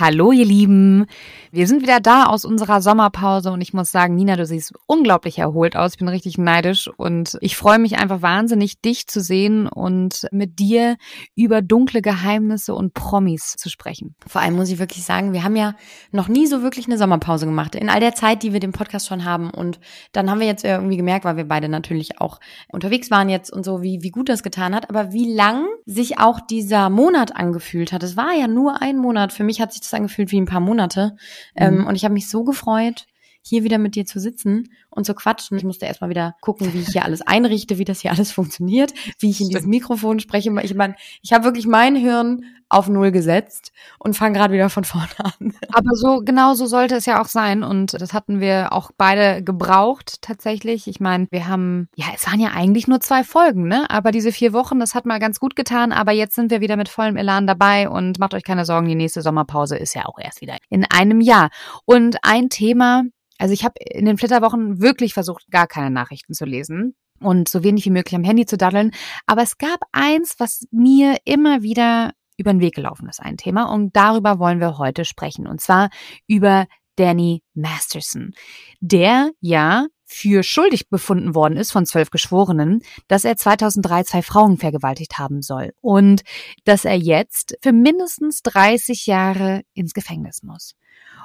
Hallo 0.00 0.32
ihr 0.32 0.46
Lieben, 0.46 1.04
wir 1.52 1.66
sind 1.66 1.82
wieder 1.82 2.00
da 2.00 2.26
aus 2.26 2.44
unserer 2.44 2.80
Sommerpause 2.80 3.50
und 3.50 3.60
ich 3.60 3.72
muss 3.72 3.90
sagen, 3.90 4.14
Nina, 4.14 4.36
du 4.36 4.46
siehst 4.46 4.72
unglaublich 4.86 5.38
erholt 5.38 5.76
aus. 5.76 5.92
Ich 5.92 5.98
bin 5.98 6.08
richtig 6.08 6.38
neidisch 6.38 6.88
und 6.96 7.36
ich 7.40 7.56
freue 7.56 7.78
mich 7.78 7.98
einfach 7.98 8.22
wahnsinnig, 8.22 8.80
dich 8.80 9.08
zu 9.08 9.20
sehen 9.20 9.66
und 9.66 10.26
mit 10.30 10.58
dir 10.58 10.96
über 11.34 11.60
dunkle 11.60 12.02
Geheimnisse 12.02 12.74
und 12.74 12.94
Promis 12.94 13.56
zu 13.56 13.68
sprechen. 13.68 14.14
Vor 14.26 14.40
allem 14.40 14.54
muss 14.54 14.70
ich 14.70 14.78
wirklich 14.78 15.04
sagen, 15.04 15.32
wir 15.32 15.42
haben 15.42 15.56
ja 15.56 15.74
noch 16.12 16.28
nie 16.28 16.46
so 16.46 16.62
wirklich 16.62 16.86
eine 16.86 16.98
Sommerpause 16.98 17.46
gemacht. 17.46 17.74
In 17.74 17.90
all 17.90 18.00
der 18.00 18.14
Zeit, 18.14 18.42
die 18.42 18.52
wir 18.52 18.60
den 18.60 18.72
Podcast 18.72 19.08
schon 19.08 19.24
haben. 19.24 19.50
Und 19.50 19.80
dann 20.12 20.30
haben 20.30 20.40
wir 20.40 20.46
jetzt 20.46 20.64
irgendwie 20.64 20.96
gemerkt, 20.96 21.24
weil 21.24 21.36
wir 21.36 21.48
beide 21.48 21.68
natürlich 21.68 22.20
auch 22.20 22.38
unterwegs 22.68 23.10
waren 23.10 23.28
jetzt 23.28 23.52
und 23.52 23.64
so, 23.64 23.82
wie, 23.82 24.02
wie 24.02 24.10
gut 24.10 24.28
das 24.28 24.42
getan 24.42 24.74
hat, 24.74 24.88
aber 24.88 25.12
wie 25.12 25.32
lang 25.32 25.66
sich 25.84 26.18
auch 26.18 26.40
dieser 26.40 26.90
Monat 26.90 27.34
angefühlt 27.34 27.92
hat. 27.92 28.02
Es 28.02 28.16
war 28.16 28.34
ja 28.34 28.46
nur 28.46 28.82
ein 28.82 28.96
Monat. 28.96 29.32
Für 29.32 29.44
mich 29.44 29.60
hat 29.60 29.72
sich 29.72 29.80
das 29.80 29.94
angefühlt 29.94 30.30
wie 30.30 30.40
ein 30.40 30.46
paar 30.46 30.60
Monate. 30.60 31.16
Ähm, 31.56 31.74
mhm. 31.74 31.80
Ähm, 31.80 31.86
und 31.86 31.94
ich 31.96 32.04
habe 32.04 32.14
mich 32.14 32.28
so 32.28 32.44
gefreut, 32.44 33.06
hier 33.42 33.64
wieder 33.64 33.78
mit 33.78 33.94
dir 33.94 34.06
zu 34.06 34.20
sitzen 34.20 34.70
und 34.90 35.04
zu 35.06 35.14
quatschen. 35.14 35.56
Ich 35.56 35.64
musste 35.64 35.86
erstmal 35.86 36.10
wieder 36.10 36.36
gucken, 36.40 36.72
wie 36.72 36.80
ich 36.80 36.88
hier 36.88 37.04
alles 37.04 37.22
einrichte, 37.22 37.78
wie 37.78 37.84
das 37.84 38.00
hier 38.00 38.12
alles 38.12 38.32
funktioniert, 38.32 38.92
wie 39.18 39.30
ich 39.30 39.40
in 39.40 39.48
diesem 39.48 39.70
Mikrofon 39.70 40.20
spreche. 40.20 40.50
Ich 40.62 40.74
meine, 40.74 40.94
ich 41.22 41.32
habe 41.32 41.44
wirklich 41.44 41.66
mein 41.66 41.96
Hirn 41.96 42.44
auf 42.70 42.88
Null 42.88 43.10
gesetzt 43.10 43.72
und 43.98 44.16
fange 44.16 44.38
gerade 44.38 44.54
wieder 44.54 44.70
von 44.70 44.84
vorne 44.84 45.08
an. 45.18 45.54
Aber 45.72 45.94
so 45.94 46.20
genau 46.24 46.54
so 46.54 46.66
sollte 46.66 46.94
es 46.94 47.04
ja 47.04 47.20
auch 47.20 47.26
sein 47.26 47.62
und 47.62 48.00
das 48.00 48.14
hatten 48.14 48.40
wir 48.40 48.72
auch 48.72 48.92
beide 48.96 49.42
gebraucht 49.42 50.22
tatsächlich. 50.22 50.86
Ich 50.86 51.00
meine, 51.00 51.26
wir 51.30 51.48
haben 51.48 51.88
ja, 51.96 52.06
es 52.14 52.26
waren 52.26 52.40
ja 52.40 52.50
eigentlich 52.50 52.86
nur 52.86 53.00
zwei 53.00 53.24
Folgen, 53.24 53.66
ne? 53.66 53.90
Aber 53.90 54.12
diese 54.12 54.30
vier 54.32 54.52
Wochen, 54.52 54.78
das 54.78 54.94
hat 54.94 55.04
mal 55.04 55.18
ganz 55.18 55.40
gut 55.40 55.56
getan. 55.56 55.92
Aber 55.92 56.12
jetzt 56.12 56.36
sind 56.36 56.50
wir 56.50 56.60
wieder 56.60 56.76
mit 56.76 56.88
vollem 56.88 57.16
Elan 57.16 57.46
dabei 57.46 57.88
und 57.88 58.18
macht 58.20 58.34
euch 58.34 58.44
keine 58.44 58.64
Sorgen, 58.64 58.86
die 58.86 58.94
nächste 58.94 59.22
Sommerpause 59.22 59.76
ist 59.76 59.94
ja 59.94 60.06
auch 60.06 60.18
erst 60.18 60.40
wieder 60.40 60.56
in 60.68 60.84
einem 60.84 61.20
Jahr. 61.20 61.50
Und 61.84 62.18
ein 62.22 62.50
Thema, 62.50 63.02
also 63.40 63.54
ich 63.54 63.64
habe 63.64 63.74
in 63.80 64.04
den 64.04 64.18
Flitterwochen 64.18 64.82
wirklich 64.82 65.14
versucht, 65.14 65.50
gar 65.50 65.66
keine 65.66 65.90
Nachrichten 65.90 66.34
zu 66.34 66.44
lesen 66.44 66.94
und 67.20 67.48
so 67.48 67.64
wenig 67.64 67.86
wie 67.86 67.90
möglich 67.90 68.14
am 68.14 68.24
Handy 68.24 68.44
zu 68.44 68.58
daddeln. 68.58 68.92
Aber 69.26 69.42
es 69.42 69.56
gab 69.56 69.80
eins, 69.92 70.34
was 70.38 70.66
mir 70.70 71.16
immer 71.24 71.62
wieder 71.62 72.12
über 72.36 72.52
den 72.52 72.60
Weg 72.60 72.74
gelaufen 72.74 73.08
ist, 73.08 73.20
ein 73.20 73.38
Thema. 73.38 73.72
Und 73.72 73.96
darüber 73.96 74.38
wollen 74.38 74.60
wir 74.60 74.76
heute 74.76 75.06
sprechen. 75.06 75.46
Und 75.46 75.62
zwar 75.62 75.88
über 76.26 76.66
Danny 76.96 77.42
Masterson, 77.54 78.32
der 78.80 79.30
ja 79.40 79.86
für 80.04 80.42
schuldig 80.42 80.90
befunden 80.90 81.34
worden 81.34 81.56
ist 81.56 81.72
von 81.72 81.86
zwölf 81.86 82.10
Geschworenen, 82.10 82.82
dass 83.08 83.24
er 83.24 83.38
2003 83.38 84.02
zwei 84.04 84.22
Frauen 84.22 84.58
vergewaltigt 84.58 85.18
haben 85.18 85.40
soll 85.40 85.72
und 85.80 86.22
dass 86.64 86.84
er 86.84 86.96
jetzt 86.96 87.56
für 87.62 87.72
mindestens 87.72 88.42
30 88.42 89.06
Jahre 89.06 89.62
ins 89.72 89.94
Gefängnis 89.94 90.42
muss. 90.42 90.74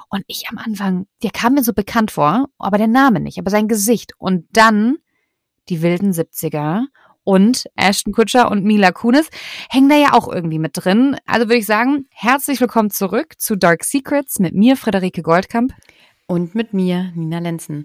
Und 0.08 0.24
ich 0.26 0.48
am 0.48 0.58
Anfang, 0.58 1.06
der 1.22 1.30
kam 1.30 1.54
mir 1.54 1.64
so 1.64 1.72
bekannt 1.72 2.10
vor, 2.10 2.48
aber 2.58 2.78
der 2.78 2.86
Name 2.86 3.20
nicht, 3.20 3.38
aber 3.38 3.50
sein 3.50 3.68
Gesicht. 3.68 4.12
Und 4.18 4.46
dann 4.52 4.98
die 5.68 5.82
wilden 5.82 6.12
70er 6.12 6.84
und 7.24 7.66
Ashton 7.74 8.12
Kutscher 8.12 8.50
und 8.50 8.64
Mila 8.64 8.92
Kunis 8.92 9.30
hängen 9.68 9.88
da 9.88 9.96
ja 9.96 10.12
auch 10.12 10.28
irgendwie 10.32 10.60
mit 10.60 10.72
drin. 10.74 11.16
Also 11.26 11.46
würde 11.46 11.58
ich 11.58 11.66
sagen, 11.66 12.06
herzlich 12.10 12.60
willkommen 12.60 12.90
zurück 12.90 13.34
zu 13.38 13.56
Dark 13.56 13.82
Secrets 13.82 14.38
mit 14.38 14.54
mir, 14.54 14.76
Friederike 14.76 15.22
Goldkamp. 15.22 15.74
Und 16.28 16.54
mit 16.54 16.72
mir, 16.72 17.12
Nina 17.14 17.40
Lenzen. 17.40 17.84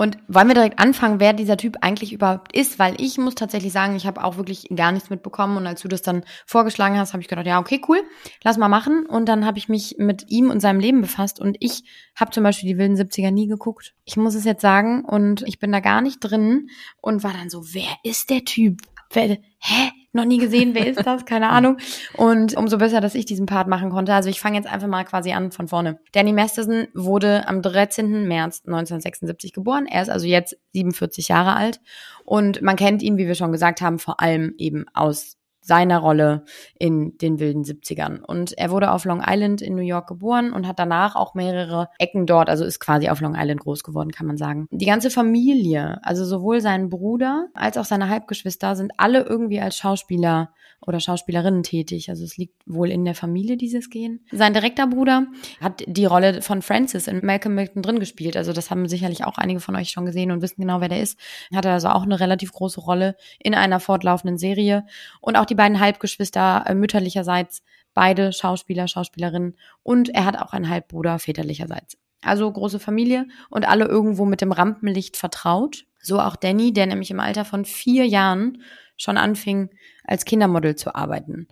Und 0.00 0.16
wollen 0.28 0.48
wir 0.48 0.54
direkt 0.54 0.78
anfangen, 0.78 1.20
wer 1.20 1.34
dieser 1.34 1.58
Typ 1.58 1.76
eigentlich 1.82 2.14
überhaupt 2.14 2.56
ist? 2.56 2.78
Weil 2.78 2.98
ich 2.98 3.18
muss 3.18 3.34
tatsächlich 3.34 3.70
sagen, 3.70 3.96
ich 3.96 4.06
habe 4.06 4.24
auch 4.24 4.38
wirklich 4.38 4.66
gar 4.74 4.92
nichts 4.92 5.10
mitbekommen. 5.10 5.58
Und 5.58 5.66
als 5.66 5.82
du 5.82 5.88
das 5.88 6.00
dann 6.00 6.24
vorgeschlagen 6.46 6.98
hast, 6.98 7.12
habe 7.12 7.20
ich 7.20 7.28
gedacht, 7.28 7.46
ja, 7.46 7.58
okay, 7.58 7.82
cool, 7.86 8.02
lass 8.42 8.56
mal 8.56 8.70
machen. 8.70 9.04
Und 9.04 9.28
dann 9.28 9.44
habe 9.44 9.58
ich 9.58 9.68
mich 9.68 9.96
mit 9.98 10.30
ihm 10.30 10.48
und 10.48 10.60
seinem 10.60 10.80
Leben 10.80 11.02
befasst. 11.02 11.38
Und 11.38 11.58
ich 11.60 11.84
habe 12.18 12.30
zum 12.30 12.44
Beispiel 12.44 12.70
die 12.70 12.78
wilden 12.78 12.96
70er 12.96 13.30
nie 13.30 13.46
geguckt. 13.46 13.92
Ich 14.06 14.16
muss 14.16 14.34
es 14.34 14.46
jetzt 14.46 14.62
sagen. 14.62 15.04
Und 15.04 15.42
ich 15.42 15.58
bin 15.58 15.70
da 15.70 15.80
gar 15.80 16.00
nicht 16.00 16.20
drin 16.20 16.70
und 17.02 17.22
war 17.22 17.34
dann 17.34 17.50
so, 17.50 17.74
wer 17.74 17.94
ist 18.02 18.30
der 18.30 18.46
Typ? 18.46 18.80
Wer, 19.10 19.36
hä? 19.58 19.90
Noch 20.12 20.24
nie 20.24 20.38
gesehen, 20.38 20.74
wer 20.74 20.86
ist 20.86 21.06
das? 21.06 21.24
Keine 21.24 21.50
Ahnung. 21.50 21.76
Und 22.16 22.56
umso 22.56 22.78
besser, 22.78 23.00
dass 23.00 23.14
ich 23.14 23.26
diesen 23.26 23.46
Part 23.46 23.68
machen 23.68 23.90
konnte. 23.90 24.12
Also 24.12 24.28
ich 24.28 24.40
fange 24.40 24.56
jetzt 24.56 24.70
einfach 24.70 24.88
mal 24.88 25.04
quasi 25.04 25.32
an 25.32 25.52
von 25.52 25.68
vorne. 25.68 26.00
Danny 26.12 26.32
Masterson 26.32 26.88
wurde 26.94 27.46
am 27.46 27.62
13. 27.62 28.26
März 28.26 28.62
1976 28.66 29.52
geboren. 29.52 29.86
Er 29.86 30.02
ist 30.02 30.10
also 30.10 30.26
jetzt 30.26 30.56
47 30.72 31.28
Jahre 31.28 31.54
alt. 31.54 31.80
Und 32.24 32.62
man 32.62 32.76
kennt 32.76 33.02
ihn, 33.02 33.18
wie 33.18 33.26
wir 33.26 33.34
schon 33.34 33.52
gesagt 33.52 33.80
haben, 33.80 33.98
vor 33.98 34.20
allem 34.20 34.54
eben 34.58 34.86
aus 34.94 35.36
seiner 35.60 35.98
Rolle 35.98 36.44
in 36.78 37.16
den 37.18 37.38
wilden 37.38 37.62
70ern. 37.62 38.20
Und 38.20 38.56
er 38.56 38.70
wurde 38.70 38.90
auf 38.90 39.04
Long 39.04 39.22
Island 39.24 39.62
in 39.62 39.74
New 39.74 39.82
York 39.82 40.08
geboren 40.08 40.52
und 40.52 40.66
hat 40.66 40.78
danach 40.78 41.16
auch 41.16 41.34
mehrere 41.34 41.88
Ecken 41.98 42.26
dort, 42.26 42.48
also 42.48 42.64
ist 42.64 42.80
quasi 42.80 43.08
auf 43.08 43.20
Long 43.20 43.34
Island 43.36 43.60
groß 43.60 43.82
geworden, 43.82 44.10
kann 44.10 44.26
man 44.26 44.36
sagen. 44.36 44.66
Die 44.70 44.86
ganze 44.86 45.10
Familie, 45.10 46.00
also 46.02 46.24
sowohl 46.24 46.60
sein 46.60 46.88
Bruder 46.88 47.48
als 47.54 47.76
auch 47.76 47.84
seine 47.84 48.08
Halbgeschwister 48.08 48.76
sind 48.76 48.92
alle 48.96 49.20
irgendwie 49.22 49.60
als 49.60 49.76
Schauspieler 49.76 50.50
oder 50.86 50.98
Schauspielerinnen 50.98 51.62
tätig. 51.62 52.08
Also 52.08 52.24
es 52.24 52.36
liegt 52.36 52.54
wohl 52.66 52.90
in 52.90 53.04
der 53.04 53.14
Familie 53.14 53.56
dieses 53.56 53.90
Gehen. 53.90 54.24
Sein 54.32 54.54
direkter 54.54 54.86
Bruder 54.86 55.26
hat 55.60 55.84
die 55.86 56.06
Rolle 56.06 56.40
von 56.42 56.62
Francis 56.62 57.06
in 57.06 57.24
Malcolm 57.24 57.54
Milton 57.54 57.82
drin 57.82 58.00
gespielt. 58.00 58.36
Also 58.36 58.52
das 58.52 58.70
haben 58.70 58.88
sicherlich 58.88 59.24
auch 59.24 59.36
einige 59.36 59.60
von 59.60 59.76
euch 59.76 59.90
schon 59.90 60.06
gesehen 60.06 60.30
und 60.30 60.40
wissen 60.40 60.62
genau, 60.62 60.80
wer 60.80 60.88
der 60.88 61.00
ist. 61.00 61.18
Hat 61.54 61.66
also 61.66 61.88
auch 61.88 62.02
eine 62.02 62.18
relativ 62.18 62.52
große 62.52 62.80
Rolle 62.80 63.16
in 63.38 63.54
einer 63.54 63.78
fortlaufenden 63.78 64.38
Serie. 64.38 64.86
Und 65.20 65.36
auch 65.36 65.44
die 65.50 65.54
beiden 65.54 65.80
Halbgeschwister 65.80 66.64
äh, 66.66 66.74
mütterlicherseits, 66.74 67.62
beide 67.94 68.32
Schauspieler, 68.32 68.88
Schauspielerinnen. 68.88 69.56
Und 69.82 70.08
er 70.10 70.24
hat 70.24 70.38
auch 70.38 70.52
einen 70.52 70.68
Halbbruder 70.68 71.18
väterlicherseits. 71.18 71.98
Also 72.22 72.50
große 72.50 72.78
Familie 72.78 73.26
und 73.48 73.66
alle 73.68 73.86
irgendwo 73.86 74.24
mit 74.24 74.40
dem 74.40 74.52
Rampenlicht 74.52 75.16
vertraut. 75.16 75.86
So 76.02 76.20
auch 76.20 76.36
Danny, 76.36 76.72
der 76.72 76.86
nämlich 76.86 77.10
im 77.10 77.20
Alter 77.20 77.44
von 77.44 77.64
vier 77.64 78.06
Jahren 78.06 78.62
schon 79.00 79.16
anfing, 79.16 79.70
als 80.04 80.24
Kindermodel 80.24 80.76
zu 80.76 80.94
arbeiten. 80.94 81.46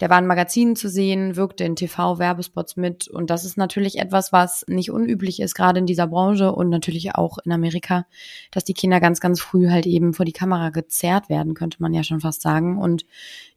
Der 0.00 0.08
war 0.08 0.18
in 0.18 0.26
Magazinen 0.26 0.76
zu 0.76 0.88
sehen, 0.88 1.36
wirkte 1.36 1.64
in 1.64 1.76
TV-Werbespots 1.76 2.76
mit 2.76 3.08
und 3.08 3.28
das 3.28 3.44
ist 3.44 3.56
natürlich 3.56 3.98
etwas, 3.98 4.32
was 4.32 4.64
nicht 4.68 4.90
unüblich 4.90 5.40
ist, 5.40 5.54
gerade 5.54 5.80
in 5.80 5.86
dieser 5.86 6.06
Branche 6.06 6.52
und 6.52 6.70
natürlich 6.70 7.14
auch 7.14 7.38
in 7.44 7.52
Amerika, 7.52 8.06
dass 8.50 8.64
die 8.64 8.72
Kinder 8.72 9.00
ganz, 9.00 9.20
ganz 9.20 9.40
früh 9.40 9.68
halt 9.68 9.86
eben 9.86 10.14
vor 10.14 10.24
die 10.24 10.32
Kamera 10.32 10.70
gezerrt 10.70 11.28
werden, 11.28 11.54
könnte 11.54 11.82
man 11.82 11.92
ja 11.92 12.04
schon 12.04 12.20
fast 12.20 12.40
sagen. 12.40 12.78
Und 12.78 13.04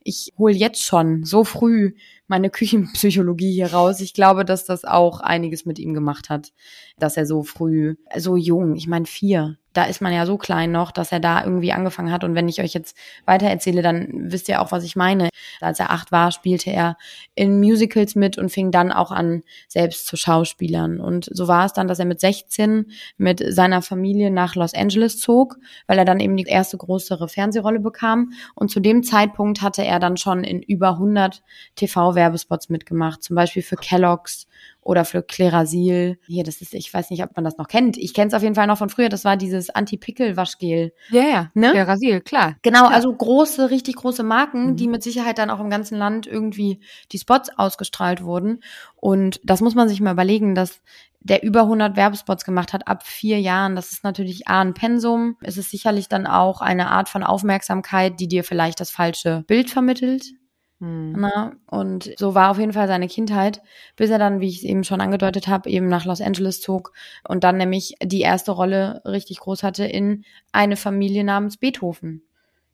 ich 0.03 0.33
hole 0.37 0.53
jetzt 0.53 0.83
schon 0.83 1.23
so 1.23 1.43
früh 1.43 1.93
meine 2.27 2.49
Küchenpsychologie 2.51 3.53
hier 3.53 3.73
raus. 3.73 4.01
Ich 4.01 4.13
glaube, 4.13 4.43
dass 4.43 4.65
das 4.65 4.83
auch 4.83 5.21
einiges 5.21 5.65
mit 5.65 5.79
ihm 5.79 5.93
gemacht 5.93 6.29
hat, 6.29 6.51
dass 6.99 7.15
er 7.15 7.25
so 7.25 7.43
früh, 7.43 7.95
so 8.17 8.35
jung, 8.35 8.75
ich 8.75 8.87
meine 8.87 9.05
vier, 9.05 9.57
da 9.77 9.83
ist 9.83 10.01
man 10.01 10.11
ja 10.11 10.25
so 10.25 10.37
klein 10.39 10.71
noch, 10.71 10.91
dass 10.91 11.11
er 11.11 11.19
da 11.19 11.43
irgendwie 11.43 11.71
angefangen 11.71 12.11
hat. 12.11 12.23
Und 12.23 12.33
wenn 12.33 12.49
ich 12.49 12.61
euch 12.61 12.73
jetzt 12.73 12.97
weiter 13.25 13.45
erzähle, 13.45 13.83
dann 13.83 14.07
wisst 14.11 14.49
ihr 14.49 14.59
auch, 14.59 14.71
was 14.71 14.83
ich 14.83 14.95
meine. 14.95 15.29
Als 15.61 15.79
er 15.79 15.91
acht 15.91 16.11
war, 16.11 16.31
spielte 16.31 16.71
er 16.71 16.97
in 17.35 17.59
Musicals 17.59 18.15
mit 18.15 18.39
und 18.39 18.49
fing 18.49 18.71
dann 18.71 18.91
auch 18.91 19.11
an, 19.11 19.43
selbst 19.67 20.07
zu 20.07 20.17
Schauspielern. 20.17 20.99
Und 20.99 21.29
so 21.31 21.47
war 21.47 21.65
es 21.65 21.73
dann, 21.73 21.87
dass 21.87 21.99
er 21.99 22.05
mit 22.05 22.19
16 22.19 22.91
mit 23.17 23.43
seiner 23.53 23.83
Familie 23.83 24.31
nach 24.31 24.55
Los 24.55 24.73
Angeles 24.73 25.19
zog, 25.19 25.57
weil 25.85 25.99
er 25.99 26.05
dann 26.05 26.19
eben 26.19 26.37
die 26.37 26.45
erste 26.45 26.77
größere 26.77 27.27
Fernsehrolle 27.29 27.79
bekam. 27.79 28.31
Und 28.55 28.71
zu 28.71 28.79
dem 28.79 29.03
Zeitpunkt 29.03 29.61
hatte 29.61 29.85
er 29.85 29.99
dann 29.99 30.17
schon 30.17 30.43
in 30.43 30.63
über 30.63 30.93
100 30.93 31.43
TV-Werbespots 31.75 32.69
mitgemacht, 32.69 33.21
zum 33.21 33.35
Beispiel 33.35 33.61
für 33.61 33.75
Kellogg's 33.75 34.47
oder 34.87 35.03
für 35.03 35.21
Klerasil. 35.21 36.17
Hier, 36.27 36.45
das 36.45 36.61
ist, 36.61 36.73
ich 36.73 36.93
weiß 36.93 37.09
nicht, 37.09 37.21
ob 37.21 37.35
man 37.35 37.43
das 37.43 37.57
noch 37.57 37.67
kennt. 37.67 37.97
Ich 37.97 38.13
kenne 38.13 38.29
es 38.29 38.33
auf 38.33 38.41
jeden 38.41 38.55
Fall 38.55 38.67
noch 38.67 38.77
von 38.77 38.87
früher. 38.87 39.09
Das 39.09 39.25
war 39.25 39.35
dieses 39.35 39.69
Anti-Pickel-Waschgel. 39.69 40.93
Ja, 41.09 41.23
ja. 41.23 41.51
Ne? 41.53 41.71
Klerasil, 41.71 42.21
klar. 42.21 42.55
Genau, 42.61 42.85
klar. 42.85 42.93
also 42.93 43.13
große, 43.13 43.69
richtig 43.69 43.97
große 43.97 44.23
Marken, 44.23 44.71
mhm. 44.71 44.75
die 44.77 44.87
mit 44.87 45.03
Sicherheit 45.03 45.39
dann 45.39 45.49
auch 45.49 45.59
im 45.59 45.69
ganzen 45.69 45.97
Land 45.97 46.25
irgendwie 46.25 46.79
die 47.11 47.19
Spots 47.19 47.49
ausgestrahlt 47.57 48.23
wurden. 48.23 48.61
Und 48.95 49.41
das 49.43 49.59
muss 49.59 49.75
man 49.75 49.89
sich 49.89 49.99
mal 49.99 50.13
überlegen, 50.13 50.55
dass 50.55 50.81
der 51.19 51.43
über 51.43 51.63
100 51.63 51.97
Werbespots 51.97 52.45
gemacht 52.45 52.71
hat 52.71 52.87
ab 52.87 53.03
vier 53.03 53.41
Jahren. 53.41 53.75
Das 53.75 53.91
ist 53.91 54.05
natürlich 54.05 54.47
A, 54.47 54.61
ein 54.61 54.73
Pensum. 54.73 55.35
Es 55.41 55.57
ist 55.57 55.69
sicherlich 55.69 56.07
dann 56.07 56.25
auch 56.25 56.61
eine 56.61 56.87
Art 56.87 57.09
von 57.09 57.23
Aufmerksamkeit, 57.23 58.21
die 58.21 58.29
dir 58.29 58.45
vielleicht 58.45 58.79
das 58.79 58.89
falsche 58.89 59.43
Bild 59.47 59.69
vermittelt. 59.69 60.31
Hm. 60.79 61.13
Na, 61.17 61.53
und 61.65 62.11
so 62.17 62.35
war 62.35 62.51
auf 62.51 62.59
jeden 62.59 62.73
Fall 62.73 62.87
seine 62.87 63.07
Kindheit, 63.07 63.61
bis 63.95 64.09
er 64.09 64.19
dann, 64.19 64.41
wie 64.41 64.47
ich 64.47 64.57
es 64.57 64.63
eben 64.63 64.83
schon 64.83 65.01
angedeutet 65.01 65.47
habe, 65.47 65.69
eben 65.69 65.87
nach 65.87 66.05
Los 66.05 66.21
Angeles 66.21 66.61
zog 66.61 66.93
und 67.27 67.43
dann 67.43 67.57
nämlich 67.57 67.95
die 68.03 68.21
erste 68.21 68.51
Rolle 68.51 69.01
richtig 69.03 69.39
groß 69.39 69.63
hatte 69.63 69.85
in 69.85 70.23
eine 70.51 70.75
Familie 70.75 71.23
namens 71.23 71.57
Beethoven. 71.57 72.21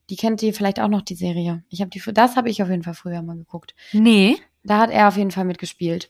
Die 0.09 0.17
kennt 0.17 0.43
ihr 0.43 0.53
vielleicht 0.53 0.81
auch 0.81 0.89
noch 0.89 1.01
die 1.01 1.15
Serie. 1.15 1.63
Ich 1.69 1.79
habe 1.79 1.89
die, 1.89 2.01
das 2.13 2.35
habe 2.35 2.49
ich 2.49 2.61
auf 2.61 2.69
jeden 2.69 2.83
Fall 2.83 2.93
früher 2.93 3.21
mal 3.21 3.37
geguckt. 3.37 3.73
Nee. 3.93 4.35
Da 4.63 4.79
hat 4.79 4.91
er 4.91 5.07
auf 5.07 5.15
jeden 5.15 5.31
Fall 5.31 5.45
mitgespielt. 5.45 6.09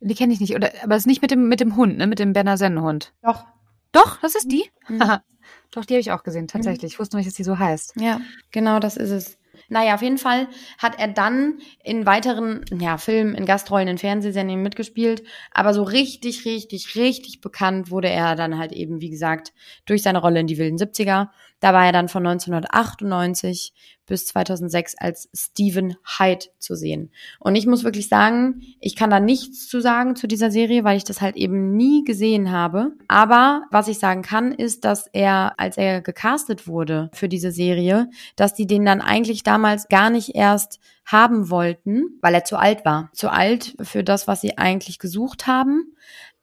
Die 0.00 0.14
kenne 0.14 0.32
ich 0.32 0.40
nicht, 0.40 0.54
oder? 0.54 0.70
Aber 0.82 0.94
es 0.94 1.02
ist 1.02 1.06
nicht 1.06 1.22
mit 1.22 1.30
dem 1.30 1.48
mit 1.48 1.60
dem 1.60 1.76
Hund, 1.76 1.96
ne? 1.96 2.06
Mit 2.06 2.18
dem 2.18 2.32
Berner 2.32 2.56
Sennenhund. 2.56 3.12
Doch. 3.22 3.44
Doch, 3.92 4.18
das 4.20 4.34
ist 4.34 4.50
die. 4.50 4.64
Mhm. 4.88 5.00
Doch, 5.70 5.84
die 5.84 5.94
habe 5.94 6.00
ich 6.00 6.12
auch 6.12 6.22
gesehen, 6.22 6.48
tatsächlich. 6.48 6.92
Ich 6.92 6.98
wusste 6.98 7.16
nicht, 7.16 7.26
dass 7.26 7.34
die 7.34 7.44
so 7.44 7.58
heißt. 7.58 7.94
Ja, 7.96 8.20
genau, 8.50 8.78
das 8.78 8.96
ist 8.96 9.10
es. 9.10 9.38
Naja, 9.72 9.94
auf 9.94 10.02
jeden 10.02 10.18
Fall 10.18 10.48
hat 10.76 10.98
er 10.98 11.08
dann 11.08 11.58
in 11.82 12.04
weiteren 12.04 12.62
ja, 12.78 12.98
Filmen, 12.98 13.34
in 13.34 13.46
Gastrollen, 13.46 13.88
in 13.88 13.96
Fernsehsendungen 13.96 14.62
mitgespielt. 14.62 15.22
Aber 15.50 15.72
so 15.72 15.82
richtig, 15.82 16.44
richtig, 16.44 16.94
richtig 16.94 17.40
bekannt 17.40 17.90
wurde 17.90 18.10
er 18.10 18.36
dann 18.36 18.58
halt 18.58 18.72
eben, 18.72 19.00
wie 19.00 19.08
gesagt, 19.08 19.54
durch 19.86 20.02
seine 20.02 20.18
Rolle 20.18 20.40
in 20.40 20.46
die 20.46 20.58
wilden 20.58 20.76
70er. 20.76 21.28
Da 21.60 21.72
war 21.72 21.86
er 21.86 21.92
dann 21.92 22.10
von 22.10 22.26
1998 22.26 23.72
bis 24.12 24.26
2006 24.26 24.96
als 24.98 25.30
Stephen 25.34 25.96
Hyde 26.18 26.44
zu 26.58 26.74
sehen. 26.74 27.10
Und 27.40 27.56
ich 27.56 27.66
muss 27.66 27.82
wirklich 27.82 28.10
sagen, 28.10 28.60
ich 28.78 28.94
kann 28.94 29.08
da 29.08 29.20
nichts 29.20 29.68
zu 29.68 29.80
sagen 29.80 30.16
zu 30.16 30.26
dieser 30.26 30.50
Serie, 30.50 30.84
weil 30.84 30.98
ich 30.98 31.04
das 31.04 31.22
halt 31.22 31.34
eben 31.34 31.78
nie 31.78 32.04
gesehen 32.04 32.52
habe. 32.52 32.92
Aber 33.08 33.62
was 33.70 33.88
ich 33.88 33.98
sagen 33.98 34.20
kann, 34.20 34.52
ist, 34.52 34.84
dass 34.84 35.06
er, 35.14 35.54
als 35.56 35.78
er 35.78 36.02
gecastet 36.02 36.68
wurde 36.68 37.08
für 37.14 37.26
diese 37.26 37.52
Serie, 37.52 38.10
dass 38.36 38.52
die 38.52 38.66
den 38.66 38.84
dann 38.84 39.00
eigentlich 39.00 39.44
damals 39.44 39.88
gar 39.88 40.10
nicht 40.10 40.34
erst 40.34 40.78
haben 41.06 41.48
wollten, 41.48 42.18
weil 42.20 42.34
er 42.34 42.44
zu 42.44 42.58
alt 42.58 42.84
war. 42.84 43.08
Zu 43.14 43.30
alt 43.30 43.76
für 43.80 44.04
das, 44.04 44.28
was 44.28 44.42
sie 44.42 44.58
eigentlich 44.58 44.98
gesucht 44.98 45.46
haben. 45.46 45.94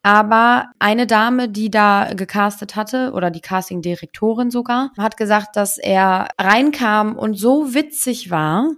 Aber 0.02 0.72
eine 0.80 1.08
Dame, 1.08 1.50
die 1.50 1.70
da 1.70 2.14
gecastet 2.14 2.76
hatte, 2.76 3.12
oder 3.14 3.32
die 3.32 3.42
Casting-Direktorin 3.42 4.50
sogar, 4.50 4.92
hat 4.98 5.18
gesagt, 5.18 5.56
dass 5.56 5.78
er 5.78 6.30
reinkam 6.40 7.18
und 7.18 7.36
so 7.36 7.74
witzig 7.74 8.32
war, 8.32 8.72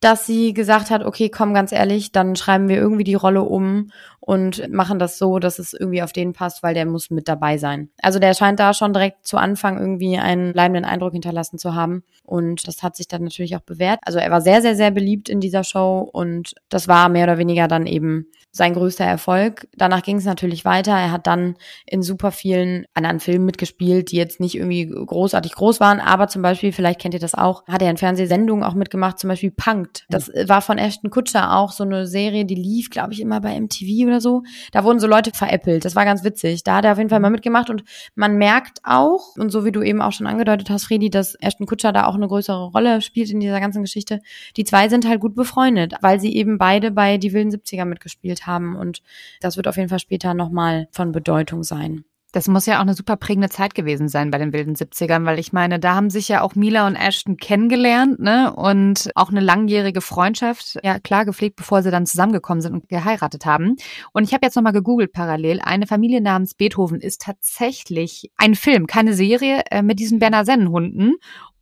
dass 0.00 0.26
sie 0.26 0.52
gesagt 0.52 0.90
hat, 0.90 1.02
okay, 1.04 1.30
komm 1.30 1.54
ganz 1.54 1.72
ehrlich, 1.72 2.12
dann 2.12 2.36
schreiben 2.36 2.68
wir 2.68 2.76
irgendwie 2.76 3.04
die 3.04 3.14
Rolle 3.14 3.42
um 3.42 3.90
und 4.26 4.72
machen 4.72 4.98
das 4.98 5.18
so, 5.18 5.38
dass 5.38 5.58
es 5.58 5.74
irgendwie 5.74 6.02
auf 6.02 6.12
den 6.12 6.32
passt, 6.32 6.62
weil 6.62 6.72
der 6.72 6.86
muss 6.86 7.10
mit 7.10 7.28
dabei 7.28 7.58
sein. 7.58 7.90
Also 8.00 8.18
der 8.18 8.32
scheint 8.32 8.58
da 8.58 8.72
schon 8.72 8.94
direkt 8.94 9.26
zu 9.26 9.36
Anfang 9.36 9.78
irgendwie 9.78 10.16
einen 10.16 10.54
bleibenden 10.54 10.86
Eindruck 10.86 11.12
hinterlassen 11.12 11.58
zu 11.58 11.74
haben 11.74 12.04
und 12.22 12.66
das 12.66 12.82
hat 12.82 12.96
sich 12.96 13.06
dann 13.06 13.24
natürlich 13.24 13.54
auch 13.54 13.60
bewährt. 13.60 14.00
Also 14.02 14.18
er 14.18 14.30
war 14.30 14.40
sehr, 14.40 14.62
sehr, 14.62 14.76
sehr 14.76 14.90
beliebt 14.90 15.28
in 15.28 15.40
dieser 15.40 15.62
Show 15.62 16.08
und 16.10 16.54
das 16.70 16.88
war 16.88 17.10
mehr 17.10 17.24
oder 17.24 17.36
weniger 17.36 17.68
dann 17.68 17.86
eben 17.86 18.26
sein 18.50 18.72
größter 18.72 19.04
Erfolg. 19.04 19.68
Danach 19.76 20.02
ging 20.02 20.16
es 20.16 20.24
natürlich 20.24 20.64
weiter. 20.64 20.92
Er 20.92 21.10
hat 21.10 21.26
dann 21.26 21.56
in 21.84 22.02
super 22.02 22.30
vielen 22.30 22.86
anderen 22.94 23.20
Filmen 23.20 23.44
mitgespielt, 23.44 24.12
die 24.12 24.16
jetzt 24.16 24.40
nicht 24.40 24.54
irgendwie 24.54 24.86
großartig 24.86 25.52
groß 25.52 25.80
waren, 25.80 26.00
aber 26.00 26.28
zum 26.28 26.40
Beispiel, 26.40 26.72
vielleicht 26.72 27.00
kennt 27.00 27.14
ihr 27.14 27.20
das 27.20 27.34
auch, 27.34 27.66
hat 27.66 27.82
er 27.82 27.90
in 27.90 27.96
Fernsehsendungen 27.96 28.64
auch 28.64 28.74
mitgemacht, 28.74 29.18
zum 29.18 29.28
Beispiel 29.28 29.50
Punked. 29.50 30.06
Das 30.08 30.28
war 30.46 30.62
von 30.62 30.78
Ashton 30.78 31.10
Kutscher 31.10 31.56
auch 31.56 31.72
so 31.72 31.84
eine 31.84 32.06
Serie, 32.06 32.44
die 32.46 32.54
lief, 32.54 32.90
glaube 32.90 33.12
ich, 33.12 33.20
immer 33.20 33.40
bei 33.40 33.60
MTV 33.60 34.06
oder 34.06 34.13
so. 34.20 34.42
Da 34.72 34.84
wurden 34.84 35.00
so 35.00 35.06
Leute 35.06 35.30
veräppelt. 35.32 35.84
Das 35.84 35.96
war 35.96 36.04
ganz 36.04 36.24
witzig. 36.24 36.64
Da 36.64 36.76
hat 36.76 36.84
er 36.84 36.92
auf 36.92 36.98
jeden 36.98 37.10
Fall 37.10 37.20
mal 37.20 37.30
mitgemacht 37.30 37.70
und 37.70 37.84
man 38.14 38.36
merkt 38.36 38.80
auch, 38.84 39.36
und 39.36 39.50
so 39.50 39.64
wie 39.64 39.72
du 39.72 39.82
eben 39.82 40.00
auch 40.00 40.12
schon 40.12 40.26
angedeutet 40.26 40.70
hast, 40.70 40.84
Fredi, 40.84 41.10
dass 41.10 41.34
Ashton 41.36 41.66
Kutscher 41.66 41.92
da 41.92 42.06
auch 42.06 42.14
eine 42.14 42.28
größere 42.28 42.70
Rolle 42.70 43.00
spielt 43.00 43.30
in 43.30 43.40
dieser 43.40 43.60
ganzen 43.60 43.82
Geschichte. 43.82 44.20
Die 44.56 44.64
zwei 44.64 44.88
sind 44.88 45.08
halt 45.08 45.20
gut 45.20 45.34
befreundet, 45.34 45.94
weil 46.00 46.20
sie 46.20 46.34
eben 46.34 46.58
beide 46.58 46.90
bei 46.90 47.18
Die 47.18 47.32
wilden 47.32 47.50
70er 47.50 47.84
mitgespielt 47.84 48.46
haben. 48.46 48.76
Und 48.76 49.02
das 49.40 49.56
wird 49.56 49.68
auf 49.68 49.76
jeden 49.76 49.88
Fall 49.88 49.98
später 49.98 50.34
nochmal 50.34 50.88
von 50.92 51.12
Bedeutung 51.12 51.62
sein. 51.62 52.04
Das 52.34 52.48
muss 52.48 52.66
ja 52.66 52.78
auch 52.78 52.82
eine 52.82 52.94
super 52.94 53.16
prägende 53.16 53.48
Zeit 53.48 53.76
gewesen 53.76 54.08
sein 54.08 54.32
bei 54.32 54.38
den 54.38 54.52
wilden 54.52 54.74
70ern, 54.74 55.24
weil 55.24 55.38
ich 55.38 55.52
meine, 55.52 55.78
da 55.78 55.94
haben 55.94 56.10
sich 56.10 56.26
ja 56.26 56.42
auch 56.42 56.56
Mila 56.56 56.84
und 56.88 56.96
Ashton 56.96 57.36
kennengelernt, 57.36 58.18
ne? 58.18 58.52
Und 58.52 59.12
auch 59.14 59.30
eine 59.30 59.38
langjährige 59.38 60.00
Freundschaft, 60.00 60.80
ja 60.82 60.98
klar 60.98 61.26
gepflegt, 61.26 61.54
bevor 61.54 61.84
sie 61.84 61.92
dann 61.92 62.06
zusammengekommen 62.06 62.60
sind 62.60 62.72
und 62.72 62.88
geheiratet 62.88 63.46
haben. 63.46 63.76
Und 64.12 64.24
ich 64.24 64.34
habe 64.34 64.44
jetzt 64.44 64.56
nochmal 64.56 64.72
gegoogelt 64.72 65.12
parallel. 65.12 65.60
Eine 65.60 65.86
Familie 65.86 66.20
namens 66.20 66.54
Beethoven 66.54 67.00
ist 67.00 67.22
tatsächlich 67.22 68.32
ein 68.36 68.56
Film, 68.56 68.88
keine 68.88 69.14
Serie, 69.14 69.62
äh, 69.70 69.82
mit 69.82 70.00
diesen 70.00 70.18
Berner 70.18 70.44
Sennenhunden. 70.44 71.14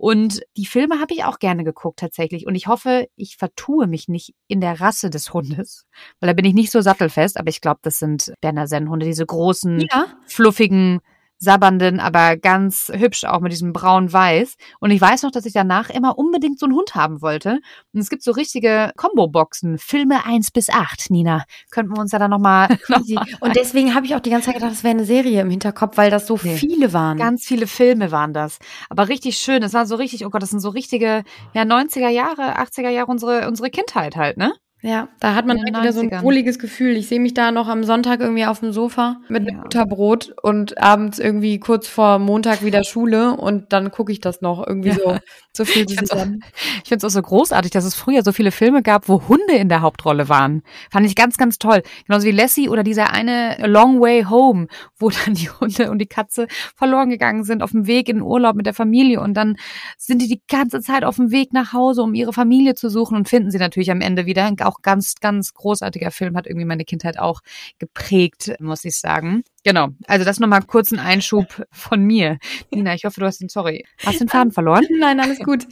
Und 0.03 0.41
die 0.57 0.67
Filme 0.67 0.99
habe 0.99 1.15
ich 1.15 1.23
auch 1.23 1.39
gerne 1.39 1.63
geguckt 1.63 2.01
tatsächlich. 2.01 2.45
Und 2.49 2.57
ich 2.57 2.67
hoffe, 2.67 3.07
ich 3.15 3.37
vertue 3.37 3.87
mich 3.87 4.09
nicht 4.09 4.35
in 4.49 4.61
der 4.61 4.81
Rasse 4.81 5.11
des 5.11 5.33
Hundes, 5.33 5.87
weil 6.19 6.27
da 6.27 6.33
bin 6.33 6.45
ich 6.45 6.55
nicht 6.55 6.73
so 6.73 6.81
sattelfest. 6.81 7.39
Aber 7.39 7.51
ich 7.51 7.61
glaube, 7.61 7.79
das 7.83 8.01
sind 8.01 8.35
Berner 8.41 8.67
Sennenhunde, 8.67 9.07
diese 9.07 9.25
großen, 9.25 9.79
ja. 9.79 10.07
fluffigen 10.27 10.99
sabbernden, 11.43 11.99
aber 11.99 12.37
ganz 12.37 12.91
hübsch 12.95 13.25
auch 13.25 13.41
mit 13.41 13.53
diesem 13.53 13.73
braun-weiß. 13.73 14.55
Und 14.79 14.93
ich 14.93 15.01
weiß 15.01 15.25
noch, 15.25 15.33
dass 15.33 15.45
ich 15.45 15.53
danach 15.53 15.91
immer 15.91 16.17
unbedingt 16.17 16.59
so 16.61 16.67
einen 16.67 16.77
Hund 16.77 16.95
haben 16.95 17.21
wollte. 17.21 17.59
Und 17.93 18.01
es 18.01 18.09
gibt 18.11 18.23
so 18.23 18.31
richtige 18.31 18.93
Combo-Boxen, 18.97 19.79
Filme 19.79 20.25
eins 20.25 20.53
bis 20.53 20.71
acht. 20.71 21.11
Nina. 21.11 21.45
Könnten 21.71 21.97
wir 21.97 22.01
uns 22.01 22.13
ja 22.13 22.21
da 22.21 22.29
nochmal. 22.29 22.69
Noch 22.89 23.01
und 23.41 23.57
deswegen 23.57 23.95
habe 23.95 24.07
ich 24.07 24.15
auch 24.15 24.21
die 24.21 24.31
ganze 24.31 24.47
Zeit 24.47 24.55
gedacht, 24.55 24.71
das 24.71 24.85
wäre 24.85 24.95
eine 24.95 25.05
Serie 25.05 25.41
im 25.41 25.51
Hinterkopf, 25.51 25.97
weil 25.97 26.11
das 26.11 26.29
so 26.29 26.39
nee. 26.43 26.57
viele 26.57 26.93
waren. 26.93 27.19
Ganz 27.19 27.45
viele 27.45 27.67
Filme 27.67 28.13
waren 28.13 28.33
das. 28.33 28.59
Aber 28.89 29.09
richtig 29.09 29.37
schön. 29.39 29.63
Das 29.63 29.75
war 29.75 29.87
so 29.87 29.97
richtig, 29.97 30.25
oh 30.25 30.31
Gott, 30.31 30.43
das 30.43 30.51
sind 30.51 30.61
so 30.61 30.69
richtige, 30.69 31.25
ja, 31.55 31.63
90er 31.63 32.09
Jahre, 32.09 32.59
80er 32.59 32.91
Jahre 32.91 33.11
unsere, 33.11 33.49
unsere 33.49 33.71
Kindheit 33.71 34.15
halt, 34.15 34.37
ne? 34.37 34.53
Ja, 34.85 35.09
da 35.21 35.37
hat 35.37 35.47
man 35.47 35.59
direkt 35.59 35.79
wieder 35.79 35.93
so 35.93 36.01
ein 36.01 36.23
wohliges 36.23 36.59
Gefühl. 36.59 36.97
Ich 36.97 37.07
sehe 37.07 37.21
mich 37.21 37.35
da 37.35 37.53
noch 37.53 37.69
am 37.69 37.85
Sonntag 37.85 38.19
irgendwie 38.19 38.47
auf 38.47 38.59
dem 38.59 38.73
Sofa 38.73 39.21
mit 39.29 39.49
ja. 39.49 39.61
Butterbrot 39.61 40.35
und 40.43 40.77
abends 40.77 41.21
irgendwie 41.21 41.61
kurz 41.61 41.87
vor 41.87 42.19
Montag 42.19 42.65
wieder 42.65 42.83
Schule 42.83 43.37
und 43.37 43.73
dann 43.73 43.93
gucke 43.93 44.11
ich 44.11 44.21
das 44.21 44.41
noch 44.41 44.67
irgendwie 44.67 44.89
ja. 44.89 44.97
so. 44.97 45.19
So 45.55 45.67
viel 45.67 45.83
ich 45.83 45.99
finde 45.99 46.97
es 46.97 47.05
auch 47.05 47.11
so 47.11 47.21
großartig, 47.21 47.71
dass 47.71 47.85
es 47.85 47.95
früher 47.95 48.23
so 48.23 48.33
viele 48.33 48.51
Filme 48.51 48.83
gab, 48.83 49.07
wo 49.09 49.29
Hunde 49.29 49.53
in 49.53 49.69
der 49.69 49.83
Hauptrolle 49.83 50.31
waren. 50.31 50.63
Fand 50.91 51.05
ich 51.05 51.15
ganz, 51.15 51.37
ganz 51.37 51.59
toll. 51.59 51.83
Genauso 52.07 52.27
wie 52.27 52.31
Lassie 52.31 52.71
oder 52.71 52.83
dieser 52.83 53.13
eine 53.13 53.59
Long 53.67 54.01
Way 54.01 54.25
Home, 54.31 54.67
wo 54.99 55.11
dann 55.11 55.35
die 55.35 55.51
Hunde 55.51 55.91
und 55.91 55.99
die 55.99 56.07
Katze 56.07 56.47
verloren 56.75 57.11
gegangen 57.11 57.45
sind 57.45 57.63
auf 57.63 57.73
dem 57.73 57.87
Weg 57.87 58.09
in 58.09 58.17
den 58.17 58.23
Urlaub 58.23 58.57
mit 58.57 58.65
der 58.65 58.73
Familie 58.73 59.21
und 59.21 59.35
dann 59.35 59.57
sind 59.99 60.23
die 60.23 60.29
die 60.29 60.41
ganze 60.49 60.81
Zeit 60.81 61.05
auf 61.05 61.17
dem 61.17 61.31
Weg 61.31 61.53
nach 61.53 61.75
Hause, 61.75 62.03
um 62.03 62.15
ihre 62.15 62.33
Familie 62.33 62.75
zu 62.75 62.89
suchen 62.89 63.17
und 63.17 63.29
finden 63.29 63.51
sie 63.51 63.59
natürlich 63.59 63.91
am 63.91 64.01
Ende 64.01 64.25
wieder. 64.25 64.51
Auch 64.73 64.83
ganz, 64.83 65.17
ganz 65.21 65.53
großartiger 65.55 66.11
Film, 66.11 66.37
hat 66.37 66.47
irgendwie 66.47 66.65
meine 66.65 66.85
Kindheit 66.85 67.19
auch 67.19 67.41
geprägt, 67.79 68.55
muss 68.61 68.85
ich 68.85 68.99
sagen. 68.99 69.43
Genau. 69.65 69.89
Also 70.09 70.25
das 70.25 70.41
nochmal 70.41 70.63
kurz 70.63 70.91
ein 70.91 70.99
Einschub 70.99 71.65
von 71.71 72.03
mir. 72.03 72.39
Nina, 72.73 72.95
ich 72.95 73.05
hoffe, 73.05 73.21
du 73.21 73.27
hast 73.27 73.41
den, 73.41 73.49
sorry, 73.49 73.85
hast 74.05 74.21
den 74.21 74.29
Faden 74.29 74.51
verloren? 74.51 74.85
Nein, 74.99 75.21
alles 75.21 75.39
gut. 75.39 75.67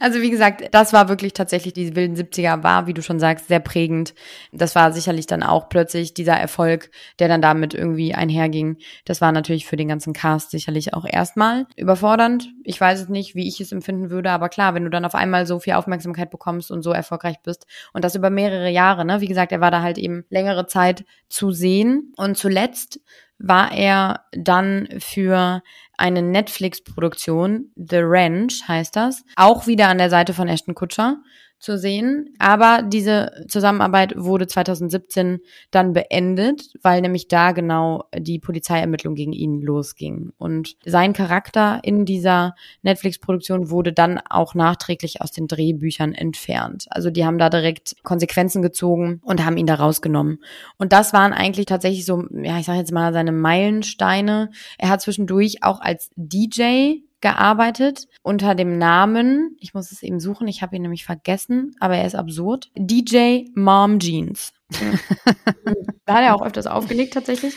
Also 0.00 0.22
wie 0.22 0.30
gesagt, 0.30 0.68
das 0.72 0.94
war 0.94 1.10
wirklich 1.10 1.34
tatsächlich, 1.34 1.74
die 1.74 1.94
wilden 1.94 2.16
70er 2.16 2.62
war, 2.62 2.86
wie 2.86 2.94
du 2.94 3.02
schon 3.02 3.20
sagst, 3.20 3.48
sehr 3.48 3.60
prägend. 3.60 4.14
Das 4.52 4.74
war 4.74 4.92
sicherlich 4.92 5.26
dann 5.26 5.42
auch 5.42 5.68
plötzlich 5.68 6.14
dieser 6.14 6.34
Erfolg, 6.34 6.90
der 7.18 7.28
dann 7.28 7.42
damit 7.42 7.74
irgendwie 7.74 8.14
einherging. 8.14 8.78
Das 9.04 9.20
war 9.20 9.30
natürlich 9.30 9.66
für 9.66 9.76
den 9.76 9.88
ganzen 9.88 10.14
Cast 10.14 10.50
sicherlich 10.50 10.94
auch 10.94 11.04
erstmal 11.04 11.66
überfordernd. 11.76 12.48
Ich 12.64 12.80
weiß 12.80 13.02
es 13.02 13.08
nicht, 13.10 13.34
wie 13.34 13.46
ich 13.46 13.60
es 13.60 13.72
empfinden 13.72 14.08
würde, 14.08 14.30
aber 14.30 14.48
klar, 14.48 14.74
wenn 14.74 14.84
du 14.84 14.90
dann 14.90 15.04
auf 15.04 15.14
einmal 15.14 15.46
so 15.46 15.58
viel 15.58 15.74
Aufmerksamkeit 15.74 16.30
bekommst 16.30 16.70
und 16.70 16.82
so 16.82 16.92
erfolgreich 16.92 17.36
bist 17.42 17.66
und 17.92 18.04
das 18.04 18.14
über 18.14 18.30
mehrere 18.30 18.70
Jahre, 18.70 19.04
ne? 19.04 19.20
Wie 19.20 19.28
gesagt, 19.28 19.52
er 19.52 19.60
war 19.60 19.70
da 19.70 19.82
halt 19.82 19.98
eben 19.98 20.24
längere 20.30 20.66
Zeit 20.66 21.04
zu 21.28 21.50
sehen 21.50 22.12
und 22.16 22.38
zuletzt 22.38 23.00
war 23.38 23.72
er 23.72 24.24
dann 24.32 24.88
für 24.98 25.62
eine 25.96 26.22
Netflix-Produktion, 26.22 27.70
The 27.76 28.00
Ranch 28.00 28.66
heißt 28.66 28.96
das, 28.96 29.24
auch 29.36 29.66
wieder 29.66 29.88
an 29.88 29.98
der 29.98 30.10
Seite 30.10 30.34
von 30.34 30.48
Ashton 30.48 30.74
Kutscher 30.74 31.18
zu 31.64 31.78
sehen. 31.78 32.34
Aber 32.38 32.82
diese 32.82 33.44
Zusammenarbeit 33.48 34.14
wurde 34.16 34.46
2017 34.46 35.40
dann 35.70 35.92
beendet, 35.92 36.68
weil 36.82 37.00
nämlich 37.00 37.26
da 37.28 37.52
genau 37.52 38.04
die 38.16 38.38
Polizeiermittlung 38.38 39.14
gegen 39.14 39.32
ihn 39.32 39.60
losging. 39.60 40.32
Und 40.36 40.76
sein 40.84 41.12
Charakter 41.14 41.80
in 41.82 42.04
dieser 42.04 42.54
Netflix-Produktion 42.82 43.70
wurde 43.70 43.92
dann 43.92 44.20
auch 44.28 44.54
nachträglich 44.54 45.22
aus 45.22 45.32
den 45.32 45.48
Drehbüchern 45.48 46.12
entfernt. 46.12 46.86
Also 46.90 47.10
die 47.10 47.24
haben 47.24 47.38
da 47.38 47.48
direkt 47.48 47.96
Konsequenzen 48.02 48.62
gezogen 48.62 49.20
und 49.24 49.44
haben 49.44 49.56
ihn 49.56 49.66
da 49.66 49.76
rausgenommen. 49.76 50.38
Und 50.78 50.92
das 50.92 51.12
waren 51.12 51.32
eigentlich 51.32 51.66
tatsächlich 51.66 52.04
so, 52.04 52.24
ja, 52.30 52.58
ich 52.58 52.66
sage 52.66 52.78
jetzt 52.78 52.92
mal 52.92 53.12
seine 53.12 53.32
Meilensteine. 53.32 54.50
Er 54.78 54.90
hat 54.90 55.00
zwischendurch 55.00 55.62
auch 55.62 55.80
als 55.80 56.10
DJ 56.16 56.98
gearbeitet 57.24 58.06
unter 58.22 58.54
dem 58.54 58.76
Namen, 58.76 59.56
ich 59.58 59.72
muss 59.72 59.90
es 59.90 60.02
eben 60.02 60.20
suchen, 60.20 60.46
ich 60.46 60.60
habe 60.60 60.76
ihn 60.76 60.82
nämlich 60.82 61.06
vergessen, 61.06 61.74
aber 61.80 61.96
er 61.96 62.06
ist 62.06 62.14
absurd, 62.14 62.70
DJ 62.76 63.46
Mom 63.54 63.98
Jeans. 63.98 64.52
da 66.04 66.14
hat 66.14 66.22
er 66.22 66.36
auch 66.36 66.42
öfters 66.42 66.66
aufgelegt 66.66 67.14
tatsächlich. 67.14 67.54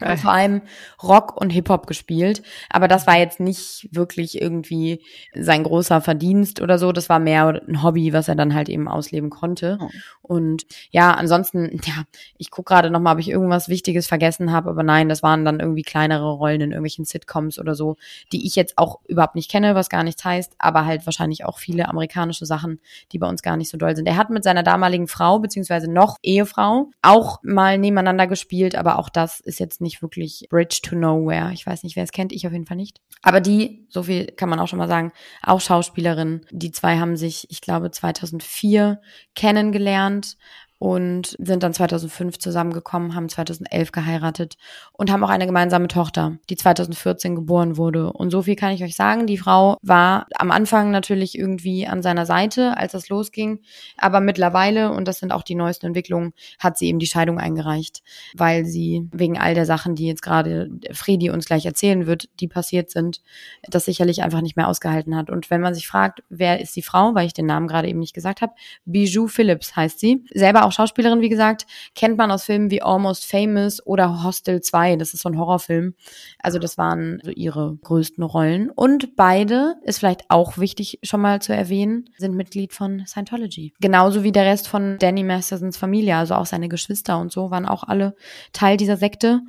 Und 0.00 0.18
vor 0.18 0.32
allem 0.32 0.62
Rock 1.02 1.40
und 1.40 1.50
Hip-Hop 1.50 1.86
gespielt. 1.86 2.42
Aber 2.68 2.88
das 2.88 3.06
war 3.06 3.18
jetzt 3.18 3.40
nicht 3.40 3.88
wirklich 3.92 4.40
irgendwie 4.40 5.02
sein 5.34 5.62
großer 5.62 6.00
Verdienst 6.00 6.60
oder 6.60 6.78
so. 6.78 6.92
Das 6.92 7.08
war 7.08 7.18
mehr 7.18 7.60
ein 7.66 7.82
Hobby, 7.82 8.12
was 8.12 8.28
er 8.28 8.34
dann 8.34 8.54
halt 8.54 8.68
eben 8.68 8.88
ausleben 8.88 9.30
konnte. 9.30 9.78
Oh. 9.80 9.88
Und 10.22 10.64
ja, 10.90 11.12
ansonsten, 11.12 11.80
ja, 11.84 12.04
ich 12.38 12.50
gucke 12.50 12.72
gerade 12.72 12.90
nochmal, 12.90 13.14
ob 13.14 13.20
ich 13.20 13.28
irgendwas 13.28 13.68
Wichtiges 13.68 14.06
vergessen 14.06 14.52
habe. 14.52 14.70
Aber 14.70 14.82
nein, 14.84 15.08
das 15.08 15.22
waren 15.22 15.44
dann 15.44 15.58
irgendwie 15.58 15.82
kleinere 15.82 16.30
Rollen 16.30 16.60
in 16.60 16.70
irgendwelchen 16.70 17.04
Sitcoms 17.04 17.58
oder 17.58 17.74
so, 17.74 17.96
die 18.32 18.46
ich 18.46 18.54
jetzt 18.54 18.78
auch 18.78 19.00
überhaupt 19.08 19.34
nicht 19.34 19.50
kenne, 19.50 19.74
was 19.74 19.88
gar 19.88 20.04
nichts 20.04 20.24
heißt. 20.24 20.54
Aber 20.58 20.86
halt 20.86 21.04
wahrscheinlich 21.04 21.44
auch 21.44 21.58
viele 21.58 21.88
amerikanische 21.88 22.46
Sachen, 22.46 22.80
die 23.10 23.18
bei 23.18 23.28
uns 23.28 23.42
gar 23.42 23.56
nicht 23.56 23.70
so 23.70 23.76
doll 23.76 23.96
sind. 23.96 24.06
Er 24.06 24.16
hat 24.16 24.30
mit 24.30 24.44
seiner 24.44 24.62
damaligen 24.62 25.08
Frau, 25.08 25.40
beziehungsweise 25.40 25.90
noch 25.90 26.16
Ehefrau, 26.22 26.90
auch 27.02 27.40
mal 27.42 27.76
nebeneinander 27.76 28.28
gespielt. 28.28 28.76
Aber 28.76 29.00
auch 29.00 29.08
das 29.08 29.40
ist 29.40 29.58
jetzt 29.58 29.80
nicht 29.80 29.89
nicht 29.90 30.02
wirklich 30.02 30.46
Bridge 30.50 30.80
to 30.82 30.94
Nowhere. 30.94 31.52
Ich 31.52 31.66
weiß 31.66 31.82
nicht, 31.82 31.96
wer 31.96 32.04
es 32.04 32.12
kennt, 32.12 32.32
ich 32.32 32.46
auf 32.46 32.52
jeden 32.52 32.66
Fall 32.66 32.76
nicht. 32.76 33.00
Aber 33.22 33.40
die, 33.40 33.86
so 33.88 34.04
viel 34.04 34.26
kann 34.26 34.48
man 34.48 34.60
auch 34.60 34.68
schon 34.68 34.78
mal 34.78 34.88
sagen, 34.88 35.12
auch 35.42 35.60
Schauspielerin. 35.60 36.42
Die 36.50 36.70
zwei 36.70 36.98
haben 36.98 37.16
sich, 37.16 37.46
ich 37.50 37.60
glaube, 37.60 37.90
2004 37.90 39.00
kennengelernt 39.34 40.36
und 40.80 41.36
sind 41.38 41.62
dann 41.62 41.74
2005 41.74 42.38
zusammengekommen, 42.38 43.14
haben 43.14 43.28
2011 43.28 43.92
geheiratet 43.92 44.56
und 44.94 45.12
haben 45.12 45.22
auch 45.22 45.28
eine 45.28 45.44
gemeinsame 45.44 45.88
Tochter, 45.88 46.38
die 46.48 46.56
2014 46.56 47.36
geboren 47.36 47.76
wurde. 47.76 48.10
Und 48.10 48.30
so 48.30 48.40
viel 48.40 48.56
kann 48.56 48.72
ich 48.72 48.82
euch 48.82 48.96
sagen. 48.96 49.26
Die 49.26 49.36
Frau 49.36 49.76
war 49.82 50.26
am 50.36 50.50
Anfang 50.50 50.90
natürlich 50.90 51.36
irgendwie 51.36 51.86
an 51.86 52.00
seiner 52.00 52.24
Seite, 52.24 52.78
als 52.78 52.92
das 52.92 53.10
losging. 53.10 53.60
Aber 53.98 54.20
mittlerweile, 54.20 54.90
und 54.92 55.06
das 55.06 55.18
sind 55.18 55.32
auch 55.32 55.42
die 55.42 55.54
neuesten 55.54 55.84
Entwicklungen, 55.84 56.32
hat 56.58 56.78
sie 56.78 56.86
eben 56.86 56.98
die 56.98 57.06
Scheidung 57.06 57.38
eingereicht, 57.38 58.02
weil 58.34 58.64
sie 58.64 59.06
wegen 59.12 59.38
all 59.38 59.54
der 59.54 59.66
Sachen, 59.66 59.96
die 59.96 60.06
jetzt 60.06 60.22
gerade 60.22 60.70
Fredi 60.92 61.28
uns 61.28 61.44
gleich 61.44 61.66
erzählen 61.66 62.06
wird, 62.06 62.30
die 62.40 62.48
passiert 62.48 62.90
sind, 62.90 63.20
das 63.68 63.84
sicherlich 63.84 64.22
einfach 64.22 64.40
nicht 64.40 64.56
mehr 64.56 64.66
ausgehalten 64.66 65.14
hat. 65.14 65.28
Und 65.28 65.50
wenn 65.50 65.60
man 65.60 65.74
sich 65.74 65.86
fragt, 65.86 66.22
wer 66.30 66.58
ist 66.58 66.74
die 66.74 66.80
Frau, 66.80 67.14
weil 67.14 67.26
ich 67.26 67.34
den 67.34 67.44
Namen 67.44 67.68
gerade 67.68 67.86
eben 67.86 67.98
nicht 67.98 68.14
gesagt 68.14 68.40
habe, 68.40 68.54
Bijou 68.86 69.26
Phillips 69.26 69.76
heißt 69.76 70.00
sie, 70.00 70.24
selber 70.32 70.64
auch 70.64 70.69
Schauspielerin, 70.72 71.20
wie 71.20 71.28
gesagt, 71.28 71.66
kennt 71.94 72.18
man 72.18 72.30
aus 72.30 72.44
Filmen 72.44 72.70
wie 72.70 72.82
Almost 72.82 73.24
Famous 73.24 73.84
oder 73.86 74.22
Hostel 74.24 74.60
2. 74.60 74.96
Das 74.96 75.14
ist 75.14 75.22
so 75.22 75.28
ein 75.28 75.38
Horrorfilm. 75.38 75.94
Also 76.42 76.58
das 76.58 76.78
waren 76.78 77.20
so 77.22 77.30
ihre 77.30 77.76
größten 77.82 78.22
Rollen. 78.24 78.70
Und 78.70 79.16
beide, 79.16 79.76
ist 79.82 79.98
vielleicht 79.98 80.30
auch 80.30 80.58
wichtig 80.58 80.98
schon 81.02 81.20
mal 81.20 81.40
zu 81.40 81.54
erwähnen, 81.54 82.06
sind 82.16 82.34
Mitglied 82.34 82.72
von 82.72 83.04
Scientology. 83.06 83.72
Genauso 83.80 84.22
wie 84.22 84.32
der 84.32 84.44
Rest 84.44 84.68
von 84.68 84.98
Danny 84.98 85.24
Mastersons 85.24 85.76
Familie, 85.76 86.16
also 86.16 86.34
auch 86.34 86.46
seine 86.46 86.68
Geschwister 86.68 87.18
und 87.18 87.32
so, 87.32 87.50
waren 87.50 87.66
auch 87.66 87.84
alle 87.84 88.14
Teil 88.52 88.76
dieser 88.76 88.96
Sekte. 88.96 89.40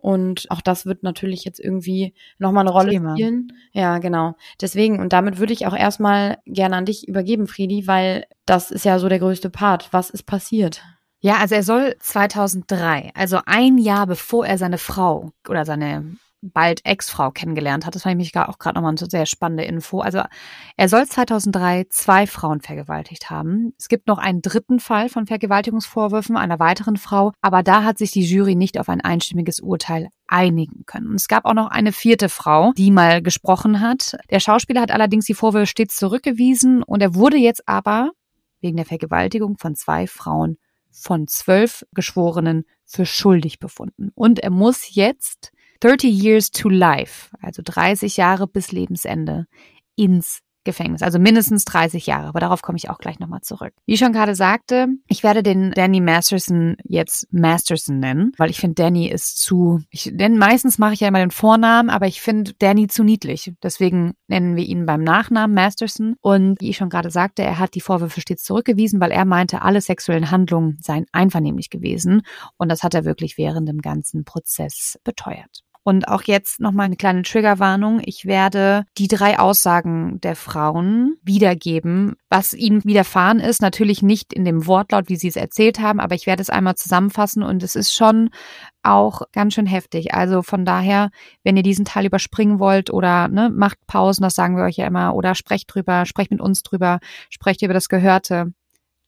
Und 0.00 0.50
auch 0.50 0.60
das 0.60 0.86
wird 0.86 1.02
natürlich 1.02 1.44
jetzt 1.44 1.60
irgendwie 1.60 2.14
nochmal 2.38 2.62
eine 2.62 2.72
Rolle 2.72 2.90
Thema. 2.90 3.14
spielen. 3.14 3.52
Ja, 3.72 3.98
genau. 3.98 4.34
Deswegen, 4.60 4.98
und 5.00 5.12
damit 5.12 5.38
würde 5.38 5.52
ich 5.52 5.66
auch 5.66 5.76
erstmal 5.76 6.38
gerne 6.46 6.76
an 6.76 6.86
dich 6.86 7.06
übergeben, 7.06 7.46
Friedi, 7.46 7.86
weil 7.86 8.24
das 8.46 8.70
ist 8.70 8.84
ja 8.84 8.98
so 8.98 9.08
der 9.08 9.18
größte 9.18 9.50
Part. 9.50 9.92
Was 9.92 10.10
ist 10.10 10.24
passiert? 10.24 10.82
Ja, 11.20 11.36
also 11.36 11.54
er 11.54 11.62
soll 11.62 11.96
2003, 12.00 13.10
also 13.14 13.40
ein 13.44 13.76
Jahr 13.76 14.06
bevor 14.06 14.46
er 14.46 14.56
seine 14.56 14.78
Frau 14.78 15.32
oder 15.46 15.66
seine 15.66 16.16
bald 16.42 16.84
Ex-Frau 16.84 17.30
kennengelernt 17.30 17.86
hat. 17.86 17.94
Das 17.94 18.02
fand 18.02 18.14
ich 18.20 18.34
mich 18.34 18.36
auch 18.36 18.58
gerade 18.58 18.76
nochmal 18.76 18.94
eine 18.96 19.10
sehr 19.10 19.26
spannende 19.26 19.64
Info. 19.64 20.00
Also 20.00 20.22
er 20.76 20.88
soll 20.88 21.06
2003 21.06 21.86
zwei 21.90 22.26
Frauen 22.26 22.60
vergewaltigt 22.60 23.30
haben. 23.30 23.74
Es 23.78 23.88
gibt 23.88 24.06
noch 24.06 24.18
einen 24.18 24.42
dritten 24.42 24.80
Fall 24.80 25.08
von 25.08 25.26
Vergewaltigungsvorwürfen 25.26 26.36
einer 26.36 26.58
weiteren 26.58 26.96
Frau, 26.96 27.32
aber 27.40 27.62
da 27.62 27.84
hat 27.84 27.98
sich 27.98 28.10
die 28.10 28.24
Jury 28.24 28.54
nicht 28.54 28.78
auf 28.78 28.88
ein 28.88 29.00
einstimmiges 29.00 29.60
Urteil 29.60 30.08
einigen 30.26 30.84
können. 30.86 31.14
Es 31.14 31.28
gab 31.28 31.44
auch 31.44 31.54
noch 31.54 31.68
eine 31.68 31.92
vierte 31.92 32.28
Frau, 32.28 32.72
die 32.76 32.90
mal 32.90 33.20
gesprochen 33.22 33.80
hat. 33.80 34.16
Der 34.30 34.40
Schauspieler 34.40 34.80
hat 34.80 34.90
allerdings 34.90 35.26
die 35.26 35.34
Vorwürfe 35.34 35.66
stets 35.66 35.96
zurückgewiesen 35.96 36.82
und 36.82 37.02
er 37.02 37.14
wurde 37.14 37.36
jetzt 37.36 37.68
aber 37.68 38.10
wegen 38.60 38.76
der 38.76 38.86
Vergewaltigung 38.86 39.58
von 39.58 39.74
zwei 39.74 40.06
Frauen 40.06 40.58
von 40.90 41.26
zwölf 41.28 41.84
Geschworenen 41.94 42.64
für 42.84 43.06
schuldig 43.06 43.58
befunden. 43.58 44.10
Und 44.14 44.40
er 44.40 44.50
muss 44.50 44.94
jetzt 44.94 45.52
30 45.80 46.10
Years 46.10 46.50
to 46.50 46.68
Life, 46.68 47.30
also 47.40 47.62
30 47.64 48.16
Jahre 48.16 48.46
bis 48.46 48.72
Lebensende, 48.72 49.46
ins 49.96 50.40
Gefängnis, 50.64 51.02
also 51.02 51.18
mindestens 51.18 51.64
30 51.64 52.06
Jahre, 52.06 52.28
aber 52.28 52.40
darauf 52.40 52.60
komme 52.60 52.76
ich 52.76 52.90
auch 52.90 52.98
gleich 52.98 53.18
nochmal 53.18 53.40
zurück. 53.40 53.72
Wie 53.86 53.94
ich 53.94 53.98
schon 53.98 54.12
gerade 54.12 54.34
sagte, 54.34 54.88
ich 55.08 55.22
werde 55.22 55.42
den 55.42 55.70
Danny 55.70 56.00
Masterson 56.00 56.76
jetzt 56.84 57.26
Masterson 57.32 57.98
nennen, 57.98 58.32
weil 58.36 58.50
ich 58.50 58.60
finde, 58.60 58.74
Danny 58.74 59.08
ist 59.08 59.40
zu, 59.40 59.80
ich, 59.90 60.10
denn 60.12 60.36
meistens 60.36 60.78
mache 60.78 60.92
ich 60.92 61.00
ja 61.00 61.08
immer 61.08 61.20
den 61.20 61.30
Vornamen, 61.30 61.88
aber 61.88 62.06
ich 62.06 62.20
finde 62.20 62.52
Danny 62.58 62.88
zu 62.88 63.04
niedlich. 63.04 63.52
Deswegen 63.62 64.12
nennen 64.28 64.54
wir 64.54 64.64
ihn 64.64 64.84
beim 64.84 65.02
Nachnamen 65.02 65.54
Masterson. 65.54 66.16
Und 66.20 66.60
wie 66.60 66.70
ich 66.70 66.76
schon 66.76 66.90
gerade 66.90 67.10
sagte, 67.10 67.42
er 67.42 67.58
hat 67.58 67.74
die 67.74 67.80
Vorwürfe 67.80 68.20
stets 68.20 68.44
zurückgewiesen, 68.44 69.00
weil 69.00 69.12
er 69.12 69.24
meinte, 69.24 69.62
alle 69.62 69.80
sexuellen 69.80 70.30
Handlungen 70.30 70.78
seien 70.82 71.06
einvernehmlich 71.12 71.70
gewesen. 71.70 72.20
Und 72.58 72.68
das 72.68 72.82
hat 72.82 72.94
er 72.94 73.06
wirklich 73.06 73.38
während 73.38 73.68
dem 73.68 73.80
ganzen 73.80 74.24
Prozess 74.24 74.98
beteuert. 75.04 75.62
Und 75.82 76.08
auch 76.08 76.22
jetzt 76.24 76.60
nochmal 76.60 76.86
eine 76.86 76.96
kleine 76.96 77.22
Triggerwarnung. 77.22 78.02
Ich 78.04 78.26
werde 78.26 78.84
die 78.98 79.08
drei 79.08 79.38
Aussagen 79.38 80.20
der 80.20 80.36
Frauen 80.36 81.16
wiedergeben, 81.22 82.16
was 82.28 82.52
ihnen 82.52 82.84
widerfahren 82.84 83.40
ist. 83.40 83.62
Natürlich 83.62 84.02
nicht 84.02 84.34
in 84.34 84.44
dem 84.44 84.66
Wortlaut, 84.66 85.08
wie 85.08 85.16
sie 85.16 85.28
es 85.28 85.36
erzählt 85.36 85.80
haben, 85.80 85.98
aber 85.98 86.14
ich 86.14 86.26
werde 86.26 86.42
es 86.42 86.50
einmal 86.50 86.74
zusammenfassen 86.74 87.42
und 87.42 87.62
es 87.62 87.76
ist 87.76 87.94
schon 87.94 88.28
auch 88.82 89.22
ganz 89.32 89.54
schön 89.54 89.66
heftig. 89.66 90.12
Also 90.12 90.42
von 90.42 90.66
daher, 90.66 91.10
wenn 91.44 91.56
ihr 91.56 91.62
diesen 91.62 91.86
Teil 91.86 92.06
überspringen 92.06 92.58
wollt 92.58 92.90
oder 92.90 93.28
ne, 93.28 93.50
macht 93.50 93.78
Pausen, 93.86 94.22
das 94.22 94.34
sagen 94.34 94.56
wir 94.56 94.64
euch 94.64 94.76
ja 94.76 94.86
immer, 94.86 95.14
oder 95.14 95.34
sprecht 95.34 95.74
drüber, 95.74 96.04
sprecht 96.04 96.30
mit 96.30 96.40
uns 96.40 96.62
drüber, 96.62 97.00
sprecht 97.30 97.62
über 97.62 97.74
das 97.74 97.88
Gehörte. 97.88 98.52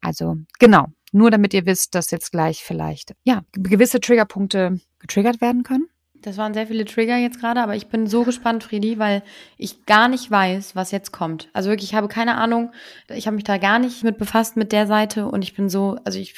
Also 0.00 0.36
genau, 0.58 0.86
nur 1.12 1.30
damit 1.30 1.52
ihr 1.52 1.66
wisst, 1.66 1.94
dass 1.94 2.10
jetzt 2.10 2.32
gleich 2.32 2.64
vielleicht 2.64 3.14
ja 3.24 3.42
gewisse 3.52 4.00
Triggerpunkte 4.00 4.80
getriggert 4.98 5.40
werden 5.40 5.62
können. 5.62 5.86
Das 6.22 6.36
waren 6.36 6.54
sehr 6.54 6.66
viele 6.68 6.84
Trigger 6.84 7.16
jetzt 7.16 7.40
gerade, 7.40 7.60
aber 7.60 7.74
ich 7.74 7.88
bin 7.88 8.06
so 8.06 8.22
gespannt, 8.22 8.64
Friedi, 8.64 8.98
weil 8.98 9.22
ich 9.58 9.86
gar 9.86 10.08
nicht 10.08 10.30
weiß, 10.30 10.76
was 10.76 10.92
jetzt 10.92 11.12
kommt. 11.12 11.48
Also 11.52 11.68
wirklich, 11.68 11.90
ich 11.90 11.96
habe 11.96 12.08
keine 12.08 12.36
Ahnung. 12.36 12.72
Ich 13.08 13.26
habe 13.26 13.34
mich 13.34 13.44
da 13.44 13.58
gar 13.58 13.78
nicht 13.78 14.04
mit 14.04 14.18
befasst 14.18 14.56
mit 14.56 14.72
der 14.72 14.86
Seite 14.86 15.26
und 15.26 15.42
ich 15.42 15.54
bin 15.54 15.68
so, 15.68 15.98
also 16.04 16.18
ich, 16.18 16.34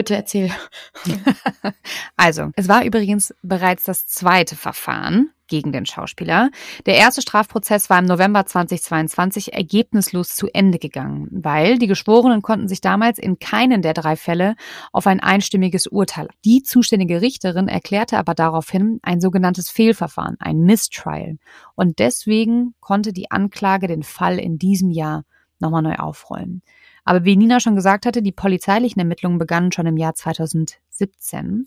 bitte 0.00 0.16
erzähl. 0.16 0.50
also, 2.16 2.52
es 2.56 2.68
war 2.68 2.86
übrigens 2.86 3.34
bereits 3.42 3.84
das 3.84 4.06
zweite 4.06 4.56
Verfahren 4.56 5.30
gegen 5.46 5.72
den 5.72 5.84
Schauspieler. 5.84 6.48
Der 6.86 6.94
erste 6.94 7.20
Strafprozess 7.20 7.90
war 7.90 7.98
im 7.98 8.06
November 8.06 8.46
2022 8.46 9.52
ergebnislos 9.52 10.34
zu 10.34 10.48
Ende 10.54 10.78
gegangen, 10.78 11.28
weil 11.30 11.76
die 11.76 11.86
Geschworenen 11.86 12.40
konnten 12.40 12.66
sich 12.66 12.80
damals 12.80 13.18
in 13.18 13.38
keinen 13.40 13.82
der 13.82 13.92
drei 13.92 14.16
Fälle 14.16 14.54
auf 14.90 15.06
ein 15.06 15.20
einstimmiges 15.20 15.86
Urteil. 15.86 16.28
Die 16.46 16.62
zuständige 16.62 17.20
Richterin 17.20 17.68
erklärte 17.68 18.16
aber 18.16 18.34
daraufhin 18.34 19.00
ein 19.02 19.20
sogenanntes 19.20 19.68
Fehlverfahren, 19.68 20.36
ein 20.40 20.62
Mistrial. 20.62 21.36
Und 21.74 21.98
deswegen 21.98 22.74
konnte 22.80 23.12
die 23.12 23.30
Anklage 23.30 23.86
den 23.86 24.02
Fall 24.02 24.38
in 24.38 24.56
diesem 24.56 24.90
Jahr 24.90 25.24
nochmal 25.58 25.82
neu 25.82 25.96
aufrollen. 25.96 26.62
Aber 27.04 27.24
wie 27.24 27.36
Nina 27.36 27.60
schon 27.60 27.74
gesagt 27.74 28.06
hatte, 28.06 28.22
die 28.22 28.32
polizeilichen 28.32 29.00
Ermittlungen 29.00 29.38
begannen 29.38 29.72
schon 29.72 29.86
im 29.86 29.96
Jahr 29.96 30.14
2017. 30.14 31.66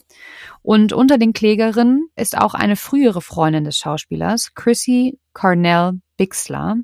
Und 0.61 0.93
unter 0.93 1.17
den 1.17 1.33
Klägerinnen 1.33 2.09
ist 2.15 2.37
auch 2.37 2.53
eine 2.53 2.75
frühere 2.75 3.21
Freundin 3.21 3.63
des 3.63 3.77
Schauspielers, 3.77 4.53
Chrissy 4.55 5.19
Carnell 5.33 5.99
Bixler. 6.17 6.77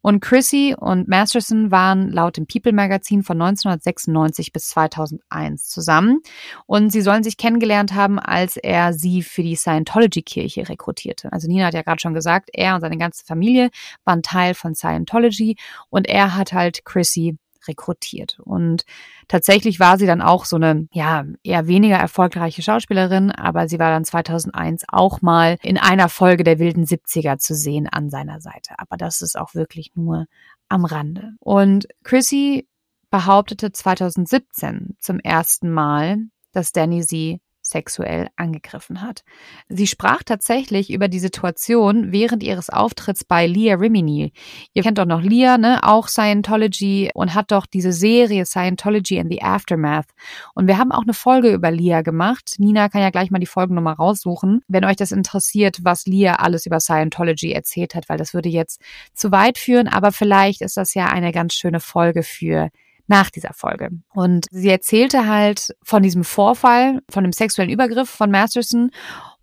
Und 0.00 0.20
Chrissy 0.20 0.74
und 0.78 1.08
Masterson 1.08 1.70
waren 1.70 2.10
laut 2.10 2.36
dem 2.36 2.46
People 2.46 2.72
Magazin 2.72 3.22
von 3.22 3.40
1996 3.40 4.52
bis 4.52 4.68
2001 4.68 5.68
zusammen. 5.68 6.20
Und 6.66 6.90
sie 6.90 7.00
sollen 7.00 7.24
sich 7.24 7.36
kennengelernt 7.36 7.94
haben, 7.94 8.18
als 8.18 8.56
er 8.56 8.92
sie 8.92 9.22
für 9.22 9.42
die 9.42 9.56
Scientology-Kirche 9.56 10.68
rekrutierte. 10.68 11.32
Also 11.32 11.48
Nina 11.48 11.66
hat 11.66 11.74
ja 11.74 11.82
gerade 11.82 12.00
schon 12.00 12.14
gesagt, 12.14 12.50
er 12.52 12.74
und 12.74 12.80
seine 12.80 12.98
ganze 12.98 13.24
Familie 13.24 13.70
waren 14.04 14.22
Teil 14.22 14.54
von 14.54 14.74
Scientology 14.74 15.56
und 15.90 16.08
er 16.08 16.36
hat 16.36 16.52
halt 16.52 16.84
Chrissy 16.84 17.36
rekrutiert. 17.68 18.38
Und 18.40 18.84
tatsächlich 19.28 19.80
war 19.80 19.98
sie 19.98 20.06
dann 20.06 20.22
auch 20.22 20.44
so 20.44 20.56
eine, 20.56 20.88
ja, 20.92 21.24
eher 21.42 21.66
weniger 21.66 21.96
erfolgreiche 21.96 22.62
Schauspielerin, 22.62 23.30
aber 23.30 23.68
sie 23.68 23.78
war 23.78 23.90
dann 23.90 24.04
2001 24.04 24.84
auch 24.88 25.22
mal 25.22 25.58
in 25.62 25.78
einer 25.78 26.08
Folge 26.08 26.44
der 26.44 26.58
wilden 26.58 26.84
70er 26.84 27.38
zu 27.38 27.54
sehen 27.54 27.88
an 27.88 28.10
seiner 28.10 28.40
Seite. 28.40 28.78
Aber 28.78 28.96
das 28.96 29.22
ist 29.22 29.38
auch 29.38 29.54
wirklich 29.54 29.92
nur 29.94 30.26
am 30.68 30.84
Rande. 30.84 31.32
Und 31.40 31.86
Chrissy 32.02 32.68
behauptete 33.10 33.72
2017 33.72 34.96
zum 34.98 35.20
ersten 35.20 35.70
Mal, 35.70 36.18
dass 36.52 36.72
Danny 36.72 37.02
sie 37.02 37.40
sexuell 37.66 38.28
angegriffen 38.36 39.02
hat. 39.02 39.24
Sie 39.68 39.86
sprach 39.86 40.22
tatsächlich 40.22 40.90
über 40.90 41.08
die 41.08 41.18
Situation 41.18 42.12
während 42.12 42.42
ihres 42.42 42.70
Auftritts 42.70 43.24
bei 43.24 43.46
Leah 43.46 43.76
Rimini. 43.76 44.32
Ihr 44.72 44.82
kennt 44.82 44.98
doch 44.98 45.06
noch 45.06 45.22
Leah, 45.22 45.58
ne? 45.58 45.80
Auch 45.82 46.08
Scientology 46.08 47.10
und 47.14 47.34
hat 47.34 47.50
doch 47.50 47.66
diese 47.66 47.92
Serie 47.92 48.46
Scientology 48.46 49.16
in 49.16 49.28
the 49.28 49.42
Aftermath. 49.42 50.06
Und 50.54 50.66
wir 50.68 50.78
haben 50.78 50.92
auch 50.92 51.02
eine 51.02 51.14
Folge 51.14 51.52
über 51.52 51.70
Leah 51.70 52.02
gemacht. 52.02 52.54
Nina 52.58 52.88
kann 52.88 53.02
ja 53.02 53.10
gleich 53.10 53.30
mal 53.30 53.38
die 53.38 53.46
Folgennummer 53.46 53.94
raussuchen, 53.94 54.62
wenn 54.68 54.84
euch 54.84 54.96
das 54.96 55.12
interessiert, 55.12 55.78
was 55.82 56.06
Leah 56.06 56.36
alles 56.36 56.66
über 56.66 56.80
Scientology 56.80 57.52
erzählt 57.52 57.94
hat, 57.94 58.08
weil 58.08 58.18
das 58.18 58.34
würde 58.34 58.48
jetzt 58.48 58.80
zu 59.14 59.32
weit 59.32 59.58
führen, 59.58 59.88
aber 59.88 60.12
vielleicht 60.12 60.62
ist 60.62 60.76
das 60.76 60.94
ja 60.94 61.06
eine 61.06 61.32
ganz 61.32 61.54
schöne 61.54 61.80
Folge 61.80 62.22
für 62.22 62.70
nach 63.06 63.30
dieser 63.30 63.52
Folge. 63.52 63.90
Und 64.12 64.46
sie 64.50 64.68
erzählte 64.68 65.26
halt 65.26 65.74
von 65.82 66.02
diesem 66.02 66.24
Vorfall, 66.24 67.00
von 67.10 67.24
dem 67.24 67.32
sexuellen 67.32 67.70
Übergriff 67.70 68.10
von 68.10 68.30
Masterson 68.30 68.90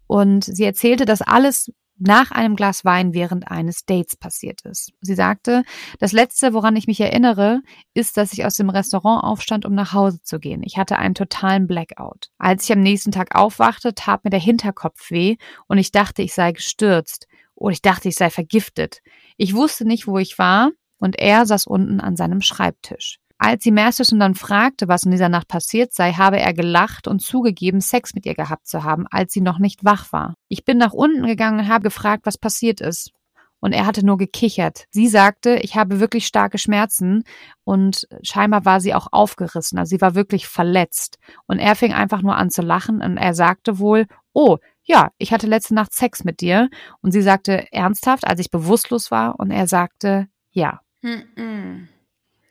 und 0.07 0.43
sie 0.43 0.65
erzählte, 0.65 1.05
dass 1.05 1.21
alles 1.21 1.71
nach 1.97 2.31
einem 2.31 2.55
Glas 2.55 2.83
Wein 2.83 3.13
während 3.13 3.49
eines 3.49 3.85
Dates 3.85 4.15
passiert 4.15 4.61
ist. 4.65 4.91
Sie 5.01 5.15
sagte, 5.15 5.63
das 5.99 6.11
Letzte, 6.11 6.53
woran 6.53 6.75
ich 6.75 6.87
mich 6.87 6.99
erinnere, 6.99 7.61
ist, 7.93 8.17
dass 8.17 8.33
ich 8.33 8.45
aus 8.45 8.55
dem 8.55 8.69
Restaurant 8.69 9.23
aufstand, 9.23 9.65
um 9.65 9.73
nach 9.73 9.93
Hause 9.93 10.21
zu 10.21 10.39
gehen. 10.39 10.63
Ich 10.63 10.77
hatte 10.77 10.97
einen 10.97 11.15
totalen 11.15 11.67
Blackout. 11.67 12.29
Als 12.37 12.65
ich 12.65 12.73
am 12.73 12.81
nächsten 12.81 13.11
Tag 13.11 13.35
aufwachte, 13.35 13.93
tat 13.93 14.23
mir 14.23 14.31
der 14.31 14.39
Hinterkopf 14.39 15.11
weh 15.11 15.37
und 15.67 15.77
ich 15.77 15.91
dachte, 15.91 16.21
ich 16.21 16.33
sei 16.33 16.51
gestürzt 16.51 17.27
oder 17.55 17.73
ich 17.73 17.81
dachte, 17.81 18.09
ich 18.09 18.15
sei 18.15 18.29
vergiftet. 18.29 19.01
Ich 19.37 19.55
wusste 19.55 19.85
nicht, 19.85 20.07
wo 20.07 20.17
ich 20.17 20.37
war 20.39 20.71
und 20.97 21.19
er 21.19 21.45
saß 21.45 21.67
unten 21.67 21.99
an 21.99 22.15
seinem 22.15 22.41
Schreibtisch. 22.41 23.19
Als 23.45 23.65
sie 23.65 23.71
Masterson 23.71 24.21
dann 24.21 24.35
fragte, 24.35 24.87
was 24.87 25.03
in 25.03 25.11
dieser 25.11 25.27
Nacht 25.27 25.49
passiert 25.49 25.91
sei, 25.91 26.13
habe 26.13 26.39
er 26.39 26.53
gelacht 26.53 27.09
und 27.09 27.19
zugegeben, 27.19 27.81
Sex 27.81 28.13
mit 28.13 28.25
ihr 28.25 28.35
gehabt 28.35 28.67
zu 28.67 28.85
haben, 28.85 29.05
als 29.11 29.33
sie 29.33 29.41
noch 29.41 29.59
nicht 29.59 29.83
wach 29.83 30.13
war. 30.13 30.35
Ich 30.47 30.63
bin 30.63 30.77
nach 30.77 30.93
unten 30.93 31.25
gegangen 31.25 31.59
und 31.59 31.67
habe 31.67 31.83
gefragt, 31.83 32.25
was 32.25 32.37
passiert 32.37 32.79
ist. 32.79 33.11
Und 33.59 33.73
er 33.73 33.85
hatte 33.85 34.05
nur 34.05 34.17
gekichert. 34.17 34.85
Sie 34.91 35.09
sagte, 35.09 35.57
ich 35.57 35.75
habe 35.75 35.99
wirklich 35.99 36.25
starke 36.25 36.57
Schmerzen 36.57 37.25
und 37.65 38.07
scheinbar 38.21 38.63
war 38.63 38.79
sie 38.79 38.93
auch 38.93 39.07
aufgerissen. 39.11 39.77
Also 39.77 39.89
sie 39.89 40.01
war 40.01 40.15
wirklich 40.15 40.47
verletzt. 40.47 41.17
Und 41.45 41.59
er 41.59 41.75
fing 41.75 41.91
einfach 41.91 42.21
nur 42.21 42.37
an 42.37 42.49
zu 42.49 42.61
lachen 42.61 43.01
und 43.01 43.17
er 43.17 43.33
sagte 43.33 43.77
wohl, 43.77 44.05
oh, 44.31 44.57
ja, 44.83 45.11
ich 45.17 45.33
hatte 45.33 45.47
letzte 45.47 45.73
Nacht 45.73 45.91
Sex 45.91 46.23
mit 46.23 46.39
dir. 46.39 46.69
Und 47.01 47.11
sie 47.11 47.21
sagte 47.21 47.69
ernsthaft, 47.73 48.25
als 48.25 48.39
ich 48.39 48.51
bewusstlos 48.51 49.11
war. 49.11 49.37
Und 49.37 49.51
er 49.51 49.67
sagte, 49.67 50.29
ja. 50.51 50.79
Mm 51.01 51.23
-mm. 51.35 51.87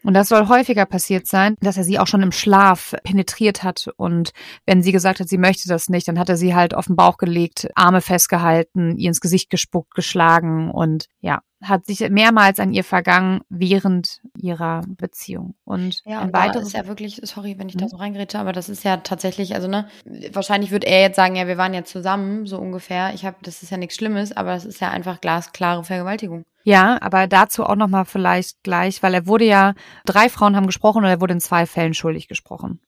Und 0.04 0.14
das 0.14 0.28
soll 0.28 0.48
häufiger 0.48 0.86
passiert 0.86 1.26
sein, 1.26 1.56
dass 1.60 1.76
er 1.76 1.84
sie 1.84 1.98
auch 1.98 2.06
schon 2.06 2.22
im 2.22 2.32
Schlaf 2.32 2.94
penetriert 3.04 3.62
hat. 3.62 3.88
Und 3.96 4.32
wenn 4.66 4.82
sie 4.82 4.92
gesagt 4.92 5.20
hat, 5.20 5.28
sie 5.28 5.38
möchte 5.38 5.68
das 5.68 5.88
nicht, 5.88 6.08
dann 6.08 6.18
hat 6.18 6.28
er 6.28 6.36
sie 6.36 6.54
halt 6.54 6.74
auf 6.74 6.86
den 6.86 6.96
Bauch 6.96 7.16
gelegt, 7.16 7.68
Arme 7.74 8.00
festgehalten, 8.00 8.96
ihr 8.96 9.08
ins 9.08 9.20
Gesicht 9.20 9.50
gespuckt, 9.50 9.94
geschlagen 9.94 10.70
und 10.70 11.06
ja, 11.20 11.42
hat 11.62 11.86
sich 11.86 12.00
mehrmals 12.10 12.58
an 12.60 12.72
ihr 12.72 12.84
vergangen 12.84 13.42
während 13.48 14.20
ihrer 14.36 14.82
Beziehung. 14.88 15.54
Und 15.64 16.02
ja, 16.04 16.20
ein 16.20 16.32
weiteres 16.32 16.68
ist 16.68 16.74
ja 16.74 16.86
wirklich, 16.86 17.20
sorry, 17.22 17.58
wenn 17.58 17.68
ich 17.68 17.76
da 17.76 17.84
mhm. 17.84 17.88
so 17.88 17.96
reingrätsche, 17.96 18.38
aber 18.38 18.52
das 18.52 18.68
ist 18.68 18.84
ja 18.84 18.98
tatsächlich, 18.98 19.54
also 19.54 19.68
ne, 19.68 19.86
wahrscheinlich 20.32 20.70
wird 20.70 20.84
er 20.84 21.00
jetzt 21.00 21.16
sagen, 21.16 21.36
ja, 21.36 21.46
wir 21.46 21.58
waren 21.58 21.74
ja 21.74 21.84
zusammen, 21.84 22.46
so 22.46 22.58
ungefähr. 22.58 23.14
Ich 23.14 23.24
habe, 23.24 23.36
das 23.42 23.62
ist 23.62 23.70
ja 23.70 23.76
nichts 23.76 23.96
Schlimmes, 23.96 24.32
aber 24.32 24.54
das 24.54 24.64
ist 24.64 24.80
ja 24.80 24.90
einfach 24.90 25.20
glasklare 25.20 25.84
Vergewaltigung. 25.84 26.44
Ja, 26.64 26.98
aber 27.00 27.26
dazu 27.26 27.64
auch 27.64 27.76
nochmal 27.76 28.04
vielleicht 28.04 28.62
gleich, 28.62 29.02
weil 29.02 29.14
er 29.14 29.26
wurde 29.26 29.44
ja, 29.44 29.74
drei 30.04 30.28
Frauen 30.28 30.56
haben 30.56 30.66
gesprochen 30.66 31.04
und 31.04 31.10
er 31.10 31.20
wurde 31.20 31.34
in 31.34 31.40
zwei 31.40 31.66
Fällen 31.66 31.94
schuldig 31.94 32.28
gesprochen. 32.28 32.80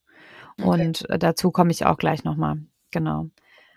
Okay. 0.58 0.68
Und 0.68 1.10
äh, 1.10 1.18
dazu 1.18 1.50
komme 1.50 1.70
ich 1.70 1.86
auch 1.86 1.96
gleich 1.96 2.24
nochmal. 2.24 2.58
Genau. 2.90 3.30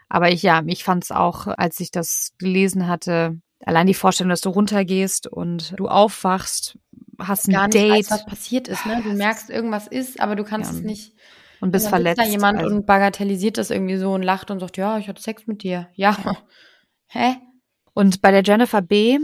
Aber 0.09 0.31
ich, 0.31 0.43
ja, 0.43 0.61
ich 0.65 0.83
fand 0.83 1.03
es 1.03 1.11
auch, 1.11 1.47
als 1.47 1.79
ich 1.79 1.91
das 1.91 2.33
gelesen 2.37 2.87
hatte, 2.87 3.39
allein 3.65 3.87
die 3.87 3.93
Vorstellung, 3.93 4.29
dass 4.29 4.41
du 4.41 4.49
runtergehst 4.49 5.27
und 5.27 5.73
du 5.77 5.87
aufwachst, 5.87 6.77
hast 7.19 7.47
ein 7.47 7.53
Gar 7.53 7.67
nicht 7.67 7.75
Date. 7.75 7.91
Weißt, 7.91 8.11
was 8.11 8.25
passiert 8.25 8.67
ist, 8.67 8.85
ne? 8.85 9.01
Du 9.03 9.13
merkst, 9.13 9.49
irgendwas 9.49 9.87
ist, 9.87 10.19
aber 10.19 10.35
du 10.35 10.43
kannst 10.43 10.71
ja. 10.71 10.77
es 10.77 10.83
nicht. 10.83 11.13
Und 11.59 11.71
bist 11.71 11.85
und 11.85 11.89
verletzt. 11.89 12.21
da 12.21 12.25
jemand 12.25 12.59
also. 12.59 12.75
und 12.75 12.85
bagatellisiert 12.85 13.57
das 13.57 13.71
irgendwie 13.71 13.97
so 13.97 14.13
und 14.13 14.21
lacht 14.21 14.51
und 14.51 14.59
sagt, 14.59 14.77
ja, 14.77 14.99
ich 14.99 15.07
hatte 15.07 15.21
Sex 15.21 15.47
mit 15.47 15.63
dir. 15.63 15.89
Ja. 15.95 16.15
Hä? 17.07 17.37
Und 17.93 18.21
bei 18.21 18.29
der 18.31 18.43
Jennifer 18.43 18.81
B 18.81 19.17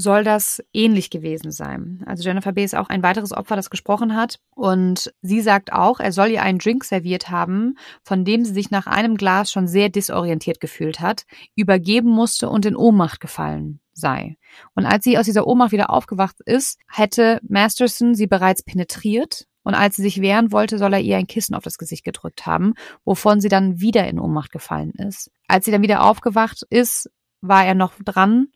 soll 0.00 0.22
das 0.22 0.62
ähnlich 0.72 1.10
gewesen 1.10 1.50
sein. 1.50 2.04
Also 2.06 2.22
Jennifer 2.22 2.52
B. 2.52 2.62
ist 2.62 2.76
auch 2.76 2.88
ein 2.88 3.02
weiteres 3.02 3.32
Opfer, 3.32 3.56
das 3.56 3.68
gesprochen 3.68 4.14
hat. 4.14 4.38
Und 4.54 5.12
sie 5.22 5.40
sagt 5.40 5.72
auch, 5.72 5.98
er 5.98 6.12
soll 6.12 6.28
ihr 6.28 6.42
einen 6.42 6.60
Drink 6.60 6.84
serviert 6.84 7.30
haben, 7.30 7.76
von 8.04 8.24
dem 8.24 8.44
sie 8.44 8.52
sich 8.52 8.70
nach 8.70 8.86
einem 8.86 9.16
Glas 9.16 9.50
schon 9.50 9.66
sehr 9.66 9.88
disorientiert 9.88 10.60
gefühlt 10.60 11.00
hat, 11.00 11.24
übergeben 11.56 12.10
musste 12.10 12.48
und 12.48 12.64
in 12.64 12.76
Ohnmacht 12.76 13.18
gefallen 13.18 13.80
sei. 13.92 14.36
Und 14.76 14.86
als 14.86 15.02
sie 15.02 15.18
aus 15.18 15.24
dieser 15.24 15.48
Ohnmacht 15.48 15.72
wieder 15.72 15.90
aufgewacht 15.90 16.36
ist, 16.44 16.78
hätte 16.88 17.40
Masterson 17.42 18.14
sie 18.14 18.28
bereits 18.28 18.62
penetriert. 18.62 19.46
Und 19.64 19.74
als 19.74 19.96
sie 19.96 20.02
sich 20.02 20.20
wehren 20.20 20.52
wollte, 20.52 20.78
soll 20.78 20.92
er 20.94 21.00
ihr 21.00 21.16
ein 21.16 21.26
Kissen 21.26 21.56
auf 21.56 21.64
das 21.64 21.76
Gesicht 21.76 22.04
gedrückt 22.04 22.46
haben, 22.46 22.74
wovon 23.04 23.40
sie 23.40 23.48
dann 23.48 23.80
wieder 23.80 24.06
in 24.06 24.20
Ohnmacht 24.20 24.52
gefallen 24.52 24.92
ist. 24.92 25.32
Als 25.48 25.64
sie 25.64 25.72
dann 25.72 25.82
wieder 25.82 26.04
aufgewacht 26.04 26.62
ist, 26.70 27.10
war 27.40 27.66
er 27.66 27.74
noch 27.74 27.94
dran 28.04 28.48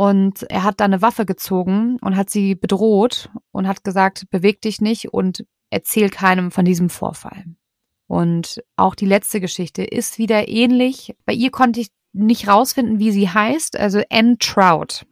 und 0.00 0.44
er 0.48 0.62
hat 0.62 0.78
da 0.78 0.84
eine 0.84 1.02
Waffe 1.02 1.26
gezogen 1.26 1.98
und 2.00 2.16
hat 2.16 2.30
sie 2.30 2.54
bedroht 2.54 3.30
und 3.50 3.66
hat 3.66 3.82
gesagt, 3.82 4.30
beweg 4.30 4.62
dich 4.62 4.80
nicht 4.80 5.12
und 5.12 5.44
erzähl 5.70 6.08
keinem 6.08 6.52
von 6.52 6.64
diesem 6.64 6.88
Vorfall. 6.88 7.44
Und 8.06 8.62
auch 8.76 8.94
die 8.94 9.06
letzte 9.06 9.40
Geschichte 9.40 9.82
ist 9.82 10.16
wieder 10.18 10.46
ähnlich. 10.46 11.16
Bei 11.26 11.32
ihr 11.32 11.50
konnte 11.50 11.80
ich 11.80 11.88
nicht 12.12 12.46
rausfinden, 12.46 13.00
wie 13.00 13.10
sie 13.10 13.28
heißt. 13.28 13.76
Also 13.76 13.98
N. 14.08 14.38
Trout. 14.38 15.04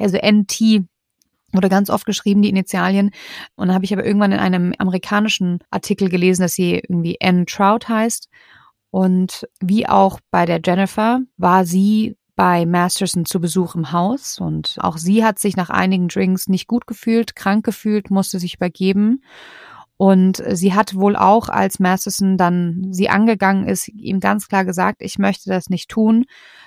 Also 0.00 0.18
NT 0.18 0.86
wurde 1.52 1.68
ganz 1.68 1.88
oft 1.88 2.04
geschrieben, 2.04 2.42
die 2.42 2.48
Initialien. 2.48 3.12
Und 3.54 3.68
dann 3.68 3.74
habe 3.76 3.84
ich 3.84 3.92
aber 3.92 4.04
irgendwann 4.04 4.32
in 4.32 4.40
einem 4.40 4.74
amerikanischen 4.76 5.60
Artikel 5.70 6.08
gelesen, 6.08 6.42
dass 6.42 6.54
sie 6.54 6.80
irgendwie 6.80 7.16
N. 7.20 7.46
Trout 7.46 7.86
heißt. 7.88 8.28
Und 8.90 9.46
wie 9.60 9.88
auch 9.88 10.18
bei 10.32 10.46
der 10.46 10.60
Jennifer 10.64 11.20
war 11.36 11.64
sie 11.64 12.16
bei 12.42 12.66
Masterson 12.66 13.24
zu 13.24 13.40
Besuch 13.40 13.76
im 13.76 13.92
Haus 13.92 14.40
und 14.40 14.74
auch 14.80 14.96
sie 14.96 15.24
hat 15.24 15.38
sich 15.38 15.54
nach 15.54 15.70
einigen 15.70 16.08
Drinks 16.08 16.48
nicht 16.48 16.66
gut 16.66 16.88
gefühlt, 16.88 17.36
krank 17.36 17.64
gefühlt, 17.64 18.10
musste 18.10 18.40
sich 18.40 18.56
übergeben. 18.56 19.22
Und 19.96 20.42
sie 20.50 20.74
hat 20.74 20.96
wohl 20.96 21.14
auch, 21.14 21.48
als 21.48 21.78
Masterson 21.78 22.36
dann 22.36 22.88
sie 22.90 23.08
angegangen 23.08 23.68
ist, 23.68 23.86
ihm 23.86 24.18
ganz 24.18 24.48
klar 24.48 24.64
gesagt, 24.64 25.02
ich 25.02 25.20
möchte 25.20 25.50
das 25.50 25.70
nicht 25.70 25.88
tun. 25.88 26.24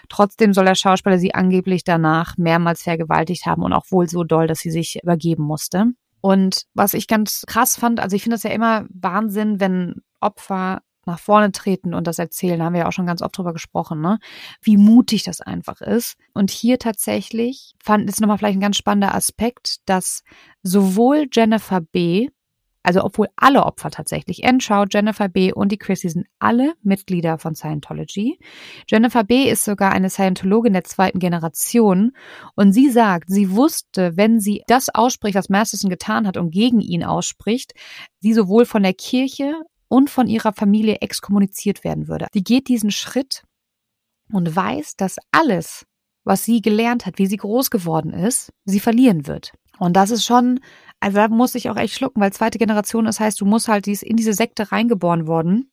Trotzdem 0.07 0.53
soll 0.53 0.63
der 0.63 0.75
Schauspieler 0.75 1.19
sie 1.19 1.35
angeblich 1.35 1.83
danach 1.83 2.37
mehrmals 2.37 2.81
vergewaltigt 2.81 3.45
haben 3.45 3.61
und 3.61 3.73
auch 3.73 3.91
wohl 3.91 4.07
so 4.07 4.23
doll, 4.23 4.47
dass 4.47 4.59
sie 4.59 4.71
sich 4.71 5.03
übergeben 5.03 5.43
musste. 5.43 5.87
Und 6.21 6.67
was 6.73 6.93
ich 6.93 7.09
ganz 7.09 7.43
krass 7.47 7.75
fand, 7.75 7.99
also 7.99 8.15
ich 8.15 8.23
finde 8.23 8.35
das 8.35 8.43
ja 8.43 8.51
immer 8.51 8.85
Wahnsinn, 8.93 9.59
wenn 9.59 9.95
Opfer 10.21 10.83
nach 11.05 11.19
vorne 11.19 11.51
treten 11.51 11.93
und 11.93 12.07
das 12.07 12.19
erzählen, 12.19 12.61
haben 12.61 12.73
wir 12.73 12.81
ja 12.81 12.87
auch 12.87 12.93
schon 12.93 13.05
ganz 13.05 13.21
oft 13.21 13.37
drüber 13.37 13.53
gesprochen, 13.53 14.01
ne? 14.01 14.19
Wie 14.61 14.77
mutig 14.77 15.23
das 15.23 15.41
einfach 15.41 15.81
ist. 15.81 16.17
Und 16.33 16.51
hier 16.51 16.79
tatsächlich 16.79 17.73
fand 17.83 18.09
es 18.09 18.19
nochmal 18.19 18.37
vielleicht 18.37 18.57
ein 18.57 18.61
ganz 18.61 18.77
spannender 18.77 19.15
Aspekt, 19.15 19.77
dass 19.85 20.23
sowohl 20.63 21.27
Jennifer 21.31 21.81
B., 21.81 22.29
also 22.85 23.03
obwohl 23.03 23.29
alle 23.35 23.63
Opfer 23.63 23.89
tatsächlich, 23.89 24.45
Anne 24.45 24.61
Shaw, 24.61 24.85
Jennifer 24.87 25.27
B. 25.27 25.51
und 25.51 25.71
die 25.71 25.77
Chrissy 25.77 26.07
sind 26.07 26.27
alle 26.37 26.73
Mitglieder 26.83 27.39
von 27.39 27.55
Scientology. 27.55 28.37
Jennifer 28.87 29.23
B. 29.23 29.49
ist 29.49 29.63
sogar 29.63 29.91
eine 29.91 30.11
Scientologin 30.11 30.73
der 30.73 30.83
zweiten 30.83 31.17
Generation 31.17 32.11
und 32.53 32.73
sie 32.73 32.91
sagt, 32.91 33.29
sie 33.29 33.51
wusste, 33.51 34.17
wenn 34.17 34.39
sie 34.39 34.61
das 34.67 34.89
ausspricht, 34.93 35.35
was 35.35 35.49
Masterson 35.49 35.89
getan 35.89 36.27
hat 36.27 36.37
und 36.37 36.51
gegen 36.51 36.79
ihn 36.79 37.03
ausspricht, 37.03 37.73
sie 38.19 38.33
sowohl 38.33 38.65
von 38.65 38.83
der 38.83 38.93
Kirche 38.93 39.55
und 39.87 40.09
von 40.09 40.27
ihrer 40.27 40.53
Familie 40.53 40.97
exkommuniziert 40.97 41.83
werden 41.83 42.07
würde. 42.07 42.27
Die 42.33 42.43
geht 42.43 42.67
diesen 42.67 42.91
Schritt 42.91 43.43
und 44.31 44.55
weiß, 44.55 44.95
dass 44.95 45.17
alles, 45.31 45.85
was 46.23 46.43
sie 46.43 46.61
gelernt 46.61 47.05
hat, 47.05 47.17
wie 47.17 47.27
sie 47.27 47.37
groß 47.37 47.69
geworden 47.69 48.13
ist, 48.13 48.51
sie 48.65 48.79
verlieren 48.79 49.27
wird. 49.27 49.53
Und 49.77 49.95
das 49.95 50.11
ist 50.11 50.25
schon, 50.25 50.59
also 50.99 51.17
da 51.17 51.27
muss 51.27 51.55
ich 51.55 51.69
auch 51.69 51.77
echt 51.77 51.93
schlucken, 51.93 52.21
weil 52.21 52.33
zweite 52.33 52.57
Generation, 52.57 53.05
das 53.05 53.19
heißt, 53.19 53.39
du 53.41 53.45
musst 53.45 53.67
halt 53.67 53.87
in 53.87 54.15
diese 54.15 54.33
Sekte 54.33 54.71
reingeboren 54.71 55.27
worden. 55.27 55.69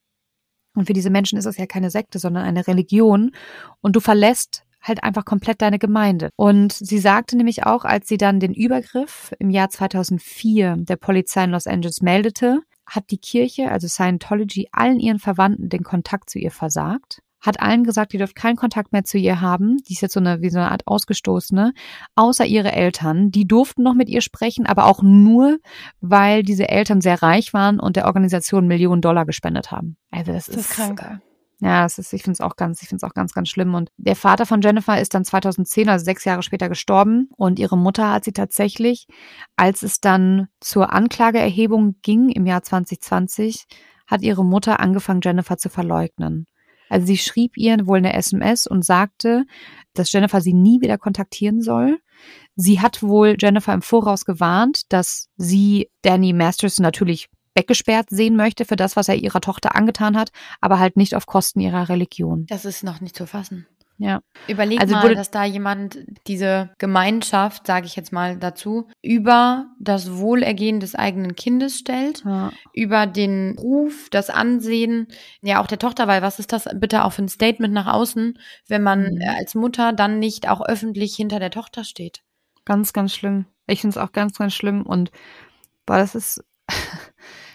Und 0.75 0.87
für 0.87 0.93
diese 0.93 1.11
Menschen 1.11 1.39
ist 1.39 1.47
es 1.47 1.59
ja 1.59 1.67
keine 1.67 1.91
Sekte, 1.91 2.19
sondern 2.19 2.45
eine 2.45 2.67
Religion. 2.67 3.33
Und 3.81 3.95
du 3.95 4.01
verlässt 4.01 4.65
halt 4.81 5.05
einfach 5.05 5.25
komplett 5.25 5.63
deine 5.63 5.79
Gemeinde. 5.79 6.31
Und 6.37 6.73
sie 6.73 6.99
sagte 6.99 7.37
nämlich 7.37 7.65
auch, 7.65 7.85
als 7.85 8.09
sie 8.09 8.17
dann 8.17 8.41
den 8.41 8.53
Übergriff 8.53 9.33
im 9.39 9.51
Jahr 9.51 9.69
2004 9.69 10.77
der 10.79 10.97
Polizei 10.97 11.45
in 11.45 11.51
Los 11.51 11.67
Angeles 11.67 12.01
meldete, 12.01 12.61
hat 12.87 13.11
die 13.11 13.19
Kirche, 13.19 13.71
also 13.71 13.89
Scientology, 13.89 14.69
allen 14.73 15.01
ihren 15.01 15.19
Verwandten 15.19 15.69
den 15.69 15.83
Kontakt 15.83 16.31
zu 16.31 16.39
ihr 16.39 16.51
versagt, 16.51 17.23
hat 17.41 17.61
allen 17.61 17.83
gesagt, 17.83 18.15
ihr 18.15 18.19
dürft 18.19 18.37
keinen 18.37 18.57
Kontakt 18.57 18.93
mehr 18.93 19.05
zu 19.05 19.19
ihr 19.19 19.41
haben. 19.41 19.79
Die 19.89 19.95
ist 19.95 20.01
jetzt 20.01 20.15
so 20.15 20.21
eine, 20.21 20.41
wie 20.43 20.51
so 20.51 20.59
eine 20.59 20.71
Art 20.71 20.87
Ausgestoßene, 20.87 21.75
außer 22.15 22.47
ihre 22.47 22.71
Eltern. 22.71 23.33
Die 23.33 23.47
durften 23.47 23.83
noch 23.83 23.95
mit 23.95 24.09
ihr 24.09 24.21
sprechen, 24.21 24.65
aber 24.65 24.87
auch 24.87 25.03
nur, 25.03 25.59
weil 26.01 26.45
diese 26.45 26.69
Eltern 26.69 27.01
sehr 27.01 27.21
reich 27.21 27.53
waren 27.53 27.81
und 27.81 27.97
der 27.97 28.07
Organisation 28.07 28.69
Millionen 28.69 29.03
Dollar 29.03 29.27
gespendet 29.27 29.73
haben. 29.73 29.97
Also 30.13 30.33
das, 30.33 30.47
das 30.47 30.57
ist, 30.57 30.71
ist 30.71 30.77
krank. 30.77 31.21
Ja, 31.65 31.85
das 31.85 31.99
ist, 31.99 32.13
ich 32.13 32.25
finde 32.25 32.33
es 32.33 32.41
auch 32.41 32.57
ganz, 32.57 32.83
ich 32.83 32.89
finde 32.89 33.07
auch 33.07 33.15
ganz, 33.15 33.35
ganz 33.35 33.49
schlimm. 33.49 33.75
Und 33.75 33.89
der 33.97 34.17
Vater 34.17 34.47
von 34.47 34.63
Jennifer 34.63 35.01
ist 35.01 35.15
dann 35.15 35.25
2010, 35.25 35.89
also 35.89 36.05
sechs 36.05 36.25
Jahre 36.25 36.43
später, 36.43 36.69
gestorben. 36.69 37.31
Und 37.37 37.61
ihre 37.61 37.79
Mutter 37.79 38.11
hat 38.11 38.25
sie 38.25 38.33
tatsächlich, 38.33 39.07
als 39.55 39.85
es 39.85 40.01
dann 40.01 40.49
zur 40.59 40.93
Anklageerhebung 40.93 41.95
ging 42.03 42.31
im 42.31 42.47
Jahr 42.47 42.65
2020, 42.65 43.67
hat 44.09 44.23
ihre 44.23 44.45
Mutter 44.45 44.81
angefangen, 44.81 45.21
Jennifer 45.23 45.57
zu 45.57 45.69
verleugnen. 45.69 46.47
Also 46.89 47.07
sie 47.07 47.17
schrieb 47.17 47.57
ihr 47.57 47.87
wohl 47.87 47.99
eine 47.99 48.15
SMS 48.15 48.67
und 48.67 48.85
sagte, 48.85 49.45
dass 49.95 50.11
Jennifer 50.11 50.41
sie 50.41 50.55
nie 50.55 50.81
wieder 50.81 50.99
kontaktieren 50.99 51.63
soll. 51.63 52.01
Sie 52.57 52.81
hat 52.81 53.05
wohl 53.05 53.37
Jennifer 53.39 53.73
im 53.73 53.83
Voraus 53.83 54.25
gewarnt, 54.25 54.93
dass 54.93 55.29
sie 55.37 55.91
Danny 56.03 56.33
Masterson 56.33 56.83
natürlich 56.83 57.29
weggesperrt 57.55 58.11
sehen 58.11 58.37
möchte 58.37 58.65
für 58.65 58.77
das, 58.77 58.97
was 58.97 59.09
er 59.09 59.17
ihrer 59.17 59.41
Tochter 59.41 59.77
angetan 59.77 60.17
hat, 60.17 60.31
aber 60.61 60.79
halt 60.79 60.97
nicht 60.97 61.15
auf 61.15 61.27
Kosten 61.27 61.61
ihrer 61.61 61.89
Religion. 61.89 62.47
Das 62.49 62.65
ist 62.65 62.83
noch 62.85 63.01
nicht 63.01 63.17
zu 63.17 63.27
fassen. 63.27 63.67
Ja. 63.99 64.21
Überleg 64.49 64.81
Also 64.81 64.95
mal, 64.95 65.15
dass 65.15 65.31
da 65.31 65.45
jemand 65.45 65.99
diese 66.27 66.71
Gemeinschaft, 66.79 67.67
sage 67.69 67.87
ich 67.87 67.95
jetzt 67.95 68.13
mal 68.13 68.37
dazu, 68.37 68.89
über 69.01 69.67
das 69.79 70.17
Wohlergehen 70.17 70.81
des 70.81 70.97
eigenen 70.97 71.37
Kindes 71.37 71.79
stellt, 71.79 72.25
ja. 72.25 72.51
über 72.73 73.07
den 73.07 73.57
Ruf, 73.61 74.09
das 74.11 74.29
Ansehen, 74.29 75.07
ja 75.41 75.63
auch 75.63 75.69
der 75.69 75.79
Tochter, 75.79 76.09
weil 76.09 76.21
was 76.21 76.41
ist 76.41 76.53
das 76.53 76.69
bitte 76.75 77.05
auch 77.05 77.13
für 77.13 77.23
ein 77.23 77.29
Statement 77.29 77.73
nach 77.75 77.87
außen, 77.87 78.39
wenn 78.67 78.83
man 78.83 79.03
Mhm. 79.15 79.21
äh, 79.21 79.29
als 79.39 79.55
Mutter 79.55 79.93
dann 79.93 80.19
nicht 80.19 80.49
auch 80.49 80.63
öffentlich 80.63 81.15
hinter 81.15 81.39
der 81.39 81.51
Tochter 81.51 81.85
steht? 81.85 82.23
Ganz, 82.65 82.93
ganz 82.93 83.15
schlimm. 83.15 83.45
Ich 83.69 83.83
finde 83.83 83.97
es 83.97 84.03
auch 84.05 84.11
ganz, 84.13 84.37
ganz 84.37 84.53
schlimm. 84.55 84.83
Und 84.85 85.13
boah, 85.87 85.99
das 85.99 86.17
ist, 86.17 86.43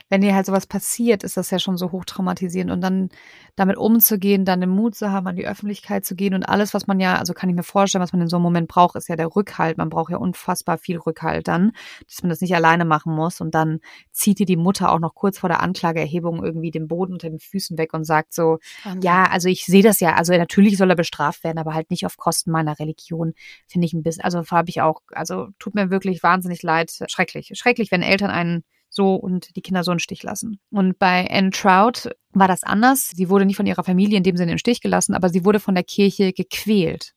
wenn 0.10 0.22
dir 0.22 0.36
halt 0.36 0.46
sowas 0.46 0.66
passiert, 0.66 1.24
ist 1.24 1.36
das 1.36 1.52
ja 1.52 1.60
schon 1.60 1.78
so 1.78 1.92
hochtraumatisierend. 1.92 2.72
Und 2.72 2.82
dann 2.82 3.10
damit 3.56 3.78
umzugehen, 3.78 4.46
dann 4.46 4.62
den 4.62 4.70
Mut 4.70 4.96
zu 4.96 5.12
haben, 5.12 5.28
an 5.28 5.36
die 5.36 5.48
Öffentlichkeit 5.48 6.06
zu 6.06 6.16
gehen 6.16 6.34
und 6.34 6.44
alles, 6.44 6.74
was 6.74 6.88
man 6.88 7.00
ja, 7.00 7.18
also 7.18 7.34
kann 7.34 7.50
ich 7.50 7.56
mir 7.56 7.64
vorstellen, 7.64 8.02
was 8.02 8.14
man 8.14 8.22
in 8.22 8.28
so 8.30 8.38
einem 8.38 8.44
Moment 8.44 8.68
braucht, 8.68 8.96
ist 8.96 9.10
ja 9.10 9.16
der 9.16 9.36
Rückhalt. 9.36 9.78
Man 9.78 9.90
braucht 9.90 10.12
ja 10.12 10.18
unfassbar 10.18 10.78
viel 10.78 10.98
Rückhalt 10.98 11.48
dann, 11.48 11.72
dass 12.08 12.22
man 12.22 12.30
das 12.30 12.40
nicht 12.40 12.56
alleine 12.56 12.86
machen 12.86 13.14
muss. 13.14 13.42
Und 13.42 13.54
dann 13.54 13.80
zieht 14.12 14.40
dir 14.40 14.46
die 14.46 14.56
Mutter 14.56 14.92
auch 14.92 15.00
noch 15.00 15.14
kurz 15.14 15.40
vor 15.40 15.50
der 15.50 15.62
Anklageerhebung 15.62 16.44
irgendwie 16.44 16.72
den 16.72 16.88
Boden 16.88 17.14
unter 17.14 17.30
den 17.30 17.40
Füßen 17.40 17.78
weg 17.78 17.94
und 17.94 18.06
sagt 18.06 18.34
so, 18.34 18.60
ja, 19.02 19.26
also 19.26 19.50
ich 19.50 19.66
sehe 19.66 19.84
das 19.84 20.00
ja. 20.00 20.16
Also 20.16 20.34
natürlich 20.34 20.78
soll 20.78 20.90
er 20.90 20.96
bestraft 20.96 21.44
werden, 21.44 21.58
aber 21.58 21.74
halt 21.74 21.90
nicht 21.90 22.06
auf 22.06 22.16
Kosten 22.16 22.52
meiner 22.52 22.80
Religion. 22.80 23.34
Finde 23.68 23.86
ich 23.86 23.94
ein 23.94 24.04
bisschen, 24.04 24.24
also 24.24 24.42
habe 24.52 24.70
ich 24.70 24.82
auch, 24.82 25.02
also 25.12 25.48
tut 25.60 25.76
mir 25.76 25.90
wirklich 25.90 26.24
wahnsinnig 26.24 26.64
leid. 26.64 26.92
Schrecklich. 27.08 27.52
Schrecklich, 27.56 27.92
wenn 27.92 28.04
Eltern 28.04 28.30
einen 28.30 28.64
so 28.98 29.16
und 29.16 29.56
die 29.56 29.62
Kinder 29.62 29.86
so 29.86 29.92
einen 29.92 30.02
Stich 30.02 30.24
lassen. 30.24 30.60
Und 30.72 31.00
bei 31.00 31.30
Anne 31.30 31.52
Trout 31.52 32.10
war 32.34 32.50
das 32.50 32.64
anders. 32.64 33.08
Sie 33.16 33.30
wurde 33.30 33.46
nicht 33.46 33.56
von 33.56 33.66
ihrer 33.66 33.86
Familie 33.86 34.18
in 34.18 34.24
dem 34.24 34.36
Sinne 34.36 34.52
in 34.52 34.56
den 34.56 34.60
Stich 34.60 34.82
gelassen, 34.82 35.14
aber 35.14 35.30
sie 35.30 35.46
wurde 35.46 35.62
von 35.62 35.76
der 35.76 35.86
Kirche 35.86 36.34
gequält. 36.34 37.14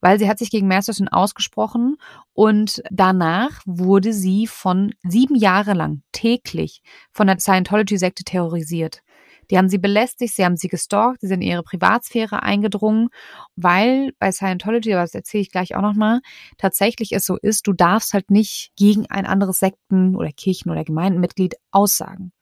Weil 0.00 0.18
sie 0.18 0.28
hat 0.28 0.38
sich 0.38 0.50
gegen 0.50 0.68
Masterson 0.68 1.08
ausgesprochen 1.08 1.96
und 2.32 2.82
danach 2.90 3.60
wurde 3.66 4.12
sie 4.12 4.46
von 4.46 4.94
sieben 5.02 5.34
Jahre 5.34 5.74
lang 5.74 6.02
täglich 6.12 6.82
von 7.10 7.26
der 7.26 7.40
Scientology-Sekte 7.40 8.22
terrorisiert. 8.22 9.02
Die 9.50 9.58
haben 9.58 9.68
sie 9.68 9.78
belästigt, 9.78 10.34
sie 10.34 10.44
haben 10.44 10.56
sie 10.56 10.68
gestalkt, 10.68 11.20
sie 11.20 11.28
sind 11.28 11.42
in 11.42 11.48
ihre 11.48 11.62
Privatsphäre 11.62 12.42
eingedrungen, 12.42 13.08
weil 13.56 14.12
bei 14.18 14.32
Scientology, 14.32 14.92
aber 14.92 15.02
das 15.02 15.14
erzähle 15.14 15.42
ich 15.42 15.50
gleich 15.50 15.76
auch 15.76 15.82
nochmal, 15.82 16.20
tatsächlich 16.58 17.12
es 17.12 17.26
so 17.26 17.36
ist, 17.36 17.66
du 17.66 17.72
darfst 17.72 18.12
halt 18.14 18.30
nicht 18.30 18.72
gegen 18.76 19.06
ein 19.06 19.26
anderes 19.26 19.58
Sekten- 19.58 20.16
oder 20.16 20.32
Kirchen- 20.32 20.70
oder 20.70 20.84
Gemeindenmitglied 20.84 21.54
aussagen. 21.70 22.32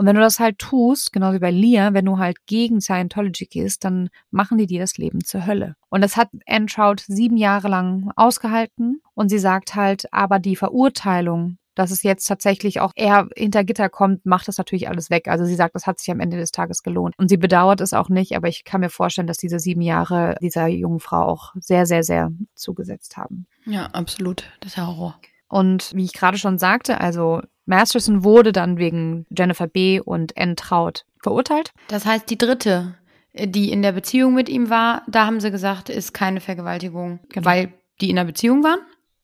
Und 0.00 0.06
wenn 0.06 0.16
du 0.16 0.22
das 0.22 0.40
halt 0.40 0.58
tust, 0.58 1.12
genau 1.12 1.34
wie 1.34 1.38
bei 1.40 1.50
Leah, 1.50 1.92
wenn 1.92 2.06
du 2.06 2.16
halt 2.16 2.46
gegen 2.46 2.80
Scientology 2.80 3.44
gehst, 3.44 3.84
dann 3.84 4.08
machen 4.30 4.56
die 4.56 4.66
dir 4.66 4.80
das 4.80 4.96
Leben 4.96 5.22
zur 5.22 5.46
Hölle. 5.46 5.76
Und 5.90 6.00
das 6.00 6.16
hat 6.16 6.30
Anne 6.46 6.64
Trout 6.64 7.02
sieben 7.06 7.36
Jahre 7.36 7.68
lang 7.68 8.10
ausgehalten. 8.16 9.02
Und 9.12 9.28
sie 9.28 9.38
sagt 9.38 9.74
halt, 9.74 10.10
aber 10.10 10.38
die 10.38 10.56
Verurteilung, 10.56 11.58
dass 11.74 11.90
es 11.90 12.02
jetzt 12.02 12.26
tatsächlich 12.26 12.80
auch 12.80 12.92
eher 12.96 13.28
hinter 13.36 13.64
Gitter 13.64 13.88
kommt, 13.88 14.26
macht 14.26 14.48
das 14.48 14.58
natürlich 14.58 14.88
alles 14.88 15.10
weg. 15.10 15.28
Also 15.28 15.44
sie 15.44 15.54
sagt, 15.54 15.74
das 15.74 15.86
hat 15.86 15.98
sich 15.98 16.10
am 16.10 16.20
Ende 16.20 16.36
des 16.36 16.50
Tages 16.50 16.82
gelohnt. 16.82 17.14
Und 17.18 17.28
sie 17.28 17.36
bedauert 17.36 17.80
es 17.80 17.92
auch 17.92 18.08
nicht, 18.08 18.36
aber 18.36 18.48
ich 18.48 18.64
kann 18.64 18.80
mir 18.80 18.90
vorstellen, 18.90 19.26
dass 19.26 19.38
diese 19.38 19.58
sieben 19.60 19.80
Jahre 19.82 20.36
dieser 20.42 20.66
jungen 20.66 21.00
Frau 21.00 21.22
auch 21.22 21.54
sehr, 21.60 21.86
sehr, 21.86 22.02
sehr 22.02 22.30
zugesetzt 22.54 23.16
haben. 23.16 23.46
Ja, 23.66 23.86
absolut. 23.86 24.44
Das 24.60 24.72
ist 24.72 24.76
ja 24.76 24.86
Horror. 24.86 25.18
Und 25.48 25.92
wie 25.94 26.04
ich 26.04 26.12
gerade 26.12 26.38
schon 26.38 26.58
sagte, 26.58 27.00
also 27.00 27.40
Masterson 27.66 28.24
wurde 28.24 28.52
dann 28.52 28.78
wegen 28.78 29.26
Jennifer 29.36 29.66
B. 29.66 30.00
und 30.00 30.36
Anne 30.36 30.56
Traut 30.56 31.04
verurteilt. 31.22 31.72
Das 31.88 32.04
heißt, 32.06 32.28
die 32.30 32.38
dritte, 32.38 32.94
die 33.34 33.70
in 33.70 33.82
der 33.82 33.92
Beziehung 33.92 34.34
mit 34.34 34.48
ihm 34.48 34.70
war, 34.70 35.02
da 35.08 35.26
haben 35.26 35.40
sie 35.40 35.50
gesagt, 35.50 35.88
ist 35.88 36.12
keine 36.14 36.40
Vergewaltigung, 36.40 37.20
Genau. 37.30 37.46
weil 37.46 37.72
die 38.00 38.10
in 38.10 38.16
der 38.16 38.24
Beziehung 38.24 38.64
waren? 38.64 38.80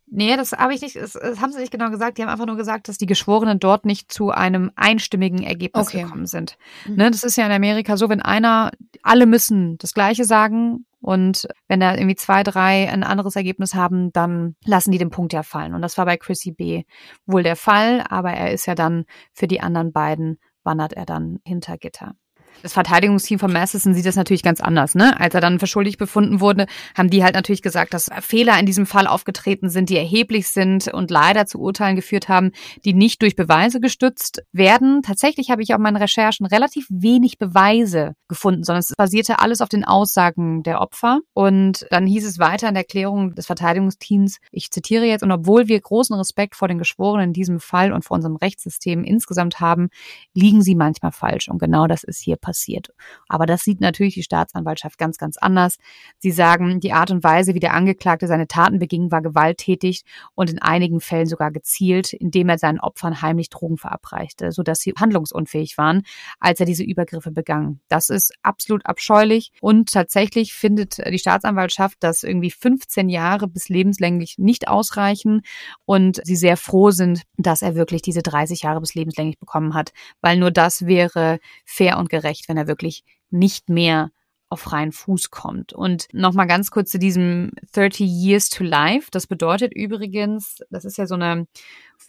Nee, 0.08 0.36
das 0.36 0.52
habe 0.52 0.72
ich 0.72 0.82
nicht, 0.82 0.96
das, 0.96 1.14
das 1.14 1.40
haben 1.40 1.52
sie 1.52 1.58
nicht 1.58 1.72
genau 1.72 1.90
gesagt. 1.90 2.16
Die 2.16 2.22
haben 2.22 2.28
einfach 2.28 2.46
nur 2.46 2.56
gesagt, 2.56 2.88
dass 2.88 2.96
die 2.96 3.06
Geschworenen 3.06 3.58
dort 3.58 3.84
nicht 3.84 4.12
zu 4.12 4.30
einem 4.30 4.70
einstimmigen 4.76 5.42
Ergebnis 5.42 5.88
Okay. 5.88 6.02
gekommen 6.02 6.26
sind. 6.26 6.56
Mhm. 6.86 6.96
Ne, 6.96 7.10
das 7.10 7.24
ist 7.24 7.36
ja 7.36 7.44
in 7.46 7.52
Amerika 7.52 7.96
so, 7.96 8.08
wenn 8.08 8.22
einer, 8.22 8.70
alle 9.02 9.26
müssen 9.26 9.78
das 9.78 9.94
Gleiche 9.94 10.24
sagen 10.24 10.86
und 11.00 11.48
wenn 11.68 11.80
da 11.80 11.94
irgendwie 11.94 12.14
zwei, 12.14 12.44
drei 12.44 12.90
ein 12.90 13.02
anderes 13.02 13.34
Ergebnis 13.36 13.74
haben, 13.74 14.12
dann 14.12 14.54
lassen 14.64 14.92
die 14.92 14.98
den 14.98 15.10
Punkt 15.10 15.32
ja 15.32 15.42
fallen. 15.42 15.74
Und 15.74 15.82
das 15.82 15.98
war 15.98 16.04
bei 16.04 16.16
Chrissy 16.16 16.52
B. 16.52 16.84
wohl 17.26 17.42
der 17.42 17.56
Fall, 17.56 18.04
aber 18.08 18.30
er 18.30 18.52
ist 18.52 18.66
ja 18.66 18.74
dann 18.76 19.06
für 19.32 19.48
die 19.48 19.60
anderen 19.60 19.92
beiden, 19.92 20.38
wandert 20.62 20.92
er 20.92 21.06
dann 21.06 21.40
hinter 21.44 21.78
Gitter. 21.78 22.14
Das 22.62 22.72
Verteidigungsteam 22.72 23.38
von 23.38 23.52
Masterson 23.52 23.94
sieht 23.94 24.06
das 24.06 24.16
natürlich 24.16 24.42
ganz 24.42 24.60
anders, 24.60 24.94
ne? 24.94 25.18
Als 25.20 25.34
er 25.34 25.40
dann 25.40 25.60
für 25.60 25.66
befunden 25.98 26.40
wurde, 26.40 26.66
haben 26.96 27.10
die 27.10 27.22
halt 27.22 27.34
natürlich 27.34 27.62
gesagt, 27.62 27.94
dass 27.94 28.10
Fehler 28.20 28.58
in 28.58 28.66
diesem 28.66 28.86
Fall 28.86 29.06
aufgetreten 29.06 29.68
sind, 29.68 29.90
die 29.90 29.96
erheblich 29.96 30.48
sind 30.48 30.88
und 30.88 31.10
leider 31.10 31.46
zu 31.46 31.60
Urteilen 31.60 31.96
geführt 31.96 32.28
haben, 32.28 32.52
die 32.84 32.94
nicht 32.94 33.20
durch 33.22 33.36
Beweise 33.36 33.78
gestützt 33.78 34.42
werden. 34.52 35.02
Tatsächlich 35.02 35.50
habe 35.50 35.62
ich 35.62 35.74
auf 35.74 35.80
meinen 35.80 35.96
Recherchen 35.96 36.46
relativ 36.46 36.86
wenig 36.88 37.38
Beweise 37.38 38.14
gefunden, 38.26 38.64
sondern 38.64 38.80
es 38.80 38.94
basierte 38.96 39.38
alles 39.38 39.60
auf 39.60 39.68
den 39.68 39.84
Aussagen 39.84 40.62
der 40.62 40.80
Opfer. 40.80 41.20
Und 41.34 41.86
dann 41.90 42.06
hieß 42.06 42.26
es 42.26 42.38
weiter 42.38 42.68
in 42.68 42.74
der 42.74 42.84
Erklärung 42.84 43.34
des 43.34 43.46
Verteidigungsteams, 43.46 44.38
ich 44.50 44.70
zitiere 44.70 45.04
jetzt, 45.04 45.22
und 45.22 45.30
obwohl 45.30 45.68
wir 45.68 45.80
großen 45.80 46.16
Respekt 46.16 46.56
vor 46.56 46.68
den 46.68 46.78
Geschworenen 46.78 47.28
in 47.28 47.32
diesem 47.32 47.60
Fall 47.60 47.92
und 47.92 48.04
vor 48.04 48.14
unserem 48.14 48.36
Rechtssystem 48.36 49.04
insgesamt 49.04 49.60
haben, 49.60 49.88
liegen 50.34 50.62
sie 50.62 50.74
manchmal 50.74 51.12
falsch. 51.12 51.48
Und 51.48 51.58
genau 51.58 51.86
das 51.86 52.02
ist 52.02 52.20
hier 52.20 52.36
passiert. 52.46 52.90
Aber 53.28 53.44
das 53.44 53.62
sieht 53.62 53.80
natürlich 53.80 54.14
die 54.14 54.22
Staatsanwaltschaft 54.22 54.98
ganz, 54.98 55.18
ganz 55.18 55.36
anders. 55.36 55.78
Sie 56.18 56.30
sagen, 56.30 56.78
die 56.78 56.92
Art 56.92 57.10
und 57.10 57.24
Weise, 57.24 57.54
wie 57.54 57.60
der 57.60 57.74
Angeklagte 57.74 58.28
seine 58.28 58.46
Taten 58.46 58.78
beging, 58.78 59.10
war 59.10 59.20
gewalttätig 59.20 60.02
und 60.36 60.48
in 60.48 60.62
einigen 60.62 61.00
Fällen 61.00 61.26
sogar 61.26 61.50
gezielt, 61.50 62.12
indem 62.12 62.48
er 62.48 62.58
seinen 62.58 62.78
Opfern 62.78 63.20
heimlich 63.20 63.50
Drogen 63.50 63.78
verabreichte, 63.78 64.52
sodass 64.52 64.78
sie 64.78 64.92
handlungsunfähig 64.96 65.76
waren, 65.76 66.02
als 66.38 66.60
er 66.60 66.66
diese 66.66 66.84
Übergriffe 66.84 67.32
begann. 67.32 67.80
Das 67.88 68.10
ist 68.10 68.32
absolut 68.42 68.86
abscheulich 68.86 69.50
und 69.60 69.90
tatsächlich 69.92 70.54
findet 70.54 70.98
die 71.04 71.18
Staatsanwaltschaft, 71.18 71.96
dass 71.98 72.22
irgendwie 72.22 72.52
15 72.52 73.08
Jahre 73.08 73.48
bis 73.48 73.68
lebenslänglich 73.68 74.36
nicht 74.38 74.68
ausreichen 74.68 75.42
und 75.84 76.20
sie 76.22 76.36
sehr 76.36 76.56
froh 76.56 76.92
sind, 76.92 77.22
dass 77.38 77.62
er 77.62 77.74
wirklich 77.74 78.02
diese 78.02 78.22
30 78.22 78.62
Jahre 78.62 78.80
bis 78.80 78.94
lebenslänglich 78.94 79.40
bekommen 79.40 79.74
hat, 79.74 79.90
weil 80.20 80.36
nur 80.36 80.52
das 80.52 80.86
wäre 80.86 81.40
fair 81.64 81.98
und 81.98 82.08
gerecht, 82.08 82.35
wenn 82.48 82.56
er 82.56 82.66
wirklich 82.66 83.04
nicht 83.30 83.68
mehr 83.68 84.10
auf 84.48 84.60
freien 84.60 84.92
Fuß 84.92 85.30
kommt. 85.30 85.72
Und 85.72 86.06
nochmal 86.12 86.46
ganz 86.46 86.70
kurz 86.70 86.90
zu 86.90 86.98
diesem 86.98 87.50
30 87.72 88.06
Years 88.08 88.48
to 88.48 88.62
Life. 88.62 89.08
Das 89.10 89.26
bedeutet 89.26 89.74
übrigens, 89.74 90.62
das 90.70 90.84
ist 90.84 90.98
ja 90.98 91.06
so 91.06 91.14
eine, 91.16 91.46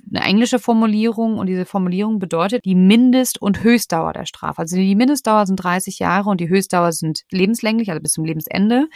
eine 0.09 0.23
englische 0.23 0.59
Formulierung 0.59 1.37
und 1.37 1.47
diese 1.47 1.65
Formulierung 1.65 2.19
bedeutet 2.19 2.65
die 2.65 2.75
Mindest- 2.75 3.41
und 3.41 3.63
Höchstdauer 3.63 4.13
der 4.13 4.25
Strafe. 4.25 4.59
Also 4.59 4.75
die 4.75 4.95
Mindestdauer 4.95 5.45
sind 5.45 5.57
30 5.57 5.99
Jahre 5.99 6.29
und 6.29 6.39
die 6.39 6.49
Höchstdauer 6.49 6.91
sind 6.91 7.23
lebenslänglich, 7.31 7.89
also 7.89 8.01
bis 8.01 8.13
zum 8.13 8.25
Lebensende. 8.25 8.87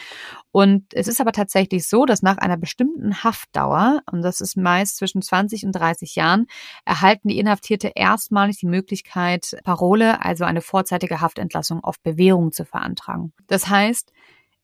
Und 0.51 0.93
es 0.93 1.07
ist 1.07 1.21
aber 1.21 1.31
tatsächlich 1.31 1.87
so, 1.87 2.05
dass 2.05 2.21
nach 2.21 2.37
einer 2.37 2.57
bestimmten 2.57 3.23
Haftdauer, 3.23 4.01
und 4.11 4.21
das 4.21 4.41
ist 4.41 4.57
meist 4.57 4.97
zwischen 4.97 5.21
20 5.21 5.65
und 5.65 5.73
30 5.73 6.15
Jahren, 6.15 6.47
erhalten 6.85 7.27
die 7.27 7.39
Inhaftierte 7.39 7.91
erstmalig 7.95 8.57
die 8.57 8.67
Möglichkeit, 8.67 9.57
Parole, 9.63 10.23
also 10.23 10.45
eine 10.45 10.61
vorzeitige 10.61 11.21
Haftentlassung 11.21 11.83
auf 11.83 11.99
Bewährung 12.01 12.51
zu 12.51 12.65
verantragen. 12.65 13.33
Das 13.47 13.67
heißt, 13.67 14.11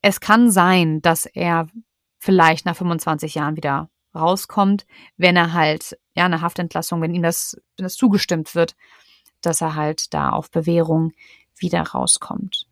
es 0.01 0.19
kann 0.19 0.51
sein, 0.51 1.01
dass 1.01 1.25
er 1.25 1.67
vielleicht 2.19 2.65
nach 2.65 2.75
25 2.75 3.35
Jahren 3.35 3.55
wieder 3.55 3.89
rauskommt, 4.15 4.85
wenn 5.17 5.35
er 5.35 5.53
halt, 5.53 5.97
ja, 6.15 6.25
eine 6.25 6.41
Haftentlassung, 6.41 7.01
wenn 7.01 7.13
ihm 7.13 7.23
das, 7.23 7.59
wenn 7.77 7.83
das 7.83 7.95
zugestimmt 7.95 8.55
wird, 8.55 8.75
dass 9.41 9.61
er 9.61 9.75
halt 9.75 10.13
da 10.13 10.29
auf 10.29 10.49
Bewährung 10.51 11.13
wieder 11.59 11.81
rauskommt. 11.81 12.67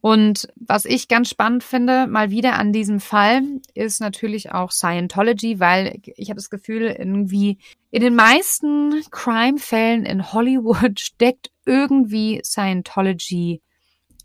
Und 0.00 0.48
was 0.54 0.84
ich 0.84 1.08
ganz 1.08 1.28
spannend 1.28 1.64
finde, 1.64 2.06
mal 2.06 2.30
wieder 2.30 2.54
an 2.54 2.72
diesem 2.72 3.00
Fall, 3.00 3.42
ist 3.74 4.00
natürlich 4.00 4.52
auch 4.52 4.70
Scientology, 4.70 5.58
weil 5.58 6.00
ich 6.16 6.30
habe 6.30 6.36
das 6.36 6.50
Gefühl, 6.50 6.86
irgendwie 6.86 7.58
in 7.90 8.02
den 8.02 8.14
meisten 8.14 9.02
Crime-Fällen 9.10 10.04
in 10.04 10.32
Hollywood 10.32 11.00
steckt 11.00 11.50
irgendwie 11.66 12.40
Scientology 12.44 13.60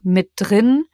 mit 0.03 0.31
drin. 0.35 0.85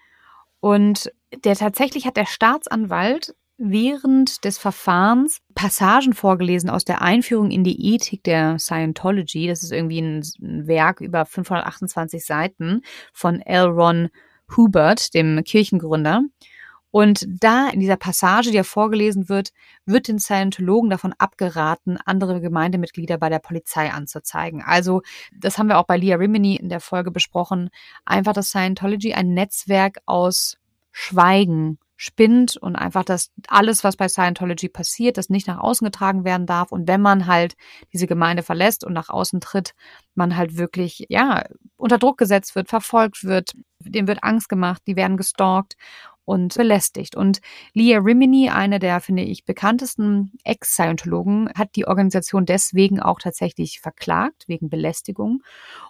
Und 0.61 1.11
der 1.43 1.55
tatsächlich 1.55 2.05
hat 2.05 2.15
der 2.15 2.25
Staatsanwalt 2.25 3.35
während 3.59 4.45
des 4.45 4.57
Verfahrens 4.57 5.41
Passagen 5.53 6.13
vorgelesen 6.13 6.69
aus 6.69 6.85
der 6.85 7.01
Einführung 7.01 7.51
in 7.51 7.63
die 7.63 7.93
Ethik 7.93 8.23
der 8.23 8.57
Scientology. 8.57 9.47
Das 9.47 9.63
ist 9.63 9.71
irgendwie 9.71 10.01
ein, 10.01 10.23
Werk 10.39 11.01
über 11.01 11.25
528 11.25 12.25
Seiten 12.25 12.81
von 13.13 13.41
L. 13.41 13.65
Ron 13.65 14.09
Hubert, 14.55 15.13
dem 15.13 15.43
Kirchengründer. 15.43 16.23
Und 16.91 17.25
da 17.27 17.69
in 17.69 17.81
dieser 17.81 17.97
Passage, 17.97 18.49
die 18.49 18.55
ja 18.55 18.63
vorgelesen 18.63 19.29
wird, 19.29 19.51
wird 19.85 20.07
den 20.07 20.19
Scientologen 20.19 20.89
davon 20.89 21.13
abgeraten, 21.17 21.99
andere 22.03 22.41
Gemeindemitglieder 22.41 23.17
bei 23.19 23.29
der 23.29 23.39
Polizei 23.39 23.91
anzuzeigen. 23.91 24.63
Also, 24.65 25.01
das 25.37 25.57
haben 25.57 25.67
wir 25.67 25.77
auch 25.77 25.85
bei 25.85 25.97
Leah 25.97 26.17
Rimini 26.17 26.55
in 26.55 26.69
der 26.69 26.79
Folge 26.79 27.11
besprochen, 27.11 27.69
einfach, 28.05 28.33
dass 28.33 28.47
Scientology 28.47 29.13
ein 29.13 29.33
Netzwerk 29.33 29.97
aus 30.07 30.57
Schweigen 30.91 31.77
spinnt 32.01 32.55
und 32.55 32.77
einfach, 32.77 33.03
dass 33.03 33.29
alles, 33.49 33.83
was 33.83 33.97
bei 33.97 34.07
Scientology 34.07 34.69
passiert, 34.69 35.17
das 35.17 35.29
nicht 35.29 35.47
nach 35.47 35.57
außen 35.57 35.83
getragen 35.83 36.23
werden 36.23 36.45
darf. 36.45 36.71
Und 36.71 36.87
wenn 36.87 37.01
man 37.01 37.27
halt 37.27 37.55
diese 37.91 38.07
Gemeinde 38.07 38.41
verlässt 38.41 38.85
und 38.85 38.93
nach 38.93 39.09
außen 39.09 39.41
tritt, 39.41 39.73
man 40.15 40.37
halt 40.37 40.55
wirklich, 40.55 41.07
ja, 41.09 41.43
unter 41.75 41.97
Druck 41.97 42.17
gesetzt 42.17 42.55
wird, 42.55 42.69
verfolgt 42.69 43.25
wird, 43.25 43.51
dem 43.79 44.07
wird 44.07 44.23
Angst 44.23 44.47
gemacht, 44.47 44.81
die 44.87 44.95
werden 44.95 45.17
gestalkt 45.17 45.75
und 46.29 46.53
belästigt. 46.53 47.15
Und 47.15 47.41
Leah 47.73 48.01
Rimini, 48.01 48.49
eine 48.49 48.77
der, 48.77 48.99
finde 48.99 49.23
ich, 49.23 49.45
bekanntesten 49.45 50.31
Ex-Scientologen, 50.43 51.49
hat 51.57 51.75
die 51.75 51.87
Organisation 51.87 52.45
deswegen 52.45 52.99
auch 52.99 53.17
tatsächlich 53.17 53.79
verklagt, 53.79 54.43
wegen 54.45 54.69
Belästigung 54.69 55.41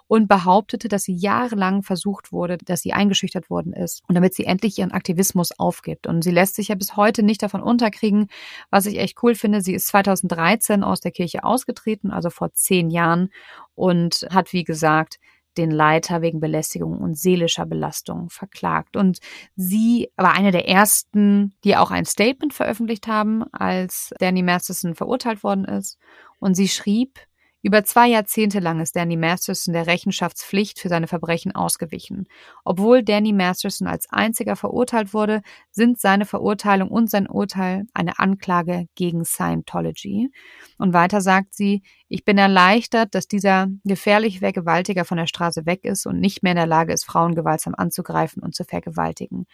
und 0.06 0.28
behauptete, 0.28 0.88
dass 0.88 1.02
sie 1.02 1.14
jahrelang 1.14 1.82
versucht 1.82 2.32
wurde, 2.32 2.56
dass 2.56 2.80
sie 2.80 2.94
eingeschüchtert 2.94 3.50
worden 3.50 3.74
ist 3.74 4.02
und 4.08 4.14
damit 4.14 4.32
sie 4.32 4.46
endlich 4.46 4.78
ihren 4.78 4.92
Aktivismus 4.92 5.52
aufgibt. 5.58 6.06
Und 6.06 6.24
sie 6.24 6.30
lässt 6.30 6.54
sich 6.54 6.68
ja 6.68 6.74
bis 6.74 6.96
heute 6.96 7.22
nicht 7.22 7.42
davon 7.42 7.60
unterkriegen, 7.60 8.28
was 8.70 8.86
ich 8.86 8.98
echt 8.98 9.22
cool 9.22 9.34
finde. 9.34 9.60
Sie 9.60 9.74
ist 9.74 9.88
2013 9.88 10.82
aus 10.82 11.00
der 11.00 11.12
Kirche 11.12 11.44
ausgetreten, 11.44 12.10
also 12.10 12.30
vor 12.30 12.54
zehn 12.54 12.88
Jahren 12.88 13.28
und 13.74 14.26
hat, 14.30 14.54
wie 14.54 14.64
gesagt, 14.64 15.18
den 15.60 15.70
Leiter 15.70 16.22
wegen 16.22 16.40
Belästigung 16.40 16.98
und 16.98 17.18
seelischer 17.18 17.66
Belastung 17.66 18.30
verklagt. 18.30 18.96
Und 18.96 19.18
sie 19.56 20.10
war 20.16 20.32
eine 20.32 20.50
der 20.50 20.68
ersten, 20.68 21.54
die 21.64 21.76
auch 21.76 21.90
ein 21.90 22.06
Statement 22.06 22.54
veröffentlicht 22.54 23.06
haben, 23.06 23.44
als 23.52 24.12
Danny 24.18 24.42
Masterson 24.42 24.94
verurteilt 24.94 25.44
worden 25.44 25.64
ist. 25.64 25.98
Und 26.38 26.54
sie 26.54 26.68
schrieb, 26.68 27.18
über 27.62 27.84
zwei 27.84 28.08
Jahrzehnte 28.08 28.58
lang 28.58 28.80
ist 28.80 28.96
Danny 28.96 29.16
Masterson 29.16 29.74
der 29.74 29.86
Rechenschaftspflicht 29.86 30.78
für 30.78 30.88
seine 30.88 31.06
Verbrechen 31.06 31.54
ausgewichen. 31.54 32.26
Obwohl 32.64 33.02
Danny 33.02 33.34
Masterson 33.34 33.86
als 33.86 34.06
einziger 34.10 34.56
verurteilt 34.56 35.12
wurde, 35.12 35.42
sind 35.70 36.00
seine 36.00 36.24
Verurteilung 36.24 36.88
und 36.88 37.10
sein 37.10 37.28
Urteil 37.28 37.84
eine 37.92 38.18
Anklage 38.18 38.86
gegen 38.94 39.26
Scientology. 39.26 40.30
Und 40.78 40.94
weiter 40.94 41.20
sagt 41.20 41.54
sie, 41.54 41.82
ich 42.08 42.24
bin 42.24 42.38
erleichtert, 42.38 43.14
dass 43.14 43.28
dieser 43.28 43.68
gefährliche 43.84 44.38
Vergewaltiger 44.38 45.04
von 45.04 45.18
der 45.18 45.26
Straße 45.26 45.66
weg 45.66 45.84
ist 45.84 46.06
und 46.06 46.18
nicht 46.18 46.42
mehr 46.42 46.52
in 46.52 46.56
der 46.56 46.66
Lage 46.66 46.94
ist, 46.94 47.04
Frauen 47.04 47.34
gewaltsam 47.34 47.74
anzugreifen 47.76 48.42
und 48.42 48.54
zu 48.54 48.64
vergewaltigen. 48.64 49.46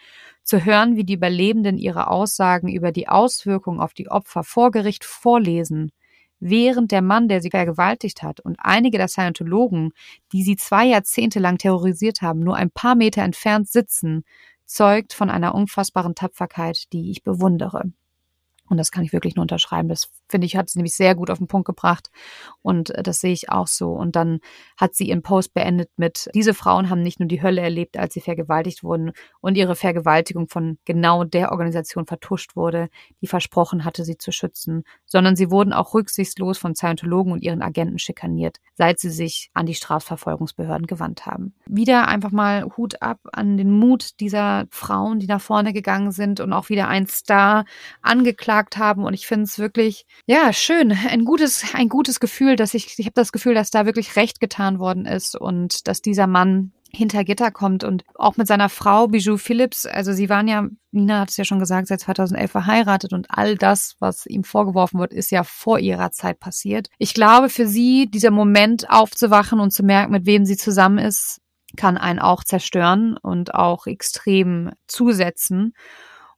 Zu 0.43 0.63
hören, 0.63 0.95
wie 0.95 1.03
die 1.03 1.15
Überlebenden 1.15 1.77
ihre 1.77 2.09
Aussagen 2.09 2.69
über 2.69 2.93
die 2.93 3.09
Auswirkungen 3.09 3.81
auf 3.81 3.93
die 3.93 4.09
Opfer 4.09 4.43
vor 4.43 4.71
Gericht 4.71 5.03
vorlesen, 5.03 5.91
während 6.39 6.91
der 6.91 7.01
Mann, 7.01 7.27
der 7.27 7.41
sie 7.41 7.49
vergewaltigt 7.49 8.23
hat 8.23 8.39
und 8.39 8.57
einige 8.59 8.97
der 8.97 9.07
Scientologen, 9.07 9.91
die 10.31 10.43
sie 10.43 10.55
zwei 10.55 10.85
Jahrzehnte 10.85 11.39
lang 11.39 11.57
terrorisiert 11.57 12.21
haben, 12.21 12.39
nur 12.39 12.55
ein 12.55 12.71
paar 12.71 12.95
Meter 12.95 13.23
entfernt 13.23 13.67
sitzen, 13.69 14.23
zeugt 14.65 15.13
von 15.13 15.29
einer 15.29 15.55
unfassbaren 15.55 16.15
Tapferkeit, 16.15 16.91
die 16.93 17.09
ich 17.11 17.23
bewundere. 17.23 17.91
Und 18.69 18.77
das 18.77 18.91
kann 18.91 19.03
ich 19.03 19.13
wirklich 19.13 19.35
nur 19.35 19.43
unterschreiben. 19.43 19.87
Das 19.87 20.09
finde 20.29 20.45
ich, 20.45 20.55
hat 20.55 20.69
sie 20.69 20.79
nämlich 20.79 20.95
sehr 20.95 21.15
gut 21.15 21.29
auf 21.29 21.37
den 21.37 21.47
Punkt 21.47 21.65
gebracht. 21.65 22.09
Und 22.61 22.89
äh, 22.91 23.03
das 23.03 23.19
sehe 23.19 23.33
ich 23.33 23.49
auch 23.49 23.67
so. 23.67 23.91
Und 23.91 24.15
dann 24.15 24.39
hat 24.77 24.95
sie 24.95 25.09
ihren 25.09 25.21
Post 25.21 25.53
beendet 25.53 25.89
mit, 25.97 26.29
diese 26.33 26.53
Frauen 26.53 26.89
haben 26.89 27.01
nicht 27.01 27.19
nur 27.19 27.27
die 27.27 27.41
Hölle 27.41 27.61
erlebt, 27.61 27.97
als 27.97 28.13
sie 28.13 28.21
vergewaltigt 28.21 28.83
wurden 28.83 29.11
und 29.41 29.55
ihre 29.55 29.75
Vergewaltigung 29.75 30.47
von 30.47 30.77
genau 30.85 31.23
der 31.23 31.51
Organisation 31.51 32.05
vertuscht 32.05 32.55
wurde, 32.55 32.89
die 33.21 33.27
versprochen 33.27 33.85
hatte, 33.85 34.03
sie 34.03 34.17
zu 34.17 34.31
schützen, 34.31 34.83
sondern 35.05 35.35
sie 35.35 35.51
wurden 35.51 35.73
auch 35.73 35.93
rücksichtslos 35.93 36.57
von 36.57 36.75
Scientologen 36.75 37.31
und 37.31 37.43
ihren 37.43 37.61
Agenten 37.61 37.99
schikaniert, 37.99 38.57
seit 38.75 38.99
sie 38.99 39.09
sich 39.09 39.49
an 39.53 39.65
die 39.65 39.75
Strafverfolgungsbehörden 39.75 40.87
gewandt 40.87 41.25
haben. 41.25 41.53
Wieder 41.65 42.07
einfach 42.07 42.31
mal 42.31 42.65
Hut 42.77 43.01
ab 43.01 43.19
an 43.31 43.57
den 43.57 43.71
Mut 43.71 44.19
dieser 44.19 44.67
Frauen, 44.71 45.19
die 45.19 45.27
nach 45.27 45.41
vorne 45.41 45.73
gegangen 45.73 46.11
sind 46.11 46.39
und 46.39 46.53
auch 46.53 46.69
wieder 46.69 46.87
ein 46.87 47.07
Star 47.07 47.65
angeklagt 48.01 48.77
haben. 48.77 49.03
Und 49.03 49.13
ich 49.13 49.27
finde 49.27 49.43
es 49.43 49.59
wirklich 49.59 50.05
ja, 50.25 50.51
schön. 50.53 50.91
Ein 50.91 51.25
gutes, 51.25 51.63
ein 51.73 51.89
gutes 51.89 52.19
Gefühl, 52.19 52.55
dass 52.55 52.73
ich, 52.73 52.97
ich 52.97 53.05
habe 53.05 53.13
das 53.13 53.31
Gefühl, 53.31 53.53
dass 53.53 53.69
da 53.69 53.85
wirklich 53.85 54.15
Recht 54.15 54.39
getan 54.39 54.79
worden 54.79 55.05
ist 55.05 55.35
und 55.35 55.87
dass 55.87 56.01
dieser 56.01 56.27
Mann 56.27 56.73
hinter 56.89 57.23
Gitter 57.23 57.51
kommt 57.51 57.83
und 57.83 58.03
auch 58.15 58.37
mit 58.37 58.47
seiner 58.47 58.69
Frau 58.69 59.07
Bijou 59.07 59.37
Phillips, 59.37 59.85
also 59.85 60.13
sie 60.13 60.29
waren 60.29 60.47
ja, 60.47 60.67
Nina 60.91 61.21
hat 61.21 61.29
es 61.29 61.37
ja 61.37 61.43
schon 61.43 61.59
gesagt, 61.59 61.87
seit 61.87 61.99
2011 61.99 62.51
verheiratet 62.51 63.13
und 63.13 63.27
all 63.29 63.55
das, 63.55 63.95
was 63.99 64.25
ihm 64.25 64.43
vorgeworfen 64.43 64.99
wird, 64.99 65.13
ist 65.13 65.31
ja 65.31 65.43
vor 65.43 65.79
ihrer 65.79 66.11
Zeit 66.11 66.39
passiert. 66.39 66.89
Ich 66.97 67.13
glaube, 67.13 67.49
für 67.49 67.67
sie, 67.67 68.09
dieser 68.09 68.31
Moment 68.31 68.89
aufzuwachen 68.89 69.59
und 69.59 69.71
zu 69.71 69.83
merken, 69.83 70.11
mit 70.11 70.25
wem 70.25 70.45
sie 70.45 70.57
zusammen 70.57 70.97
ist, 70.97 71.41
kann 71.75 71.97
einen 71.97 72.19
auch 72.19 72.43
zerstören 72.43 73.17
und 73.17 73.53
auch 73.53 73.87
extrem 73.87 74.71
zusetzen. 74.87 75.73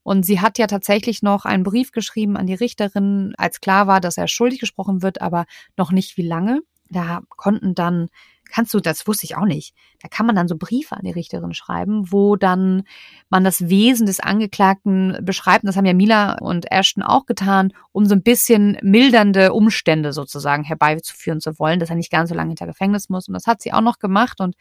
Und 0.03 0.25
sie 0.25 0.39
hat 0.41 0.57
ja 0.57 0.67
tatsächlich 0.67 1.21
noch 1.21 1.45
einen 1.45 1.63
Brief 1.63 1.91
geschrieben 1.91 2.37
an 2.37 2.47
die 2.47 2.53
Richterin, 2.53 3.33
als 3.37 3.61
klar 3.61 3.87
war, 3.87 4.01
dass 4.01 4.17
er 4.17 4.27
schuldig 4.27 4.59
gesprochen 4.59 5.01
wird, 5.01 5.21
aber 5.21 5.45
noch 5.77 5.91
nicht 5.91 6.17
wie 6.17 6.27
lange. 6.27 6.61
Da 6.89 7.21
konnten 7.29 7.75
dann, 7.75 8.07
kannst 8.51 8.73
du, 8.73 8.79
das 8.79 9.05
wusste 9.05 9.25
ich 9.25 9.35
auch 9.35 9.45
nicht, 9.45 9.75
da 10.01 10.07
kann 10.07 10.25
man 10.25 10.35
dann 10.35 10.47
so 10.47 10.57
Briefe 10.57 10.95
an 10.95 11.03
die 11.03 11.11
Richterin 11.11 11.53
schreiben, 11.53 12.11
wo 12.11 12.35
dann 12.35 12.83
man 13.29 13.43
das 13.43 13.69
Wesen 13.69 14.07
des 14.07 14.19
Angeklagten 14.19 15.19
beschreibt. 15.21 15.67
Das 15.67 15.77
haben 15.77 15.85
ja 15.85 15.93
Mila 15.93 16.39
und 16.39 16.71
Ashton 16.71 17.03
auch 17.03 17.27
getan, 17.27 17.73
um 17.91 18.05
so 18.05 18.15
ein 18.15 18.23
bisschen 18.23 18.77
mildernde 18.81 19.53
Umstände 19.53 20.13
sozusagen 20.13 20.63
herbeizuführen 20.63 21.41
zu 21.41 21.59
wollen, 21.59 21.79
dass 21.79 21.91
er 21.91 21.95
nicht 21.95 22.11
ganz 22.11 22.29
so 22.29 22.35
lange 22.35 22.49
hinter 22.49 22.65
Gefängnis 22.65 23.09
muss. 23.09 23.27
Und 23.27 23.35
das 23.35 23.45
hat 23.45 23.61
sie 23.61 23.73
auch 23.73 23.81
noch 23.81 23.99
gemacht 23.99 24.39
und 24.39 24.55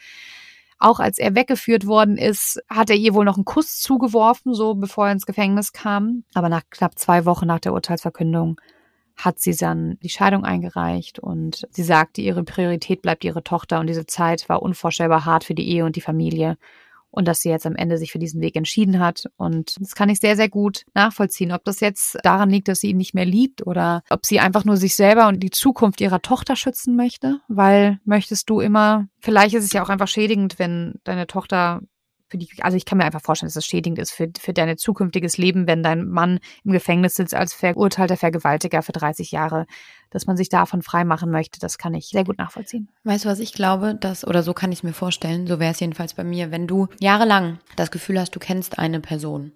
auch 0.78 1.00
als 1.00 1.18
er 1.18 1.34
weggeführt 1.34 1.86
worden 1.86 2.16
ist, 2.16 2.62
hat 2.68 2.90
er 2.90 2.96
ihr 2.96 3.14
wohl 3.14 3.24
noch 3.24 3.36
einen 3.36 3.44
Kuss 3.44 3.80
zugeworfen, 3.80 4.54
so 4.54 4.74
bevor 4.74 5.06
er 5.06 5.12
ins 5.12 5.26
Gefängnis 5.26 5.72
kam. 5.72 6.24
Aber 6.34 6.48
nach 6.48 6.62
knapp 6.70 6.98
zwei 6.98 7.24
Wochen 7.24 7.46
nach 7.46 7.60
der 7.60 7.72
Urteilsverkündung 7.72 8.60
hat 9.16 9.40
sie 9.40 9.56
dann 9.56 9.98
die 10.02 10.08
Scheidung 10.08 10.44
eingereicht 10.44 11.18
und 11.18 11.66
sie 11.70 11.82
sagte, 11.82 12.20
ihre 12.20 12.44
Priorität 12.44 13.02
bleibt 13.02 13.24
ihre 13.24 13.42
Tochter 13.42 13.80
und 13.80 13.88
diese 13.88 14.06
Zeit 14.06 14.48
war 14.48 14.62
unvorstellbar 14.62 15.24
hart 15.24 15.42
für 15.42 15.54
die 15.54 15.68
Ehe 15.68 15.84
und 15.84 15.96
die 15.96 16.00
Familie 16.00 16.56
und 17.10 17.26
dass 17.26 17.40
sie 17.40 17.48
jetzt 17.48 17.66
am 17.66 17.76
Ende 17.76 17.98
sich 17.98 18.12
für 18.12 18.18
diesen 18.18 18.40
Weg 18.40 18.56
entschieden 18.56 18.98
hat. 18.98 19.24
Und 19.36 19.76
das 19.80 19.94
kann 19.94 20.08
ich 20.08 20.20
sehr, 20.20 20.36
sehr 20.36 20.48
gut 20.48 20.84
nachvollziehen. 20.94 21.52
Ob 21.52 21.64
das 21.64 21.80
jetzt 21.80 22.18
daran 22.22 22.50
liegt, 22.50 22.68
dass 22.68 22.80
sie 22.80 22.90
ihn 22.90 22.96
nicht 22.96 23.14
mehr 23.14 23.24
liebt 23.24 23.66
oder 23.66 24.02
ob 24.10 24.26
sie 24.26 24.40
einfach 24.40 24.64
nur 24.64 24.76
sich 24.76 24.94
selber 24.94 25.28
und 25.28 25.40
die 25.40 25.50
Zukunft 25.50 26.00
ihrer 26.00 26.22
Tochter 26.22 26.56
schützen 26.56 26.96
möchte, 26.96 27.40
weil 27.48 27.98
möchtest 28.04 28.50
du 28.50 28.60
immer, 28.60 29.08
vielleicht 29.20 29.54
ist 29.54 29.64
es 29.64 29.72
ja 29.72 29.82
auch 29.82 29.88
einfach 29.88 30.08
schädigend, 30.08 30.58
wenn 30.58 30.94
deine 31.04 31.26
Tochter 31.26 31.82
für 32.28 32.38
die, 32.38 32.48
also 32.60 32.76
ich 32.76 32.84
kann 32.84 32.98
mir 32.98 33.04
einfach 33.04 33.22
vorstellen, 33.22 33.48
dass 33.48 33.54
das 33.54 33.64
schädigend 33.64 33.98
ist 33.98 34.10
für, 34.10 34.28
für 34.38 34.52
dein 34.52 34.76
zukünftiges 34.76 35.38
Leben, 35.38 35.66
wenn 35.66 35.82
dein 35.82 36.06
Mann 36.06 36.40
im 36.64 36.72
Gefängnis 36.72 37.14
sitzt 37.14 37.34
als 37.34 37.54
verurteilter 37.54 38.16
Vergewaltiger 38.16 38.82
für 38.82 38.92
30 38.92 39.32
Jahre, 39.32 39.66
dass 40.10 40.26
man 40.26 40.36
sich 40.36 40.48
davon 40.48 40.82
freimachen 40.82 41.30
möchte, 41.30 41.58
das 41.58 41.78
kann 41.78 41.94
ich 41.94 42.08
sehr 42.08 42.24
gut 42.24 42.38
nachvollziehen. 42.38 42.88
Weißt 43.04 43.24
du, 43.24 43.28
was 43.28 43.38
ich 43.38 43.52
glaube, 43.52 43.94
dass, 43.94 44.26
oder 44.26 44.42
so 44.42 44.54
kann 44.54 44.72
ich 44.72 44.80
es 44.80 44.82
mir 44.82 44.92
vorstellen, 44.92 45.46
so 45.46 45.58
wäre 45.58 45.72
es 45.72 45.80
jedenfalls 45.80 46.14
bei 46.14 46.24
mir, 46.24 46.50
wenn 46.50 46.66
du 46.66 46.88
jahrelang 47.00 47.58
das 47.76 47.90
Gefühl 47.90 48.20
hast, 48.20 48.34
du 48.34 48.38
kennst 48.38 48.78
eine 48.78 49.00
Person 49.00 49.52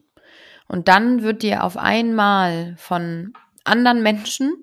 und 0.69 0.89
dann 0.89 1.23
wird 1.23 1.43
dir 1.43 1.65
auf 1.65 1.77
einmal 1.77 2.75
von 2.79 3.35
anderen 3.65 4.03
Menschen 4.03 4.55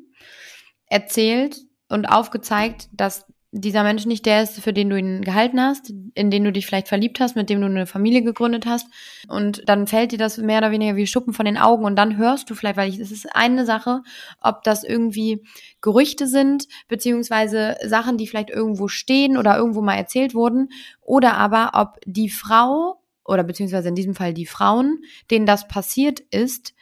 erzählt 0.87 1.57
und 1.87 2.07
aufgezeigt, 2.07 2.89
dass 2.91 3.25
dieser 3.51 3.81
Mensch 3.81 4.05
nicht 4.05 4.27
der 4.27 4.43
ist, 4.43 4.59
für 4.59 4.73
den 4.73 4.89
du 4.89 4.97
ihn 4.97 5.21
gehalten 5.23 5.59
hast, 5.59 5.91
in 6.13 6.29
den 6.29 6.43
du 6.43 6.51
dich 6.51 6.67
vielleicht 6.67 6.87
verliebt 6.87 7.19
hast, 7.19 7.35
mit 7.35 7.49
dem 7.49 7.61
du 7.61 7.65
eine 7.65 7.87
Familie 7.87 8.21
gegründet 8.21 8.67
hast. 8.67 8.87
Und 9.27 9.67
dann 9.67 9.87
fällt 9.87 10.11
dir 10.11 10.19
das 10.19 10.37
mehr 10.37 10.59
oder 10.59 10.71
weniger 10.71 10.95
wie 10.95 11.07
Schuppen 11.07 11.33
von 11.33 11.45
den 11.45 11.57
Augen 11.57 11.83
und 11.83 11.95
dann 11.95 12.17
hörst 12.17 12.49
du 12.49 12.55
vielleicht, 12.55 12.77
weil 12.77 12.89
es 12.89 13.11
ist 13.11 13.35
eine 13.35 13.65
Sache, 13.65 14.03
ob 14.39 14.63
das 14.63 14.83
irgendwie 14.83 15.43
Gerüchte 15.81 16.27
sind, 16.27 16.67
beziehungsweise 16.87 17.75
Sachen, 17.85 18.17
die 18.17 18.27
vielleicht 18.27 18.51
irgendwo 18.51 18.87
stehen 18.87 19.35
oder 19.35 19.57
irgendwo 19.57 19.81
mal 19.81 19.95
erzählt 19.95 20.35
wurden, 20.35 20.69
oder 21.01 21.35
aber 21.37 21.71
ob 21.73 21.99
die 22.05 22.29
Frau 22.29 23.01
oder 23.25 23.43
beziehungsweise 23.43 23.89
in 23.89 23.95
diesem 23.95 24.13
Fall 24.15 24.33
die 24.33 24.45
Frauen, 24.45 25.03
denen 25.31 25.47
das 25.47 25.67
passiert 25.67 26.19
ist, 26.19 26.73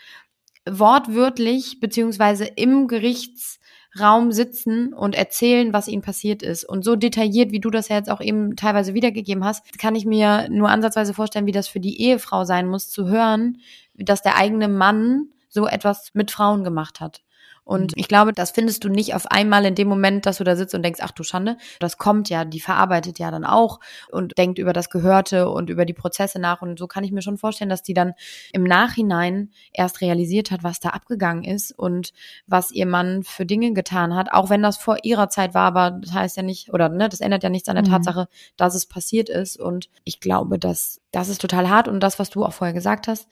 wortwörtlich 0.70 1.80
beziehungsweise 1.80 2.46
im 2.46 2.88
Gerichts 2.88 3.60
Raum 4.00 4.32
sitzen 4.32 4.94
und 4.94 5.16
erzählen, 5.16 5.74
was 5.74 5.88
ihnen 5.88 6.02
passiert 6.02 6.44
ist. 6.44 6.64
Und 6.64 6.84
so 6.84 6.96
detailliert, 6.96 7.52
wie 7.52 7.60
du 7.60 7.70
das 7.70 7.90
ja 7.90 7.96
jetzt 7.98 8.10
auch 8.10 8.22
eben 8.22 8.56
teilweise 8.56 8.94
wiedergegeben 8.94 9.44
hast, 9.44 9.78
kann 9.80 9.96
ich 9.96 10.06
mir 10.06 10.48
nur 10.50 10.70
ansatzweise 10.70 11.14
vorstellen, 11.14 11.46
wie 11.46 11.52
das 11.52 11.68
für 11.68 11.80
die 11.80 12.02
Ehefrau 12.02 12.44
sein 12.46 12.68
muss, 12.68 12.90
zu 12.90 13.08
hören, 13.08 13.60
dass 13.96 14.22
der 14.22 14.38
eigene 14.38 14.68
Mann 14.68 15.30
so 15.50 15.68
etwas 15.68 16.12
mit 16.14 16.32
Frauen 16.32 16.64
gemacht 16.64 17.00
hat. 17.00 17.22
Und 17.68 17.96
mhm. 17.96 18.00
ich 18.00 18.08
glaube, 18.08 18.32
das 18.32 18.52
findest 18.52 18.86
du 18.86 18.90
nicht 18.90 19.14
auf 19.14 19.30
einmal 19.30 19.66
in 19.66 19.76
dem 19.76 19.90
Moment, 19.90 20.26
dass 20.26 20.38
du 20.38 20.46
da 20.46 20.56
sitzt 20.56 20.74
und 20.74 20.84
denkst, 20.84 21.02
ach 21.04 21.12
du 21.12 21.24
Schande. 21.24 21.58
Das 21.80 21.98
kommt 21.98 22.30
ja, 22.30 22.46
die 22.46 22.62
verarbeitet 22.62 23.20
ja 23.20 23.30
dann 23.30 23.44
auch 23.44 23.82
und 24.10 24.38
denkt 24.38 24.58
über 24.58 24.72
das 24.72 24.90
Gehörte 24.90 25.50
und 25.50 25.70
über 25.70 25.86
die 25.86 25.94
Prozesse 25.94 26.40
nach. 26.40 26.62
Und 26.62 26.80
so 26.80 26.88
kann 26.88 27.04
ich 27.04 27.12
mir 27.12 27.22
schon 27.22 27.38
vorstellen, 27.38 27.70
dass 27.70 27.84
die 27.84 27.94
dann 27.94 28.14
im 28.54 28.64
Nachhinein 28.64 29.52
erst 29.74 30.00
realisiert 30.00 30.50
hat, 30.50 30.64
was 30.64 30.80
da 30.80 30.90
abgegangen 30.90 31.44
ist 31.44 31.78
und 31.78 32.14
was 32.48 32.72
ihr 32.72 32.86
Mann 32.86 33.24
für 33.24 33.46
Dinge 33.46 33.74
getan 33.74 34.16
hat. 34.16 34.32
Auch 34.32 34.50
wenn 34.50 34.64
das 34.64 34.78
vor 34.78 35.00
ihrer 35.04 35.28
Zeit 35.28 35.54
war, 35.54 35.66
aber 35.66 35.92
das 35.92 36.14
heißt 36.14 36.38
ja 36.38 36.44
nicht, 36.44 36.74
oder 36.74 36.88
ne, 36.88 37.10
das 37.10 37.20
ändert 37.20 37.44
ja 37.44 37.50
nichts 37.50 37.68
an 37.68 37.76
der 37.76 37.86
mhm. 37.86 37.92
Tatsache, 37.92 38.30
dass 38.56 38.76
es 38.76 38.86
passiert 38.86 39.28
ist. 39.28 39.60
Und 39.60 39.90
ich 40.06 40.22
glaube, 40.22 40.58
dass 40.58 41.02
das 41.12 41.30
ist 41.30 41.42
total 41.42 41.70
hart 41.70 41.88
und 41.88 42.02
das, 42.02 42.20
was 42.20 42.30
du 42.30 42.46
auch 42.46 42.54
vorher 42.54 42.74
gesagt 42.74 43.08
hast, 43.08 43.28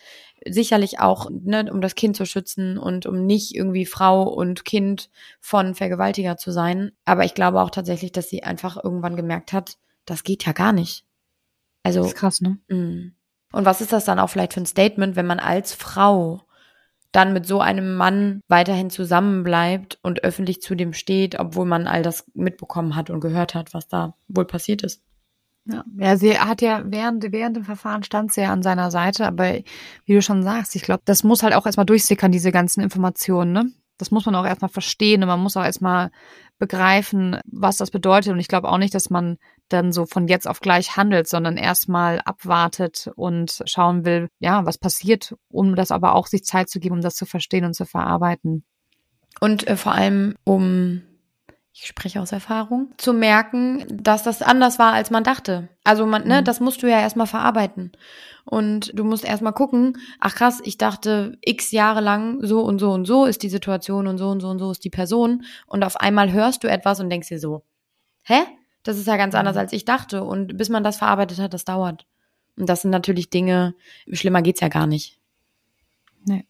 sicherlich 0.48 1.00
auch, 1.00 1.30
ne, 1.32 1.70
um 1.72 1.82
das 1.82 1.96
Kind 1.96 2.16
zu 2.16 2.26
schützen 2.26 2.78
und 2.78 3.06
um 3.06 3.26
nicht 3.26 3.56
irgendwie 3.56 3.86
Frau 3.86 4.24
und 4.24 4.66
Kind 4.66 5.10
von 5.40 5.76
Vergewaltiger 5.76 6.38
zu 6.38 6.52
sein. 6.52 6.92
Aber 7.06 7.26
ich 7.26 7.34
glaube 7.34 7.62
auch 7.62 7.70
tatsächlich, 7.70 8.12
dass 8.12 8.30
sie 8.30 8.44
einfach 8.44 8.82
irgendwann 8.84 9.16
gemerkt 9.16 9.54
hat, 9.54 9.78
das 10.06 10.24
geht 10.24 10.46
ja 10.46 10.54
gar 10.54 10.74
nicht. 10.74 11.06
Also. 11.84 12.00
Das 12.02 12.10
ist 12.10 12.18
krass, 12.18 12.42
ne? 12.42 12.60
Mh. 12.68 13.12
Und 13.52 13.66
was 13.66 13.82
ist 13.82 13.94
das 13.94 14.06
dann 14.06 14.20
auch 14.20 14.30
vielleicht 14.30 14.54
für 14.54 14.62
ein 14.62 14.66
Statement, 14.66 15.16
wenn 15.16 15.28
man 15.28 15.40
als 15.40 15.74
Frau 15.74 16.42
dann 17.12 17.32
mit 17.32 17.46
so 17.46 17.62
einem 17.62 17.96
Mann 17.96 18.42
weiterhin 18.50 18.90
zusammenbleibt 18.90 20.00
und 20.02 20.26
öffentlich 20.26 20.62
zu 20.62 20.76
dem 20.76 20.92
steht, 20.92 21.40
obwohl 21.40 21.66
man 21.66 21.88
all 21.88 22.02
das 22.02 22.26
mitbekommen 22.34 22.98
hat 22.98 23.10
und 23.10 23.22
gehört 23.22 23.56
hat, 23.56 23.74
was 23.74 23.88
da 23.88 24.16
wohl 24.28 24.46
passiert 24.46 24.84
ist. 24.84 25.02
Ja, 25.66 25.84
ja 25.98 26.18
sie 26.18 26.38
hat 26.38 26.62
ja 26.62 26.84
während, 26.86 27.32
während 27.32 27.58
dem 27.58 27.64
Verfahren 27.64 28.04
stand 28.04 28.32
sie 28.32 28.42
ja 28.42 28.52
an 28.52 28.64
seiner 28.64 28.92
Seite, 28.92 29.26
aber 29.26 29.56
wie 30.06 30.14
du 30.14 30.22
schon 30.22 30.44
sagst, 30.44 30.76
ich 30.76 30.84
glaube, 30.84 31.02
das 31.06 31.24
muss 31.24 31.44
halt 31.44 31.54
auch 31.54 31.66
erstmal 31.66 31.86
durchsickern, 31.86 32.32
diese 32.32 32.52
ganzen 32.52 32.82
Informationen, 32.82 33.52
ne? 33.52 33.72
Das 33.98 34.12
muss 34.12 34.26
man 34.26 34.36
auch 34.36 34.46
erstmal 34.46 34.70
verstehen 34.70 35.24
und 35.24 35.30
man 35.30 35.40
muss 35.40 35.56
auch 35.56 35.64
erstmal 35.64 36.12
begreifen, 36.58 37.40
was 37.46 37.78
das 37.78 37.92
bedeutet. 37.92 38.34
Und 38.34 38.40
ich 38.40 38.50
glaube 38.50 38.68
auch 38.68 38.78
nicht, 38.78 38.94
dass 38.94 39.10
man 39.10 39.38
dann 39.70 39.94
so 39.94 40.06
von 40.06 40.28
jetzt 40.28 40.48
auf 40.48 40.60
gleich 40.60 40.98
handelt, 40.98 41.30
sondern 41.30 41.56
erstmal 41.56 42.20
abwartet 42.26 43.10
und 43.16 43.64
schauen 43.66 44.04
will, 44.06 44.28
ja, 44.40 44.66
was 44.66 44.78
passiert, 44.78 45.36
um 45.48 45.76
das 45.76 45.92
aber 45.92 46.14
auch 46.14 46.28
sich 46.28 46.44
Zeit 46.44 46.70
zu 46.70 46.80
geben, 46.80 46.96
um 46.96 47.02
das 47.02 47.16
zu 47.16 47.26
verstehen 47.26 47.64
und 47.64 47.74
zu 47.74 47.86
verarbeiten. 47.86 48.66
Und 49.40 49.68
äh, 49.68 49.78
vor 49.78 49.94
allem, 49.94 50.36
um 50.44 51.02
ich 51.78 51.88
spreche 51.88 52.22
aus 52.22 52.32
Erfahrung, 52.32 52.94
zu 52.96 53.12
merken, 53.12 53.84
dass 53.90 54.24
das 54.24 54.42
anders 54.42 54.80
war, 54.80 54.94
als 54.94 55.12
man 55.12 55.26
dachte. 55.26 55.68
Also 55.84 56.06
man, 56.06 56.26
ne, 56.26 56.40
mhm. 56.40 56.46
das 56.46 56.62
musst 56.62 56.82
du 56.82 56.88
ja 56.90 57.02
erstmal 57.02 57.28
verarbeiten. 57.28 57.92
Und 58.46 58.98
du 58.98 59.04
musst 59.04 59.26
erstmal 59.26 59.52
gucken, 59.52 59.98
ach 60.22 60.36
krass, 60.36 60.62
ich 60.64 60.78
dachte 60.78 61.38
x 61.42 61.72
Jahre 61.72 62.00
lang 62.00 62.40
so 62.46 62.62
und 62.62 62.80
so 62.80 62.92
und 62.92 63.04
so 63.04 63.26
ist 63.26 63.44
die 63.44 63.50
Situation 63.50 64.08
und 64.08 64.18
so 64.18 64.30
und 64.30 64.40
so 64.40 64.48
und 64.48 64.60
so 64.60 64.72
ist 64.72 64.86
die 64.86 64.90
Person. 64.90 65.44
Und 65.68 65.84
auf 65.84 65.98
einmal 65.98 66.32
hörst 66.32 66.64
du 66.64 66.70
etwas 66.70 67.02
und 67.02 67.10
denkst 67.10 67.28
dir 67.28 67.40
so, 67.40 67.64
hä? 68.24 68.40
Das 68.84 68.98
ist 68.98 69.08
ja 69.08 69.18
ganz 69.18 69.36
anders, 69.36 69.56
mhm. 69.56 69.60
als 69.62 69.74
ich 69.74 69.84
dachte. 69.84 70.24
Und 70.24 70.58
bis 70.58 70.70
man 70.70 70.84
das 70.84 70.98
verarbeitet 70.98 71.40
hat, 71.40 71.54
das 71.54 71.66
dauert. 71.66 72.06
Und 72.56 72.70
das 72.70 72.84
sind 72.84 72.92
natürlich 72.92 73.30
Dinge, 73.30 73.76
schlimmer 74.10 74.42
geht's 74.42 74.62
ja 74.62 74.70
gar 74.70 74.88
nicht. 74.88 75.20
Nee. 76.24 76.46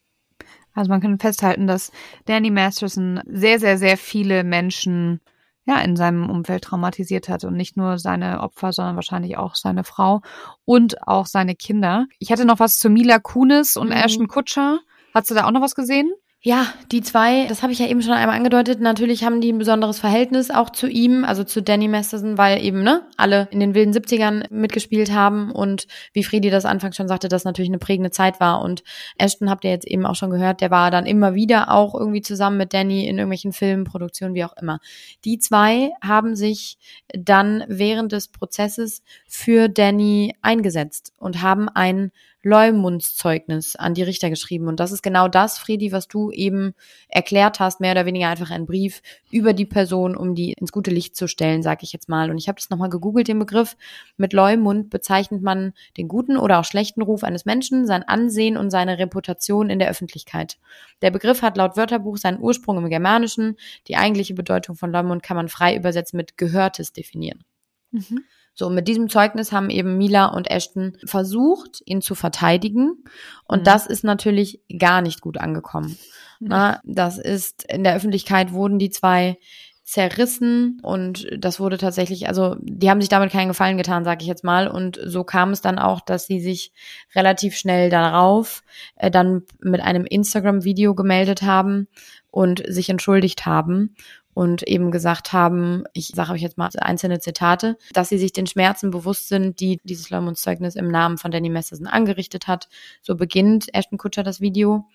Also 0.76 0.90
man 0.90 1.02
kann 1.02 1.18
festhalten, 1.20 1.66
dass 1.66 1.92
Danny 2.26 2.52
Masterson 2.52 3.22
sehr, 3.26 3.60
sehr, 3.60 3.78
sehr 3.78 3.98
viele 3.98 4.44
Menschen 4.44 5.22
ja 5.66 5.82
in 5.82 5.96
seinem 5.96 6.30
Umfeld 6.30 6.64
traumatisiert 6.64 7.28
hat 7.28 7.44
und 7.44 7.56
nicht 7.56 7.76
nur 7.76 7.98
seine 7.98 8.42
Opfer, 8.42 8.72
sondern 8.72 8.96
wahrscheinlich 8.96 9.38
auch 9.38 9.56
seine 9.56 9.84
Frau 9.84 10.22
und 10.64 11.08
auch 11.08 11.26
seine 11.26 11.56
Kinder. 11.56 12.06
Ich 12.20 12.32
hatte 12.32 12.46
noch 12.46 12.60
was 12.60 12.78
zu 12.78 12.90
Mila 12.90 13.18
Kunis 13.20 13.76
und 13.78 13.88
mhm. 13.88 13.94
Ashton 13.94 14.28
Kutscher. 14.28 14.80
Hast 15.14 15.32
du 15.32 15.34
da 15.34 15.46
auch 15.46 15.52
noch 15.52 15.62
was 15.62 15.76
gesehen? 15.76 16.12
Ja, 16.48 16.68
die 16.92 17.02
zwei, 17.02 17.48
das 17.48 17.64
habe 17.64 17.74
ich 17.74 17.80
ja 17.80 17.88
eben 17.88 18.04
schon 18.04 18.14
einmal 18.14 18.38
angedeutet, 18.38 18.80
natürlich 18.80 19.24
haben 19.24 19.42
die 19.42 19.52
ein 19.52 19.58
besonderes 19.58 19.98
Verhältnis 19.98 20.52
auch 20.52 20.70
zu 20.70 20.88
ihm, 20.88 21.26
also 21.26 21.44
zu 21.44 21.60
Danny 21.60 21.88
Masterson, 21.88 22.38
weil 22.38 22.64
eben, 22.64 22.84
ne, 22.84 23.02
alle 23.18 23.48
in 23.50 23.60
den 23.60 23.74
wilden 23.74 23.94
70ern 23.94 24.54
mitgespielt 24.54 25.12
haben 25.12 25.52
und 25.52 25.88
wie 26.14 26.24
Friedi 26.24 26.52
das 26.52 26.66
anfangs 26.66 26.98
schon 26.98 27.08
sagte, 27.08 27.30
das 27.30 27.46
natürlich 27.46 27.72
eine 27.72 27.80
prägende 27.80 28.12
Zeit 28.12 28.40
war 28.40 28.62
und 28.62 28.84
Ashton 29.18 29.50
habt 29.50 29.64
ihr 29.64 29.72
jetzt 29.72 29.88
eben 29.88 30.06
auch 30.06 30.14
schon 30.14 30.30
gehört, 30.30 30.62
der 30.62 30.70
war 30.70 30.92
dann 30.92 31.08
immer 31.08 31.34
wieder 31.34 31.72
auch 31.72 31.96
irgendwie 31.96 32.22
zusammen 32.22 32.58
mit 32.58 32.76
Danny 32.76 33.08
in 33.08 33.18
irgendwelchen 33.18 33.52
Filmen, 33.52 33.84
Produktionen, 33.84 34.36
wie 34.36 34.46
auch 34.46 34.56
immer. 34.56 34.78
Die 35.24 35.40
zwei 35.40 35.94
haben 36.04 36.36
sich 36.36 36.78
dann 37.08 37.64
während 37.68 38.12
des 38.12 38.28
Prozesses 38.28 39.02
für 39.28 39.68
Danny 39.68 40.36
eingesetzt 40.44 41.12
und 41.18 41.42
haben 41.42 41.70
ein 41.70 42.12
Leumundszeugnis 42.46 43.76
an 43.76 43.96
die 43.96 44.04
Richter 44.04 44.30
geschrieben. 44.30 44.68
Und 44.68 44.80
das 44.80 44.92
ist 44.92 45.02
genau 45.02 45.28
das, 45.28 45.58
Friedi, 45.58 45.92
was 45.92 46.08
du 46.08 46.30
eben 46.30 46.76
erklärt 47.08 47.60
hast, 47.60 47.82
mehr 47.82 47.94
oder 47.94 48.06
weniger 48.06 48.30
einfach 48.30 48.52
ein 48.52 48.68
Brief 48.68 49.02
über 49.32 49.54
die 49.54 49.66
Person, 49.66 50.16
um 50.16 50.36
die 50.36 50.54
ins 50.54 50.72
gute 50.72 50.92
Licht 50.92 51.16
zu 51.16 51.28
stellen, 51.28 51.64
sage 51.64 51.80
ich 51.82 51.92
jetzt 51.92 52.08
mal. 52.08 52.30
Und 52.30 52.38
ich 52.38 52.48
habe 52.48 52.58
das 52.58 52.70
nochmal 52.70 52.92
gegoogelt, 52.92 53.28
den 53.28 53.40
Begriff. 53.40 53.76
Mit 54.16 54.32
Leumund 54.32 54.92
bezeichnet 54.92 55.42
man 55.42 55.74
den 55.98 56.08
guten 56.08 56.38
oder 56.38 56.60
auch 56.60 56.66
schlechten 56.66 57.02
Ruf 57.02 57.24
eines 57.24 57.46
Menschen, 57.46 57.88
sein 57.88 58.04
Ansehen 58.04 58.58
und 58.58 58.70
seine 58.70 59.00
Reputation 59.00 59.72
in 59.72 59.80
der 59.80 59.90
Öffentlichkeit. 59.90 60.60
Der 61.02 61.10
Begriff 61.10 61.42
hat 61.42 61.58
laut 61.58 61.78
Wörterbuch 61.78 62.18
seinen 62.18 62.40
Ursprung 62.40 62.78
im 62.78 62.90
Germanischen. 62.90 63.58
Die 63.88 63.98
eigentliche 63.98 64.36
Bedeutung 64.36 64.76
von 64.76 64.92
Leumund 64.92 65.24
kann 65.24 65.36
man 65.36 65.50
frei 65.50 65.76
übersetzt 65.76 66.14
mit 66.14 66.38
Gehörtes 66.38 66.94
definieren. 66.94 67.44
Mhm. 67.90 68.24
So, 68.56 68.70
mit 68.70 68.88
diesem 68.88 69.10
Zeugnis 69.10 69.52
haben 69.52 69.70
eben 69.70 69.98
Mila 69.98 70.28
und 70.28 70.50
Ashton 70.50 70.98
versucht, 71.06 71.82
ihn 71.86 72.02
zu 72.02 72.16
verteidigen. 72.16 73.04
Und 73.48 73.60
mhm. 73.60 73.64
das 73.66 73.86
ist 73.86 74.04
natürlich 74.06 74.62
gar 74.80 75.02
nicht 75.02 75.22
gut 75.22 75.38
angekommen. 75.38 75.98
Mhm. 76.40 76.48
Na, 76.48 76.82
das 76.86 77.18
ist, 77.18 77.70
in 77.70 77.84
der 77.84 77.96
Öffentlichkeit 77.96 78.54
wurden 78.54 78.80
die 78.80 78.90
zwei 78.90 79.38
zerrissen 79.84 80.80
und 80.82 81.28
das 81.38 81.60
wurde 81.60 81.78
tatsächlich, 81.78 82.28
also 82.28 82.56
die 82.60 82.90
haben 82.90 83.02
sich 83.02 83.10
damit 83.10 83.32
keinen 83.32 83.50
Gefallen 83.50 83.78
getan, 83.78 84.04
sage 84.04 84.24
ich 84.24 84.28
jetzt 84.28 84.44
mal. 84.44 84.68
Und 84.68 85.00
so 85.06 85.24
kam 85.24 85.52
es 85.52 85.62
dann 85.62 85.78
auch, 85.78 86.02
dass 86.02 86.26
sie 86.26 86.40
sich 86.40 86.72
relativ 87.14 87.56
schnell 87.56 87.92
darauf 87.92 88.64
äh, 88.96 89.12
dann 89.12 89.44
mit 89.60 89.82
einem 89.82 90.06
Instagram-Video 90.06 90.96
gemeldet 90.96 91.44
haben 91.44 91.88
und 92.32 92.64
sich 92.68 92.90
entschuldigt 92.90 93.46
haben 93.46 93.96
und 94.36 94.64
eben 94.64 94.92
gesagt 94.92 95.32
haben, 95.32 95.86
ich 95.94 96.10
sage 96.10 96.34
euch 96.34 96.42
jetzt 96.42 96.58
mal 96.58 96.70
einzelne 96.78 97.20
Zitate, 97.20 97.78
dass 97.94 98.10
sie 98.10 98.18
sich 98.18 98.34
den 98.34 98.48
Schmerzen 98.48 98.92
bewusst 98.92 99.30
sind, 99.30 99.62
die 99.62 99.80
dieses 99.86 100.10
Leumundszeugnis 100.10 100.76
im 100.76 100.90
Namen 100.90 101.18
von 101.18 101.32
Danny 101.32 101.50
Messerson 101.50 101.88
angerichtet 101.88 102.46
hat. 102.46 102.68
So 103.02 103.16
beginnt 103.16 103.74
Ashton 103.74 103.98
Kutscher 103.98 104.24
das 104.24 104.42
Video 104.42 104.90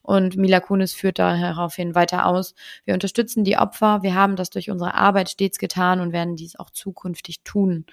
und 0.00 0.38
Mila 0.38 0.60
Kunis 0.60 0.94
führt 0.94 1.18
daraufhin 1.18 1.94
weiter 1.94 2.24
aus. 2.24 2.54
Wir 2.86 2.94
unterstützen 2.94 3.44
die 3.44 3.58
Opfer, 3.58 4.02
wir 4.02 4.14
haben 4.14 4.34
das 4.34 4.48
durch 4.48 4.70
unsere 4.70 4.94
Arbeit 4.94 5.28
stets 5.28 5.58
getan 5.58 6.00
und 6.00 6.12
werden 6.12 6.34
dies 6.34 6.56
auch 6.56 6.70
zukünftig 6.70 7.42
tun. 7.42 7.84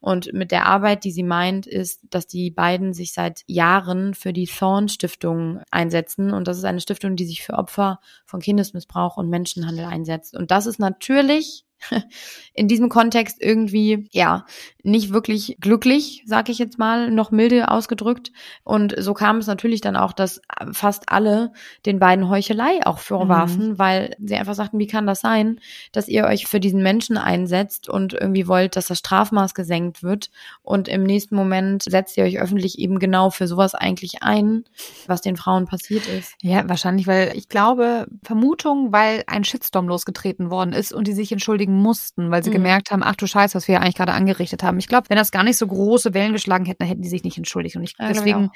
Und 0.00 0.32
mit 0.32 0.50
der 0.50 0.64
Arbeit, 0.64 1.04
die 1.04 1.12
sie 1.12 1.22
meint, 1.22 1.66
ist, 1.66 2.00
dass 2.08 2.26
die 2.26 2.50
beiden 2.50 2.94
sich 2.94 3.12
seit 3.12 3.42
Jahren 3.46 4.14
für 4.14 4.32
die 4.32 4.46
Thorn 4.46 4.88
Stiftung 4.88 5.60
einsetzen. 5.70 6.32
Und 6.32 6.48
das 6.48 6.56
ist 6.56 6.64
eine 6.64 6.80
Stiftung, 6.80 7.16
die 7.16 7.26
sich 7.26 7.42
für 7.42 7.52
Opfer 7.52 8.00
von 8.24 8.40
Kindesmissbrauch 8.40 9.18
und 9.18 9.28
Menschenhandel 9.28 9.84
einsetzt. 9.84 10.34
Und 10.40 10.50
das 10.50 10.64
ist 10.64 10.78
natürlich 10.78 11.66
in 12.54 12.68
diesem 12.68 12.88
Kontext 12.88 13.38
irgendwie, 13.40 14.08
ja, 14.12 14.44
nicht 14.82 15.12
wirklich 15.12 15.56
glücklich, 15.60 16.22
sag 16.26 16.48
ich 16.48 16.58
jetzt 16.58 16.78
mal, 16.78 17.10
noch 17.10 17.30
milde 17.30 17.70
ausgedrückt. 17.70 18.32
Und 18.64 18.94
so 18.98 19.14
kam 19.14 19.38
es 19.38 19.46
natürlich 19.46 19.80
dann 19.80 19.96
auch, 19.96 20.12
dass 20.12 20.40
fast 20.72 21.10
alle 21.10 21.52
den 21.86 21.98
beiden 21.98 22.28
Heuchelei 22.28 22.80
auch 22.84 22.98
vorwarfen, 22.98 23.70
mhm. 23.70 23.78
weil 23.78 24.16
sie 24.18 24.36
einfach 24.36 24.54
sagten, 24.54 24.78
wie 24.78 24.86
kann 24.86 25.06
das 25.06 25.20
sein, 25.20 25.60
dass 25.92 26.08
ihr 26.08 26.24
euch 26.24 26.46
für 26.46 26.60
diesen 26.60 26.82
Menschen 26.82 27.16
einsetzt 27.16 27.88
und 27.88 28.14
irgendwie 28.14 28.48
wollt, 28.48 28.76
dass 28.76 28.86
das 28.86 28.98
Strafmaß 28.98 29.54
gesenkt 29.54 30.02
wird 30.02 30.30
und 30.62 30.88
im 30.88 31.02
nächsten 31.02 31.36
Moment 31.36 31.82
setzt 31.82 32.16
ihr 32.16 32.24
euch 32.24 32.38
öffentlich 32.38 32.78
eben 32.78 32.98
genau 32.98 33.30
für 33.30 33.46
sowas 33.46 33.74
eigentlich 33.74 34.22
ein, 34.22 34.64
was 35.06 35.20
den 35.20 35.36
Frauen 35.36 35.66
passiert 35.66 36.06
ist. 36.06 36.34
Ja, 36.42 36.68
wahrscheinlich, 36.68 37.06
weil 37.06 37.32
ich 37.36 37.48
glaube, 37.48 38.06
Vermutung, 38.22 38.92
weil 38.92 39.24
ein 39.26 39.44
Shitstorm 39.44 39.88
losgetreten 39.88 40.50
worden 40.50 40.72
ist 40.72 40.92
und 40.92 41.06
die 41.06 41.12
sich 41.12 41.32
entschuldigen 41.32 41.69
mussten, 41.70 42.30
weil 42.30 42.42
sie 42.42 42.50
mhm. 42.50 42.54
gemerkt 42.54 42.90
haben, 42.90 43.02
ach 43.02 43.16
du 43.16 43.26
Scheiße, 43.26 43.54
was 43.54 43.68
wir 43.68 43.76
ja 43.76 43.80
eigentlich 43.80 43.96
gerade 43.96 44.12
angerichtet 44.12 44.62
haben. 44.62 44.78
Ich 44.78 44.88
glaube, 44.88 45.08
wenn 45.08 45.16
das 45.16 45.30
gar 45.30 45.42
nicht 45.42 45.56
so 45.56 45.66
große 45.66 46.14
Wellen 46.14 46.32
geschlagen 46.32 46.64
hätten, 46.64 46.78
dann 46.80 46.88
hätten 46.88 47.02
die 47.02 47.08
sich 47.08 47.24
nicht 47.24 47.38
entschuldigt. 47.38 47.76
Und 47.76 47.84
ich, 47.84 47.94
ja, 47.98 48.08
deswegen 48.08 48.50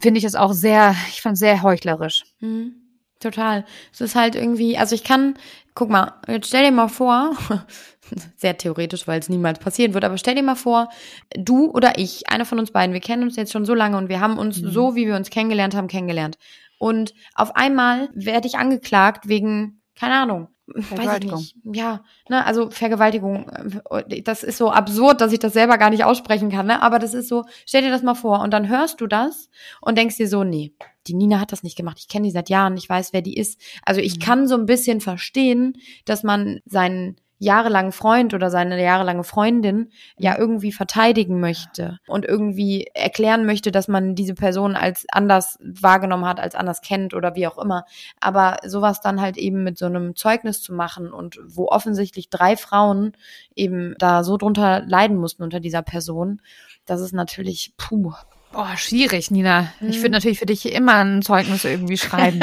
finde 0.00 0.18
ich 0.18 0.24
es 0.24 0.34
auch 0.34 0.52
sehr, 0.52 0.94
ich 1.08 1.22
fand 1.22 1.38
sehr 1.38 1.62
heuchlerisch. 1.62 2.24
Mhm. 2.40 2.74
Total. 3.20 3.66
Es 3.92 4.00
ist 4.00 4.14
halt 4.14 4.34
irgendwie, 4.34 4.78
also 4.78 4.94
ich 4.94 5.04
kann, 5.04 5.34
guck 5.74 5.90
mal, 5.90 6.14
jetzt 6.26 6.48
stell 6.48 6.64
dir 6.64 6.72
mal 6.72 6.88
vor, 6.88 7.36
sehr 8.36 8.56
theoretisch, 8.56 9.06
weil 9.06 9.20
es 9.20 9.28
niemals 9.28 9.58
passieren 9.58 9.92
wird, 9.92 10.04
aber 10.04 10.16
stell 10.16 10.34
dir 10.34 10.42
mal 10.42 10.54
vor, 10.54 10.88
du 11.36 11.70
oder 11.70 11.98
ich, 11.98 12.30
einer 12.30 12.46
von 12.46 12.58
uns 12.58 12.70
beiden, 12.70 12.94
wir 12.94 13.00
kennen 13.00 13.22
uns 13.22 13.36
jetzt 13.36 13.52
schon 13.52 13.66
so 13.66 13.74
lange 13.74 13.98
und 13.98 14.08
wir 14.08 14.20
haben 14.20 14.38
uns 14.38 14.62
mhm. 14.62 14.70
so, 14.70 14.94
wie 14.94 15.06
wir 15.06 15.16
uns 15.16 15.28
kennengelernt 15.28 15.74
haben, 15.74 15.86
kennengelernt. 15.86 16.38
Und 16.78 17.12
auf 17.34 17.56
einmal 17.56 18.08
werde 18.14 18.48
ich 18.48 18.56
angeklagt 18.56 19.28
wegen, 19.28 19.82
keine 19.94 20.14
Ahnung, 20.14 20.48
weiß 20.74 21.18
ich 21.22 21.32
nicht. 21.32 21.56
Ja, 21.64 22.04
ne, 22.28 22.44
also 22.44 22.70
Vergewaltigung, 22.70 23.48
äh, 23.90 24.22
das 24.22 24.42
ist 24.42 24.58
so 24.58 24.70
absurd, 24.70 25.20
dass 25.20 25.32
ich 25.32 25.38
das 25.38 25.52
selber 25.52 25.78
gar 25.78 25.90
nicht 25.90 26.04
aussprechen 26.04 26.50
kann, 26.50 26.66
ne? 26.66 26.82
Aber 26.82 26.98
das 26.98 27.14
ist 27.14 27.28
so, 27.28 27.44
stell 27.66 27.82
dir 27.82 27.90
das 27.90 28.02
mal 28.02 28.14
vor 28.14 28.40
und 28.40 28.52
dann 28.52 28.68
hörst 28.68 29.00
du 29.00 29.06
das 29.06 29.50
und 29.80 29.98
denkst 29.98 30.16
dir 30.16 30.28
so, 30.28 30.44
nee, 30.44 30.72
die 31.06 31.14
Nina 31.14 31.40
hat 31.40 31.52
das 31.52 31.62
nicht 31.62 31.76
gemacht. 31.76 31.98
Ich 32.00 32.08
kenne 32.08 32.26
die 32.26 32.32
seit 32.32 32.48
Jahren, 32.48 32.76
ich 32.76 32.88
weiß, 32.88 33.12
wer 33.12 33.22
die 33.22 33.36
ist. 33.36 33.60
Also 33.84 34.00
ich 34.00 34.16
mhm. 34.16 34.20
kann 34.20 34.48
so 34.48 34.56
ein 34.56 34.66
bisschen 34.66 35.00
verstehen, 35.00 35.76
dass 36.04 36.22
man 36.22 36.60
seinen 36.64 37.16
jahrelangen 37.40 37.90
Freund 37.90 38.34
oder 38.34 38.50
seine 38.50 38.80
jahrelange 38.80 39.24
Freundin 39.24 39.90
ja 40.18 40.38
irgendwie 40.38 40.70
verteidigen 40.72 41.40
möchte 41.40 41.98
und 42.06 42.24
irgendwie 42.26 42.86
erklären 42.94 43.46
möchte, 43.46 43.72
dass 43.72 43.88
man 43.88 44.14
diese 44.14 44.34
Person 44.34 44.76
als 44.76 45.06
anders 45.10 45.58
wahrgenommen 45.60 46.26
hat, 46.26 46.38
als 46.38 46.54
anders 46.54 46.82
kennt 46.82 47.14
oder 47.14 47.34
wie 47.34 47.46
auch 47.46 47.58
immer. 47.58 47.84
Aber 48.20 48.58
sowas 48.66 49.00
dann 49.00 49.20
halt 49.22 49.38
eben 49.38 49.64
mit 49.64 49.78
so 49.78 49.86
einem 49.86 50.14
Zeugnis 50.14 50.60
zu 50.62 50.74
machen 50.74 51.12
und 51.12 51.40
wo 51.46 51.66
offensichtlich 51.68 52.28
drei 52.28 52.56
Frauen 52.56 53.12
eben 53.56 53.94
da 53.98 54.22
so 54.22 54.36
drunter 54.36 54.82
leiden 54.86 55.16
mussten 55.16 55.42
unter 55.42 55.60
dieser 55.60 55.82
Person, 55.82 56.42
das 56.84 57.00
ist 57.00 57.12
natürlich, 57.14 57.72
puh, 57.76 58.12
Boah, 58.52 58.76
schwierig, 58.76 59.30
Nina. 59.30 59.72
Ich 59.80 59.98
Mhm. 59.98 60.02
würde 60.02 60.10
natürlich 60.10 60.40
für 60.40 60.46
dich 60.46 60.72
immer 60.74 60.96
ein 60.96 61.22
Zeugnis 61.22 61.64
irgendwie 61.64 61.96
schreiben. 61.98 62.40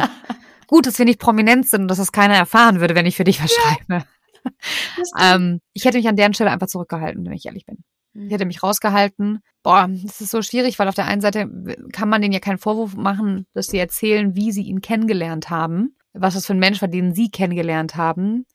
Gut, 0.66 0.88
dass 0.88 0.98
wir 0.98 1.06
nicht 1.06 1.20
prominent 1.20 1.70
sind 1.70 1.82
und 1.84 1.88
dass 1.90 1.98
das 1.98 2.12
keiner 2.12 2.36
erfahren 2.36 2.80
würde, 2.80 2.96
wenn 2.96 3.06
ich 3.06 3.16
für 3.18 3.26
dich 3.26 3.44
was 3.44 3.52
schreibe. 3.54 4.06
Ähm, 5.20 5.62
ich 5.74 5.86
hätte 5.86 5.98
mich 5.98 6.08
an 6.08 6.16
deren 6.16 6.34
Stelle 6.34 6.52
einfach 6.52 6.68
zurückgehalten, 6.68 7.24
wenn 7.26 7.34
ich 7.34 7.46
ehrlich 7.46 7.66
bin. 7.66 7.84
Ich 8.14 8.32
hätte 8.32 8.46
mich 8.46 8.64
rausgehalten. 8.64 9.42
Boah, 9.62 9.88
das 9.88 10.22
ist 10.22 10.32
so 10.32 10.42
schwierig, 10.42 10.80
weil 10.80 10.88
auf 10.88 10.96
der 10.96 11.06
einen 11.06 11.22
Seite 11.22 11.48
kann 11.94 12.10
man 12.10 12.22
denen 12.22 12.34
ja 12.34 12.40
keinen 12.40 12.58
Vorwurf 12.58 12.96
machen, 12.96 13.46
dass 13.54 13.68
sie 13.68 13.78
erzählen, 13.78 14.36
wie 14.36 14.52
sie 14.52 14.64
ihn 14.64 14.82
kennengelernt 14.82 15.52
haben, 15.52 15.96
was 16.14 16.34
das 16.34 16.48
für 16.48 16.54
ein 16.54 16.60
Mensch 16.60 16.82
war, 16.82 16.88
den 16.88 17.14
sie 17.14 17.30
kennengelernt 17.30 17.96
haben. 17.96 18.48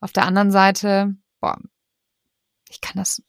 Auf 0.00 0.12
der 0.12 0.26
anderen 0.26 0.52
Seite, 0.52 1.16
boah, 1.40 1.58
ich 2.68 2.80
kann 2.80 2.94
das, 2.96 3.20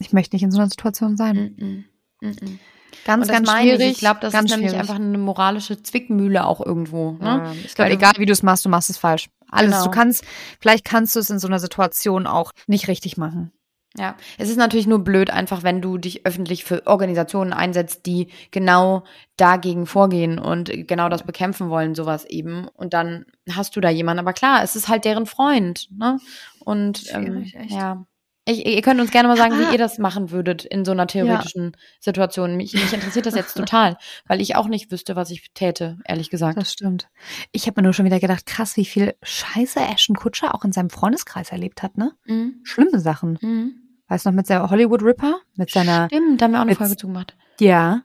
ich 0.00 0.14
möchte 0.14 0.34
nicht 0.34 0.44
in 0.44 0.50
so 0.50 0.58
einer 0.58 0.70
Situation 0.70 1.16
sein. 1.18 1.54
Mhm. 1.58 1.84
Mhm. 2.22 2.58
Ganz, 3.04 3.22
Und 3.22 3.28
das 3.28 3.36
ganz 3.36 3.46
meine 3.46 3.70
schwierig. 3.70 3.86
Ich, 3.86 3.92
ich 3.92 3.98
glaube, 3.98 4.20
das 4.20 4.32
ganz 4.32 4.50
ist 4.50 4.56
nämlich 4.56 4.70
schwierig. 4.70 4.80
einfach 4.80 5.00
eine 5.00 5.18
moralische 5.18 5.82
Zwickmühle 5.82 6.46
auch 6.46 6.64
irgendwo. 6.64 7.12
Ne? 7.12 7.52
Ähm, 7.52 7.58
ich 7.64 7.74
glaube, 7.74 7.90
egal 7.90 8.12
wie 8.16 8.26
du 8.26 8.32
es 8.32 8.42
machst, 8.42 8.64
du 8.64 8.68
machst 8.68 8.88
es 8.90 8.96
falsch. 8.98 9.28
Alles, 9.52 9.70
Genau. 9.72 9.84
du 9.84 9.90
kannst, 9.90 10.24
vielleicht 10.60 10.84
kannst 10.84 11.14
du 11.14 11.20
es 11.20 11.30
in 11.30 11.38
so 11.38 11.46
einer 11.46 11.60
Situation 11.60 12.26
auch 12.26 12.50
nicht 12.66 12.88
richtig 12.88 13.16
machen. 13.16 13.52
Ja, 13.98 14.16
es 14.38 14.48
ist 14.48 14.56
natürlich 14.56 14.86
nur 14.86 15.00
blöd, 15.00 15.28
einfach 15.30 15.62
wenn 15.64 15.82
du 15.82 15.98
dich 15.98 16.24
öffentlich 16.24 16.64
für 16.64 16.86
Organisationen 16.86 17.52
einsetzt, 17.52 18.06
die 18.06 18.28
genau 18.50 19.04
dagegen 19.36 19.84
vorgehen 19.84 20.38
und 20.38 20.70
genau 20.88 21.10
das 21.10 21.24
bekämpfen 21.24 21.68
wollen, 21.68 21.94
sowas 21.94 22.24
eben. 22.24 22.68
Und 22.68 22.94
dann 22.94 23.26
hast 23.50 23.76
du 23.76 23.82
da 23.82 23.90
jemanden. 23.90 24.20
Aber 24.20 24.32
klar, 24.32 24.62
es 24.62 24.76
ist 24.76 24.88
halt 24.88 25.04
deren 25.04 25.26
Freund, 25.26 25.88
ne? 25.90 26.18
Und 26.60 27.04
ähm, 27.12 27.44
ja. 27.68 28.06
Ich, 28.44 28.66
ihr 28.66 28.82
könnt 28.82 29.00
uns 29.00 29.10
gerne 29.12 29.28
mal 29.28 29.36
sagen, 29.36 29.54
Ah. 29.54 29.58
wie 29.68 29.72
ihr 29.72 29.78
das 29.78 29.98
machen 29.98 30.30
würdet 30.32 30.64
in 30.64 30.84
so 30.84 30.90
einer 30.92 31.06
theoretischen 31.06 31.76
Situation. 32.00 32.56
Mich, 32.56 32.72
mich 32.74 32.92
interessiert 32.92 33.26
das 33.26 33.34
jetzt 33.36 33.54
total, 33.56 33.96
weil 34.26 34.40
ich 34.40 34.56
auch 34.56 34.66
nicht 34.66 34.90
wüsste, 34.90 35.14
was 35.14 35.30
ich 35.30 35.52
täte, 35.54 35.98
ehrlich 36.04 36.28
gesagt. 36.28 36.56
Das 36.58 36.72
stimmt. 36.72 37.08
Ich 37.52 37.66
habe 37.68 37.80
mir 37.80 37.84
nur 37.84 37.92
schon 37.92 38.04
wieder 38.04 38.18
gedacht, 38.18 38.44
krass, 38.46 38.76
wie 38.76 38.84
viel 38.84 39.14
Scheiße 39.22 39.78
Ashton 39.80 40.16
Kutscher 40.16 40.54
auch 40.54 40.64
in 40.64 40.72
seinem 40.72 40.90
Freundeskreis 40.90 41.50
erlebt 41.52 41.82
hat, 41.84 41.96
ne? 41.96 42.12
Mhm. 42.26 42.60
Schlimme 42.64 42.98
Sachen. 42.98 43.38
Mhm. 43.40 43.74
Weißt 44.08 44.26
du 44.26 44.30
noch 44.30 44.36
mit 44.36 44.48
der 44.48 44.68
Hollywood 44.70 45.02
Ripper? 45.02 45.40
Mit 45.56 45.70
seiner, 45.70 46.06
Stimmt, 46.08 46.40
da 46.40 46.44
haben 46.46 46.52
wir 46.52 46.58
auch 46.58 46.62
eine 46.62 46.74
Folge 46.74 46.96
zu 46.96 47.06
gemacht. 47.06 47.36
ja, 47.60 48.02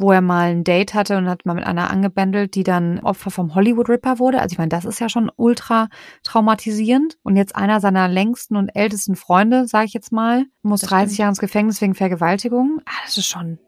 wo 0.00 0.12
er 0.12 0.20
mal 0.20 0.50
ein 0.50 0.64
Date 0.64 0.94
hatte 0.94 1.16
und 1.18 1.28
hat 1.28 1.44
mal 1.46 1.54
mit 1.54 1.64
einer 1.64 1.90
angebändelt, 1.90 2.54
die 2.54 2.62
dann 2.62 3.00
Opfer 3.00 3.30
vom 3.30 3.54
Hollywood 3.54 3.88
Ripper 3.88 4.18
wurde. 4.18 4.40
Also 4.40 4.54
ich 4.54 4.58
meine, 4.58 4.70
das 4.70 4.84
ist 4.84 4.98
ja 5.00 5.08
schon 5.08 5.30
ultra 5.36 5.88
traumatisierend. 6.22 7.18
Und 7.22 7.36
jetzt 7.36 7.54
einer 7.56 7.80
seiner 7.80 8.08
längsten 8.08 8.56
und 8.56 8.70
ältesten 8.70 9.16
Freunde, 9.16 9.66
sage 9.66 9.86
ich 9.86 9.92
jetzt 9.92 10.12
mal, 10.12 10.46
muss 10.62 10.80
Das 10.80 10.90
30 10.90 11.06
stimmt. 11.08 11.18
Jahre 11.18 11.28
ins 11.30 11.38
Gefängnis 11.40 11.80
wegen 11.80 11.94
Vergewaltigung. 11.94 12.80
Ah, 12.86 12.92
das 13.04 13.18
ist 13.18 13.26
schon 13.26 13.58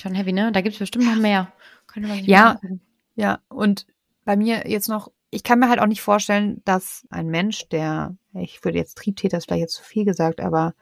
Schon 0.00 0.14
heavy, 0.14 0.32
ne? 0.32 0.50
Da 0.50 0.60
gibt's 0.60 0.78
bestimmt 0.80 1.04
noch 1.06 1.16
mehr. 1.16 1.52
Könnte 1.86 2.08
man 2.08 2.18
sich 2.18 2.26
Ja. 2.26 2.50
angucken. 2.52 2.80
Ja, 3.14 3.38
und 3.48 3.86
bei 4.24 4.36
mir 4.36 4.68
jetzt 4.68 4.88
noch, 4.88 5.12
ich 5.30 5.44
kann 5.44 5.58
mir 5.60 5.68
halt 5.68 5.78
auch 5.80 5.86
nicht 5.86 6.00
vorstellen, 6.02 6.62
dass 6.64 7.06
ein 7.10 7.28
Mensch, 7.28 7.68
der, 7.68 8.16
ich 8.32 8.64
würde 8.64 8.78
jetzt 8.78 8.98
Triebtäter 8.98 9.38
ist 9.38 9.44
vielleicht 9.44 9.60
jetzt 9.60 9.74
zu 9.74 9.84
viel 9.84 10.04
gesagt, 10.04 10.40
aber 10.40 10.74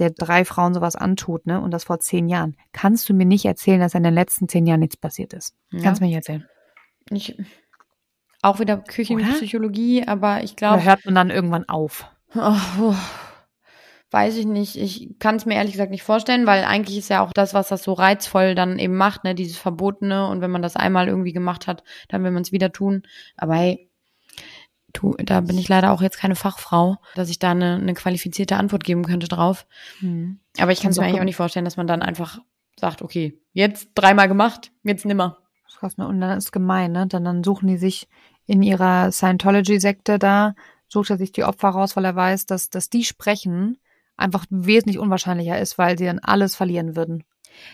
der 0.00 0.10
drei 0.10 0.44
Frauen 0.44 0.74
sowas 0.74 0.96
antut, 0.96 1.46
ne, 1.46 1.60
und 1.60 1.70
das 1.70 1.84
vor 1.84 2.00
zehn 2.00 2.28
Jahren, 2.28 2.56
kannst 2.72 3.08
du 3.08 3.14
mir 3.14 3.26
nicht 3.26 3.44
erzählen, 3.44 3.80
dass 3.80 3.94
in 3.94 4.02
den 4.02 4.14
letzten 4.14 4.48
zehn 4.48 4.66
Jahren 4.66 4.80
nichts 4.80 4.96
passiert 4.96 5.32
ist. 5.32 5.54
Ja. 5.70 5.82
Kannst 5.82 6.00
du 6.00 6.04
mir 6.04 6.08
nicht 6.08 6.16
erzählen. 6.16 6.46
Ich, 7.10 7.36
auch 8.42 8.58
wieder 8.58 8.78
Küchenpsychologie, 8.78 10.06
aber 10.06 10.42
ich 10.42 10.56
glaube, 10.56 10.82
hört 10.82 11.04
man 11.04 11.14
dann 11.14 11.30
irgendwann 11.30 11.68
auf? 11.68 12.06
oh, 12.34 12.56
oh, 12.80 12.94
weiß 14.10 14.36
ich 14.36 14.46
nicht. 14.46 14.76
Ich 14.76 15.18
kann 15.18 15.36
es 15.36 15.46
mir 15.46 15.54
ehrlich 15.54 15.72
gesagt 15.72 15.90
nicht 15.90 16.02
vorstellen, 16.02 16.46
weil 16.46 16.64
eigentlich 16.64 16.98
ist 16.98 17.10
ja 17.10 17.22
auch 17.22 17.32
das, 17.32 17.54
was 17.54 17.68
das 17.68 17.82
so 17.82 17.92
reizvoll 17.92 18.54
dann 18.54 18.78
eben 18.78 18.96
macht, 18.96 19.24
ne, 19.24 19.34
dieses 19.34 19.58
Verbotene. 19.58 20.28
Und 20.28 20.40
wenn 20.40 20.50
man 20.50 20.62
das 20.62 20.76
einmal 20.76 21.08
irgendwie 21.08 21.32
gemacht 21.32 21.66
hat, 21.66 21.82
dann 22.08 22.24
will 22.24 22.30
man 22.30 22.42
es 22.42 22.52
wieder 22.52 22.72
tun. 22.72 23.02
Aber 23.36 23.56
hey, 23.56 23.89
tu, 24.92 25.14
da 25.18 25.40
bin 25.40 25.58
ich 25.58 25.68
leider 25.68 25.92
auch 25.92 26.02
jetzt 26.02 26.18
keine 26.18 26.36
Fachfrau, 26.36 26.96
dass 27.14 27.30
ich 27.30 27.38
da 27.38 27.52
eine, 27.52 27.74
eine 27.74 27.94
qualifizierte 27.94 28.56
Antwort 28.56 28.84
geben 28.84 29.04
könnte 29.04 29.28
drauf. 29.28 29.66
Hm. 30.00 30.40
Aber 30.58 30.72
ich 30.72 30.80
kann 30.80 30.90
es 30.90 30.98
mir 30.98 31.04
eigentlich 31.04 31.20
auch 31.20 31.24
nicht 31.24 31.36
vorstellen, 31.36 31.64
dass 31.64 31.76
man 31.76 31.86
dann 31.86 32.02
einfach 32.02 32.38
sagt, 32.78 33.02
okay, 33.02 33.38
jetzt 33.52 33.90
dreimal 33.94 34.28
gemacht, 34.28 34.72
jetzt 34.82 35.04
nimmer. 35.04 35.38
Und 35.80 36.20
dann 36.20 36.36
ist 36.36 36.52
gemein, 36.52 36.92
ne? 36.92 37.06
Dann, 37.06 37.24
dann 37.24 37.42
suchen 37.42 37.66
die 37.66 37.78
sich 37.78 38.08
in 38.46 38.62
ihrer 38.62 39.12
Scientology-Sekte 39.12 40.18
da, 40.18 40.54
sucht 40.88 41.10
er 41.10 41.16
sich 41.16 41.32
die 41.32 41.44
Opfer 41.44 41.68
raus, 41.68 41.96
weil 41.96 42.04
er 42.04 42.16
weiß, 42.16 42.46
dass, 42.46 42.68
dass 42.68 42.90
die 42.90 43.04
sprechen 43.04 43.78
einfach 44.16 44.44
wesentlich 44.50 44.98
unwahrscheinlicher 44.98 45.58
ist, 45.58 45.78
weil 45.78 45.96
sie 45.96 46.04
dann 46.04 46.18
alles 46.18 46.54
verlieren 46.54 46.96
würden. 46.96 47.24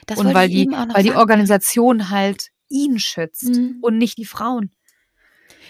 Das 0.06 0.18
und 0.18 0.32
weil 0.34 0.48
die, 0.48 0.68
weil 0.68 1.02
die. 1.02 1.12
Organisation 1.12 2.10
halt 2.10 2.50
ihn 2.68 2.98
schützt 2.98 3.56
Mhm. 3.56 3.78
und 3.80 3.98
nicht 3.98 4.18
die 4.18 4.24
Frauen. 4.24 4.70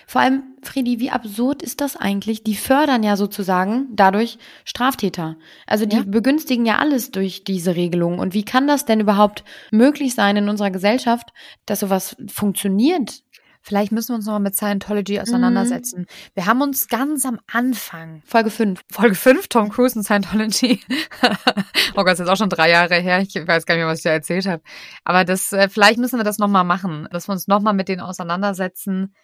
Vor 0.09 0.21
allem, 0.21 0.45
Friedi, 0.63 1.01
wie 1.01 1.11
absurd 1.11 1.63
ist 1.63 1.81
das 1.81 1.97
eigentlich? 1.97 2.45
Die 2.45 2.55
fördern 2.55 3.03
ja 3.03 3.17
sozusagen 3.17 3.89
dadurch 3.91 4.39
Straftäter. 4.65 5.37
Also 5.67 5.85
die 5.85 5.97
Ja. 5.97 6.03
begünstigen 6.07 6.65
ja 6.65 6.79
alles 6.79 7.11
durch 7.11 7.43
diese 7.43 7.75
Regelung. 7.75 8.21
Und 8.21 8.33
wie 8.33 8.45
kann 8.45 8.69
das 8.69 8.85
denn 8.85 9.01
überhaupt 9.01 9.43
möglich 9.73 10.15
sein 10.15 10.37
in 10.37 10.49
unserer 10.49 10.71
Gesellschaft, 10.71 11.33
dass 11.67 11.81
sowas 11.81 12.17
funktioniert? 12.29 13.23
Vielleicht 13.63 13.91
müssen 13.91 14.11
wir 14.11 14.15
uns 14.15 14.27
nochmal 14.27 14.39
mit 14.39 14.55
Scientology 14.55 15.19
auseinandersetzen. 15.19 16.07
Wir 16.35 16.47
haben 16.47 16.63
uns 16.63 16.87
ganz 16.87 17.27
am 17.27 17.41
Anfang, 17.51 18.23
Folge 18.25 18.51
5. 18.51 18.81
Folge 18.93 19.17
5, 19.17 19.49
Tom 19.49 19.71
Cruise 19.71 19.99
und 19.99 20.05
Scientology. 20.05 20.79
oh 21.97 21.97
Gott, 21.97 22.07
das 22.07 22.13
ist 22.15 22.19
jetzt 22.21 22.29
auch 22.29 22.37
schon 22.37 22.49
drei 22.49 22.71
Jahre 22.71 22.95
her. 22.95 23.21
Ich 23.21 23.35
weiß 23.35 23.67
gar 23.67 23.75
nicht 23.75 23.83
mehr, 23.83 23.89
was 23.89 23.99
ich 23.99 24.05
da 24.05 24.11
erzählt 24.11 24.47
habe. 24.47 24.63
Aber 25.03 25.25
das, 25.25 25.53
äh, 25.53 25.69
vielleicht 25.69 25.99
müssen 25.99 26.17
wir 26.17 26.23
das 26.23 26.39
nochmal 26.39 26.63
machen, 26.63 27.09
dass 27.11 27.27
wir 27.27 27.33
uns 27.33 27.49
nochmal 27.49 27.75
mit 27.75 27.89
denen 27.89 28.03
auseinandersetzen, 28.03 29.17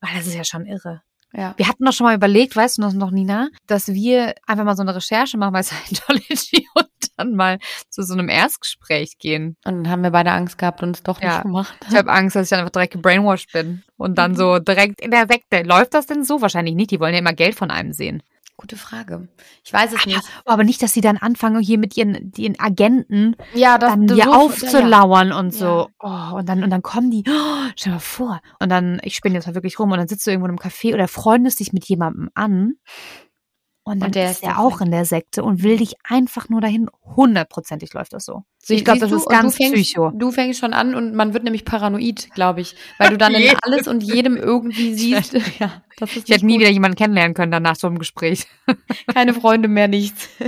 weil 0.00 0.14
das 0.16 0.26
ist 0.26 0.34
ja 0.34 0.44
schon 0.44 0.66
irre. 0.66 1.02
Ja. 1.32 1.54
Wir 1.56 1.68
hatten 1.68 1.84
doch 1.84 1.92
schon 1.92 2.06
mal 2.06 2.16
überlegt, 2.16 2.56
weißt 2.56 2.78
du 2.78 2.82
das 2.82 2.94
noch, 2.94 3.12
Nina, 3.12 3.50
dass 3.68 3.86
wir 3.88 4.34
einfach 4.48 4.64
mal 4.64 4.74
so 4.74 4.82
eine 4.82 4.96
Recherche 4.96 5.38
machen 5.38 5.52
bei 5.52 5.62
Scientology 5.62 6.66
und 6.74 6.88
dann 7.16 7.36
mal 7.36 7.58
zu 7.88 8.02
so 8.02 8.14
einem 8.14 8.28
Erstgespräch 8.28 9.16
gehen. 9.18 9.56
Und 9.64 9.84
dann 9.84 9.90
haben 9.90 10.02
wir 10.02 10.10
beide 10.10 10.32
Angst 10.32 10.58
gehabt 10.58 10.82
und 10.82 10.96
es 10.96 11.02
doch 11.04 11.20
Ja. 11.22 11.34
nicht 11.34 11.42
gemacht. 11.42 11.72
Ich 11.88 11.94
habe 11.96 12.10
Angst, 12.10 12.34
dass 12.34 12.44
ich 12.44 12.50
dann 12.50 12.58
einfach 12.60 12.72
direkt 12.72 12.94
gebrainwashed 12.94 13.52
bin 13.52 13.84
und 13.96 14.18
dann 14.18 14.34
so 14.34 14.58
direkt 14.58 15.00
in 15.00 15.12
der 15.12 15.28
Sekte. 15.28 15.62
Läuft 15.62 15.94
das 15.94 16.06
denn 16.06 16.24
so? 16.24 16.40
Wahrscheinlich 16.42 16.74
nicht. 16.74 16.90
Die 16.90 16.98
wollen 16.98 17.12
ja 17.12 17.20
immer 17.20 17.32
Geld 17.32 17.54
von 17.54 17.70
einem 17.70 17.92
sehen. 17.92 18.24
Gute 18.60 18.76
Frage. 18.76 19.26
Ich 19.64 19.72
weiß 19.72 19.94
es 19.94 20.04
nicht. 20.04 20.20
Aber 20.44 20.64
nicht, 20.64 20.82
dass 20.82 20.92
sie 20.92 21.00
dann 21.00 21.16
anfangen, 21.16 21.60
hier 21.62 21.78
mit 21.78 21.96
ihren, 21.96 22.30
ihren 22.36 22.60
Agenten 22.60 23.34
Ja, 23.54 23.78
das 23.78 23.88
dann 23.92 24.06
so- 24.06 24.14
dir 24.14 24.24
ja, 24.24 24.30
aufzulauern 24.30 25.32
und 25.32 25.54
Ja. 25.54 25.58
so. 25.58 25.88
Oh, 25.98 26.36
und 26.36 26.46
dann, 26.46 26.62
und 26.62 26.68
dann 26.68 26.82
kommen 26.82 27.10
die, 27.10 27.24
oh, 27.26 27.70
stell 27.74 27.92
dir 27.92 27.94
mal 27.96 28.00
vor. 28.00 28.40
Und 28.58 28.68
dann, 28.68 29.00
ich 29.02 29.16
spinne 29.16 29.36
jetzt 29.36 29.46
mal 29.46 29.54
wirklich 29.54 29.78
rum 29.78 29.90
und 29.92 29.96
dann 29.96 30.08
sitzt 30.08 30.26
du 30.26 30.30
irgendwo 30.30 30.46
in 30.46 30.50
einem 30.50 30.58
Café 30.58 30.92
oder 30.92 31.08
freundest 31.08 31.60
dich 31.60 31.72
mit 31.72 31.86
jemandem 31.86 32.28
an. 32.34 32.74
Und 33.90 34.00
dann 34.00 34.06
Und 34.08 34.14
der 34.14 34.30
ist 34.30 34.42
er 34.42 34.58
auch 34.60 34.80
in 34.80 34.90
der 34.90 35.04
Sekte 35.04 35.42
und 35.42 35.62
will 35.62 35.76
dich 35.76 35.94
einfach 36.04 36.48
nur 36.48 36.60
dahin. 36.60 36.88
Hundertprozentig 37.16 37.92
läuft 37.92 38.12
das 38.12 38.24
so. 38.24 38.44
Sie- 38.58 38.74
ich 38.76 38.84
glaube, 38.84 39.00
das 39.00 39.10
du, 39.10 39.16
ist 39.16 39.26
und 39.26 39.32
du 39.34 39.38
ganz 39.40 39.56
fängst, 39.56 39.74
psycho. 39.74 40.10
Du 40.14 40.30
fängst 40.30 40.60
schon 40.60 40.72
an 40.72 40.94
und 40.94 41.14
man 41.14 41.34
wird 41.34 41.44
nämlich 41.44 41.64
paranoid, 41.64 42.30
glaube 42.34 42.60
ich. 42.60 42.76
Weil 42.98 43.10
du 43.10 43.18
dann 43.18 43.34
in 43.34 43.42
alles 43.62 43.88
und 43.88 44.02
jedem 44.02 44.36
irgendwie 44.36 44.94
siehst. 44.94 45.34
ja, 45.58 45.82
das 45.98 46.16
ist 46.16 46.28
Ich 46.28 46.34
hätte 46.34 46.46
nie 46.46 46.54
gut. 46.54 46.60
wieder 46.62 46.70
jemanden 46.70 46.96
kennenlernen 46.96 47.34
können 47.34 47.50
dann 47.52 47.62
nach 47.62 47.76
so 47.76 47.86
einem 47.88 47.98
Gespräch. 47.98 48.46
keine 49.14 49.34
Freunde 49.34 49.68
mehr, 49.68 49.88
nichts. 49.88 50.28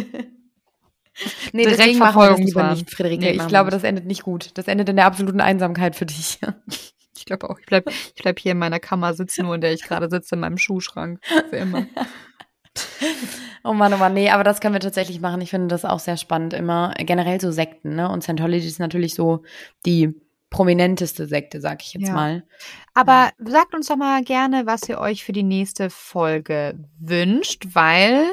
nee, 1.53 1.63
Direkt 1.65 1.79
deswegen 1.81 1.99
machen 1.99 2.21
wir 2.23 2.29
das 2.31 2.39
lieber 2.39 2.71
nicht, 2.71 2.91
Friederike. 2.91 3.21
Nee, 3.25 3.33
ich 3.33 3.47
glaube, 3.49 3.71
das 3.71 3.85
endet 3.85 4.07
nicht 4.07 4.23
gut. 4.23 4.51
Das 4.55 4.69
endet 4.69 4.89
in 4.89 4.97
der 4.97 5.07
absoluten 5.07 5.41
Einsamkeit 5.41 5.97
für 5.97 6.07
dich. 6.07 6.39
Ich 7.17 7.27
glaube 7.27 7.49
auch. 7.51 7.59
Ich 7.61 7.67
bleib, 7.67 7.89
ich 7.89 8.23
bleib 8.23 8.39
hier 8.41 8.53
in 8.53 8.59
meiner 8.59 8.81
Kammer 8.81 9.15
sitzen, 9.15 9.45
nur 9.45 9.55
in 9.55 9.61
der 9.61 9.73
ich 9.73 9.83
gerade 9.85 10.09
sitze, 10.11 10.35
in 10.35 10.41
meinem 10.41 10.59
Schuhschrank. 10.59 11.21
Für 11.51 11.57
immer. 11.57 11.87
oh 13.65 13.73
Mann, 13.73 13.93
oh 13.95 13.97
Mann, 13.99 14.15
nee, 14.15 14.31
aber 14.31 14.45
das 14.45 14.61
können 14.61 14.75
wir 14.75 14.81
tatsächlich 14.81 15.21
machen. 15.21 15.41
Ich 15.41 15.51
finde 15.51 15.69
das 15.69 15.85
auch 15.85 15.99
sehr 16.01 16.17
spannend. 16.17 16.55
Immer 16.55 16.95
generell 16.99 17.41
so 17.41 17.51
Sekten, 17.51 17.95
ne? 17.95 18.11
Und 18.11 18.23
Scientology 18.23 18.67
ist 18.67 18.79
natürlich 18.81 19.15
so 19.15 19.43
die 19.87 20.15
prominenteste 20.51 21.27
Sekte, 21.27 21.61
sag 21.61 21.83
ich 21.83 21.95
jetzt 21.95 22.09
Ja. 22.09 22.15
mal. 22.15 22.45
Aber 22.95 23.31
sagt 23.39 23.75
uns 23.75 23.87
doch 23.89 23.97
mal 23.97 24.23
gerne, 24.23 24.67
was 24.67 24.89
ihr 24.89 24.99
euch 24.99 25.25
für 25.25 25.33
die 25.33 25.43
nächste 25.43 25.89
Folge 25.91 26.79
wünscht, 27.01 27.69
weil 27.73 28.27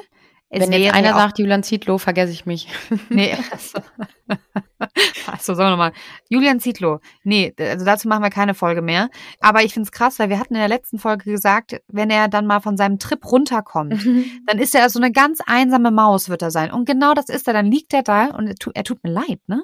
es 0.50 0.62
Wenn 0.62 0.74
jetzt 0.74 0.94
einer 0.94 1.10
ja 1.10 1.16
sagt, 1.16 1.40
Julian 1.40 1.64
Zietlow, 1.64 1.98
vergesse 1.98 2.34
ich 2.34 2.46
mich. 2.46 2.68
nee, 3.10 3.36
also, 3.52 3.80
also 5.28 5.54
sagen 5.54 5.68
wir 5.68 5.70
nochmal, 5.72 5.94
Julian 6.30 6.60
Zietlow, 6.60 7.00
nee, 7.24 7.54
also 7.60 7.86
dazu 7.86 8.08
machen 8.08 8.24
wir 8.24 8.30
keine 8.30 8.54
Folge 8.54 8.82
mehr. 8.82 9.10
Aber 9.40 9.64
ich 9.64 9.74
find's 9.74 9.92
krass, 9.92 10.20
weil 10.20 10.30
wir 10.30 10.40
hatten 10.40 10.54
in 10.56 10.60
der 10.60 10.70
letzten 10.70 11.00
Folge 11.00 11.26
gesagt, 11.26 11.82
wenn 11.88 12.10
er 12.10 12.28
dann 12.28 12.46
mal 12.46 12.60
von 12.60 12.78
seinem 12.78 13.00
Trip 13.00 13.24
runterkommt, 13.32 14.06
dann 14.46 14.60
ist 14.60 14.76
er 14.76 14.90
so 14.90 15.00
eine 15.00 15.12
ganz 15.12 15.40
einsame 15.46 15.92
Maus, 15.92 16.30
wird 16.30 16.42
er 16.42 16.52
sein. 16.52 16.72
Und 16.72 16.86
genau 16.86 17.14
das 17.14 17.30
ist 17.30 17.48
er. 17.48 17.54
Dann 17.54 17.66
liegt 17.72 17.94
er 17.94 18.04
da 18.04 18.28
und 18.28 18.48
er 18.48 18.56
tut, 18.56 18.76
er 18.76 18.84
tut 18.84 19.04
mir 19.04 19.12
leid, 19.12 19.40
ne? 19.48 19.64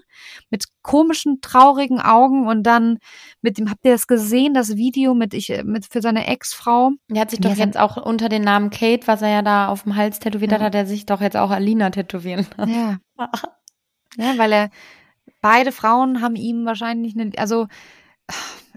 Mit 0.49 0.66
komischen, 0.82 1.39
traurigen 1.41 1.99
Augen 1.99 2.47
und 2.47 2.63
dann 2.63 2.97
mit 3.41 3.57
dem, 3.57 3.70
habt 3.70 3.86
ihr 3.86 3.91
das 3.91 4.07
gesehen, 4.07 4.53
das 4.53 4.76
Video 4.76 5.13
mit 5.13 5.34
ich, 5.34 5.51
mit 5.63 5.86
für 5.86 6.01
seine 6.01 6.28
Ex-Frau? 6.28 6.91
Er 7.13 7.22
hat 7.22 7.32
sich 7.32 7.39
doch 7.39 7.55
jetzt 7.55 7.78
auch 7.78 7.97
unter 7.97 8.30
den 8.30 8.43
Namen 8.43 8.70
Kate, 8.70 9.07
was 9.07 9.22
er 9.22 9.30
ja 9.30 9.41
da 9.41 9.68
auf 9.68 9.84
dem 9.84 9.95
Hals 9.95 10.20
tätowiert 10.20 10.51
Ja. 10.51 10.57
hat, 10.57 10.66
hat 10.66 10.76
er 10.76 10.86
sich 10.86 11.05
doch 11.05 11.22
jetzt 11.22 11.38
auch 11.38 11.51
Alina 11.51 11.89
tätowieren 11.89 12.45
lassen. 12.57 12.74
Ja. 12.74 12.97
Ja, 14.18 14.38
weil 14.38 14.51
er 14.51 14.70
beide 15.41 15.72
Frauen 15.72 16.22
haben 16.22 16.36
ihm 16.36 16.66
wahrscheinlich 16.66 17.16
eine, 17.16 17.32
also 17.38 17.68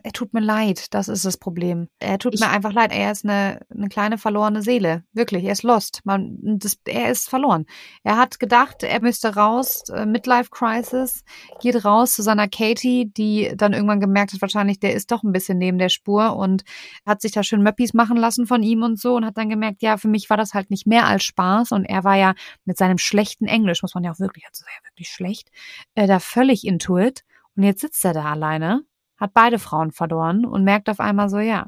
er 0.02 0.12
tut 0.12 0.34
mir 0.34 0.40
leid, 0.40 0.94
das 0.94 1.08
ist 1.08 1.24
das 1.24 1.36
Problem. 1.36 1.88
Er 1.98 2.18
tut 2.18 2.34
ich, 2.34 2.40
mir 2.40 2.50
einfach 2.50 2.72
leid. 2.72 2.92
Er 2.92 3.12
ist 3.12 3.24
eine, 3.24 3.60
eine 3.74 3.88
kleine 3.88 4.18
verlorene 4.18 4.62
Seele. 4.62 5.04
Wirklich, 5.12 5.44
er 5.44 5.52
ist 5.52 5.62
lost. 5.62 6.00
Man, 6.04 6.38
das, 6.42 6.78
er 6.86 7.10
ist 7.10 7.28
verloren. 7.28 7.66
Er 8.02 8.16
hat 8.16 8.40
gedacht, 8.40 8.82
er 8.82 9.00
müsste 9.00 9.34
raus, 9.34 9.84
äh, 9.88 10.06
Midlife 10.06 10.50
Crisis, 10.50 11.24
geht 11.60 11.84
raus 11.84 12.14
zu 12.14 12.22
seiner 12.22 12.48
Katie, 12.48 13.06
die 13.06 13.52
dann 13.56 13.72
irgendwann 13.72 14.00
gemerkt 14.00 14.32
hat, 14.32 14.42
wahrscheinlich, 14.42 14.80
der 14.80 14.94
ist 14.94 15.10
doch 15.10 15.22
ein 15.22 15.32
bisschen 15.32 15.58
neben 15.58 15.78
der 15.78 15.88
Spur 15.88 16.36
und 16.36 16.62
hat 17.06 17.20
sich 17.20 17.32
da 17.32 17.42
schön 17.42 17.62
Möppis 17.62 17.94
machen 17.94 18.16
lassen 18.16 18.46
von 18.46 18.62
ihm 18.62 18.82
und 18.82 18.98
so 18.98 19.16
und 19.16 19.24
hat 19.24 19.36
dann 19.36 19.48
gemerkt, 19.48 19.82
ja, 19.82 19.96
für 19.96 20.08
mich 20.08 20.30
war 20.30 20.36
das 20.36 20.54
halt 20.54 20.70
nicht 20.70 20.86
mehr 20.86 21.06
als 21.06 21.24
Spaß 21.24 21.72
und 21.72 21.84
er 21.84 22.04
war 22.04 22.16
ja 22.16 22.34
mit 22.64 22.78
seinem 22.78 22.98
schlechten 22.98 23.46
Englisch, 23.46 23.82
muss 23.82 23.94
man 23.94 24.04
ja 24.04 24.12
auch 24.12 24.20
wirklich, 24.20 24.44
also 24.46 24.64
ja 24.66 24.90
wirklich 24.90 25.08
schlecht, 25.08 25.50
äh, 25.94 26.06
da 26.06 26.18
völlig 26.20 26.66
intuit. 26.66 27.22
Und 27.56 27.64
jetzt 27.64 27.80
sitzt 27.80 28.04
er 28.04 28.14
da 28.14 28.24
alleine 28.24 28.84
hat 29.18 29.34
beide 29.34 29.58
Frauen 29.58 29.92
verloren 29.92 30.44
und 30.44 30.64
merkt 30.64 30.88
auf 30.88 31.00
einmal 31.00 31.28
so, 31.28 31.38
ja. 31.38 31.66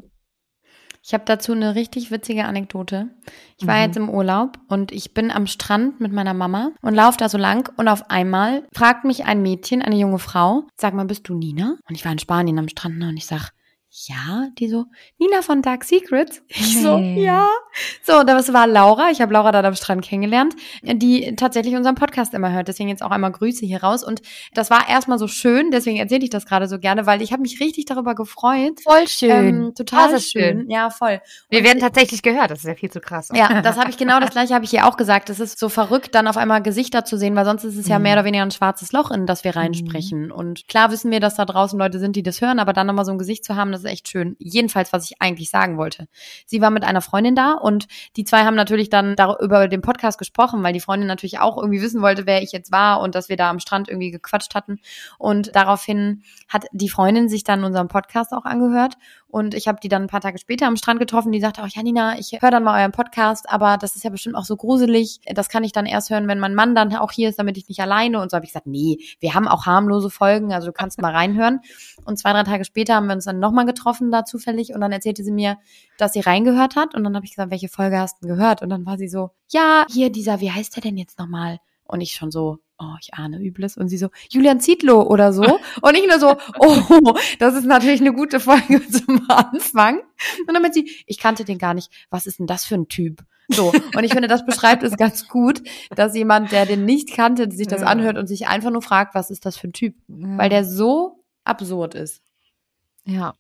Ich 1.03 1.15
habe 1.15 1.25
dazu 1.25 1.53
eine 1.53 1.75
richtig 1.75 2.11
witzige 2.11 2.45
Anekdote. 2.45 3.09
Ich 3.59 3.67
war 3.67 3.77
mhm. 3.77 3.83
jetzt 3.83 3.97
im 3.97 4.11
Urlaub 4.11 4.59
und 4.69 4.93
ich 4.93 5.15
bin 5.15 5.31
am 5.31 5.47
Strand 5.47 5.99
mit 5.99 6.13
meiner 6.13 6.35
Mama 6.35 6.73
und 6.83 6.95
laufe 6.95 7.17
da 7.17 7.31
so 7.31 7.39
lang 7.39 7.73
und 7.79 7.89
auf 7.89 8.11
einmal 8.11 8.67
fragt 8.75 9.05
mich 9.05 9.25
ein 9.25 9.41
Mädchen, 9.41 9.81
eine 9.81 9.97
junge 9.97 10.19
Frau, 10.19 10.65
sag 10.77 10.93
mal, 10.93 11.07
bist 11.07 11.29
du 11.29 11.35
Nina? 11.35 11.77
Und 11.89 11.95
ich 11.95 12.05
war 12.05 12.13
in 12.13 12.19
Spanien 12.19 12.59
am 12.59 12.69
Strand 12.69 13.03
und 13.03 13.17
ich 13.17 13.27
sag, 13.27 13.51
ja, 13.93 14.49
die 14.57 14.69
so, 14.69 14.87
Nina 15.19 15.43
von 15.43 15.63
Dark 15.63 15.85
Secrets. 15.85 16.43
Ich 16.61 16.83
so, 16.83 16.99
ja. 16.99 17.49
So, 18.03 18.23
das 18.23 18.53
war 18.53 18.67
Laura. 18.67 19.11
Ich 19.11 19.21
habe 19.21 19.33
Laura 19.33 19.51
da 19.51 19.61
am 19.61 19.75
Strand 19.75 20.05
kennengelernt, 20.05 20.55
die 20.83 21.35
tatsächlich 21.37 21.75
unseren 21.75 21.95
Podcast 21.95 22.35
immer 22.35 22.53
hört. 22.53 22.69
Deswegen 22.69 22.89
jetzt 22.89 23.03
auch 23.03 23.11
einmal 23.11 23.33
Grüße 23.33 23.65
hier 23.67 23.83
raus. 23.83 24.05
Und 24.05 24.23
das 24.55 24.71
war 24.71 24.89
erstmal 24.89 25.19
so 25.19 25.27
schön, 25.27 25.71
deswegen 25.71 25.97
erzähle 25.97 26.23
ich 26.23 26.31
das 26.31 26.47
gerade 26.47 26.69
so 26.69 26.79
gerne, 26.79 27.07
weil 27.07 27.23
ich 27.23 27.33
habe 27.33 27.43
mich 27.43 27.61
richtig 27.61 27.87
darüber 27.87 28.15
gefreut. 28.15 28.81
Voll 28.83 29.09
schön. 29.09 29.31
Ähm, 29.31 29.75
total 29.75 30.21
schön. 30.21 30.21
schön. 30.21 30.71
Ja, 30.71 30.91
voll. 30.91 31.21
Wir 31.49 31.61
und 31.61 31.65
werden 31.65 31.81
tatsächlich 31.81 32.23
gehört, 32.23 32.51
das 32.51 32.61
ist 32.61 32.67
ja 32.67 32.75
viel 32.75 32.91
zu 32.91 33.01
krass. 33.01 33.31
Ja, 33.35 33.63
das 33.63 33.77
habe 33.77 33.91
ich 33.91 33.97
genau 33.97 34.21
das 34.21 34.31
gleiche 34.31 34.55
habe 34.55 34.65
ich 34.65 34.71
hier 34.71 34.87
auch 34.87 34.97
gesagt. 34.97 35.31
Es 35.31 35.41
ist 35.41 35.59
so 35.59 35.69
verrückt, 35.69 36.15
dann 36.15 36.29
auf 36.29 36.37
einmal 36.37 36.63
Gesichter 36.63 37.05
zu 37.05 37.17
sehen, 37.17 37.35
weil 37.35 37.45
sonst 37.45 37.65
ist 37.65 37.77
es 37.77 37.89
ja 37.89 37.99
mhm. 37.99 38.05
mehr 38.05 38.13
oder 38.15 38.25
weniger 38.25 38.45
ein 38.45 38.51
schwarzes 38.51 38.93
Loch, 38.93 39.11
in 39.11 39.27
das 39.27 39.43
wir 39.45 39.57
reinsprechen. 39.57 40.27
Mhm. 40.27 40.33
Und 40.33 40.69
klar 40.69 40.91
wissen 40.91 41.11
wir, 41.11 41.21
dass 41.21 41.35
da 41.37 41.45
draußen 41.45 41.79
Leute 41.79 41.99
sind, 41.99 42.15
die 42.17 42.23
das 42.23 42.41
hören, 42.41 42.59
aber 42.59 42.73
dann 42.73 42.87
nochmal 42.87 43.05
so 43.05 43.13
ein 43.13 43.19
Gesicht 43.19 43.45
zu 43.45 43.57
haben, 43.57 43.73
das 43.81 43.91
ist 43.91 43.93
echt 43.93 44.09
schön. 44.09 44.37
Jedenfalls, 44.39 44.93
was 44.93 45.11
ich 45.11 45.21
eigentlich 45.21 45.51
sagen 45.51 45.79
wollte. 45.79 46.07
Sie 46.47 46.61
war 46.61 46.71
mit 46.71 46.85
einer 46.85 47.01
Freundin 47.01 47.35
da 47.35 47.55
und 47.55 47.87
die 48.17 48.25
zwei 48.25 48.45
haben 48.45 48.55
natürlich 48.55 48.91
dann 48.91 49.17
darüber 49.17 49.69
den 49.69 49.81
Podcast 49.81 50.19
gesprochen, 50.19 50.63
weil 50.63 50.73
die 50.73 50.81
Freundin 50.81 51.07
natürlich 51.07 51.39
auch 51.39 51.57
irgendwie 51.57 51.83
wissen 51.83 52.03
wollte, 52.03 52.27
wer 52.27 52.43
ich 52.43 52.53
jetzt 52.53 52.73
war 52.73 53.01
und 53.01 53.15
dass 53.15 53.29
wir 53.29 53.37
da 53.37 53.51
am 53.51 53.59
Strand 53.59 53.89
irgendwie 53.89 54.11
gequatscht 54.11 54.55
hatten. 54.55 54.79
Und 55.19 55.55
daraufhin 55.55 56.23
hat 56.49 56.67
die 56.73 56.89
Freundin 56.89 57.29
sich 57.29 57.45
dann 57.45 57.65
unseren 57.65 57.89
Podcast 57.89 58.33
auch 58.33 58.45
angehört 58.45 58.95
und 59.31 59.55
ich 59.55 59.69
habe 59.69 59.79
die 59.83 59.89
dann 59.89 60.03
ein 60.03 60.09
paar 60.09 60.21
Tage 60.21 60.39
später 60.39 60.67
am 60.67 60.77
Strand 60.77 61.01
getroffen. 61.01 61.33
Die 61.33 61.41
sagte 61.41 61.63
auch, 61.63 61.69
Janina, 61.69 62.19
ich 62.19 62.33
höre 62.41 62.51
dann 62.51 62.65
mal 62.65 62.81
euren 62.81 62.93
Podcast, 62.93 63.49
aber 63.49 63.77
das 63.77 63.97
ist 63.97 64.05
ja 64.05 64.11
bestimmt 64.11 64.37
auch 64.37 64.45
so 64.45 64.57
gruselig. 64.57 65.21
Das 65.35 65.49
kann 65.49 65.65
ich 65.65 65.73
dann 65.73 65.87
erst 65.87 66.11
hören, 66.11 66.29
wenn 66.29 66.39
mein 66.39 66.55
Mann 66.55 66.75
dann 66.75 66.95
auch 66.97 67.13
hier 67.13 67.29
ist, 67.29 67.39
damit 67.39 67.57
ich 67.57 67.69
nicht 67.69 67.81
alleine. 67.81 68.21
Und 68.21 68.31
so 68.31 68.37
habe 68.37 68.45
ich 68.45 68.51
gesagt, 68.53 68.67
nee, 68.67 68.99
wir 69.21 69.35
haben 69.35 69.49
auch 69.49 69.67
harmlose 69.67 70.11
Folgen, 70.11 70.53
also 70.53 70.69
du 70.69 70.73
kannst 70.73 71.01
mal 71.01 71.13
reinhören. 71.13 71.61
Und 72.05 72.19
zwei, 72.19 72.33
drei 72.33 72.43
Tage 72.43 72.65
später 72.65 72.95
haben 72.95 73.07
wir 73.07 73.15
uns 73.15 73.25
dann 73.25 73.39
nochmal 73.39 73.67
getroffen 73.67 74.11
da 74.11 74.25
zufällig 74.25 74.75
und 74.75 74.81
dann 74.81 74.93
erzählte 74.93 75.25
sie 75.25 75.33
mir, 75.33 75.59
dass 75.99 76.13
sie 76.13 76.21
reingehört 76.21 76.77
hat. 76.77 76.95
Und 76.95 77.05
dann 77.05 77.15
habe 77.15 77.25
ich 77.25 77.33
gesagt, 77.33 77.51
welche 77.51 77.69
Folge 77.69 77.99
hast 77.99 78.23
du 78.23 78.29
gehört? 78.29 78.63
Und 78.63 78.71
dann 78.71 78.87
war 78.87 78.99
sie 78.99 79.09
so, 79.09 79.31
ja, 79.49 79.87
hier 79.91 80.11
dieser, 80.11 80.41
wie 80.41 80.51
heißt 80.51 80.77
der 80.77 80.83
denn 80.83 80.97
jetzt 80.97 81.19
nochmal? 81.19 81.59
Und 81.91 82.01
ich 82.01 82.13
schon 82.13 82.31
so, 82.31 82.59
oh, 82.79 82.95
ich 83.01 83.15
ahne 83.15 83.39
Übles. 83.39 83.77
Und 83.77 83.89
sie 83.89 83.99
so, 83.99 84.09
Julian 84.31 84.61
Zietlow 84.61 85.03
oder 85.03 85.33
so. 85.33 85.43
Und 85.83 85.97
ich 85.97 86.07
nur 86.07 86.21
so, 86.21 86.37
oh, 86.59 87.19
das 87.39 87.55
ist 87.55 87.67
natürlich 87.67 88.01
eine 88.01 88.13
gute 88.13 88.41
Folge 88.41 88.87
zum 88.91 89.29
Anfang. 89.29 89.99
Und 90.47 90.55
dann 90.55 90.63
meint 90.63 90.75
sie, 90.75 90.91
ich 91.07 91.19
kannte 91.19 91.45
den 91.45 91.59
gar 91.59 91.75
nicht. 91.75 91.91
Was 92.11 92.27
ist 92.27 92.39
denn 92.39 92.47
das 92.47 92.65
für 92.65 92.77
ein 92.77 92.89
Typ? 92.89 93.25
So. 93.49 93.73
Und 93.97 94.05
ich 94.05 94.13
finde, 94.13 94.29
das 94.29 94.47
beschreibt 94.47 94.85
es 94.85 94.97
ganz 94.97 95.29
gut, 95.29 95.63
dass 95.91 96.15
jemand, 96.15 96.53
der 96.53 96.67
den 96.67 96.85
nicht 96.85 97.13
kannte, 97.13 97.51
sich 97.51 97.67
das 97.67 97.83
anhört 97.83 98.17
und 98.17 98.29
sich 98.29 98.47
einfach 98.47 98.71
nur 98.71 98.83
fragt, 98.83 99.15
was 99.15 99.31
ist 99.31 99.45
das 99.45 99.57
für 99.57 99.69
ein 99.69 99.73
Typ? 99.73 99.97
Weil 100.07 100.49
der 100.49 100.65
so 100.65 101.25
absurd 101.45 101.95
ist. 101.97 102.23
Ja. 103.05 103.35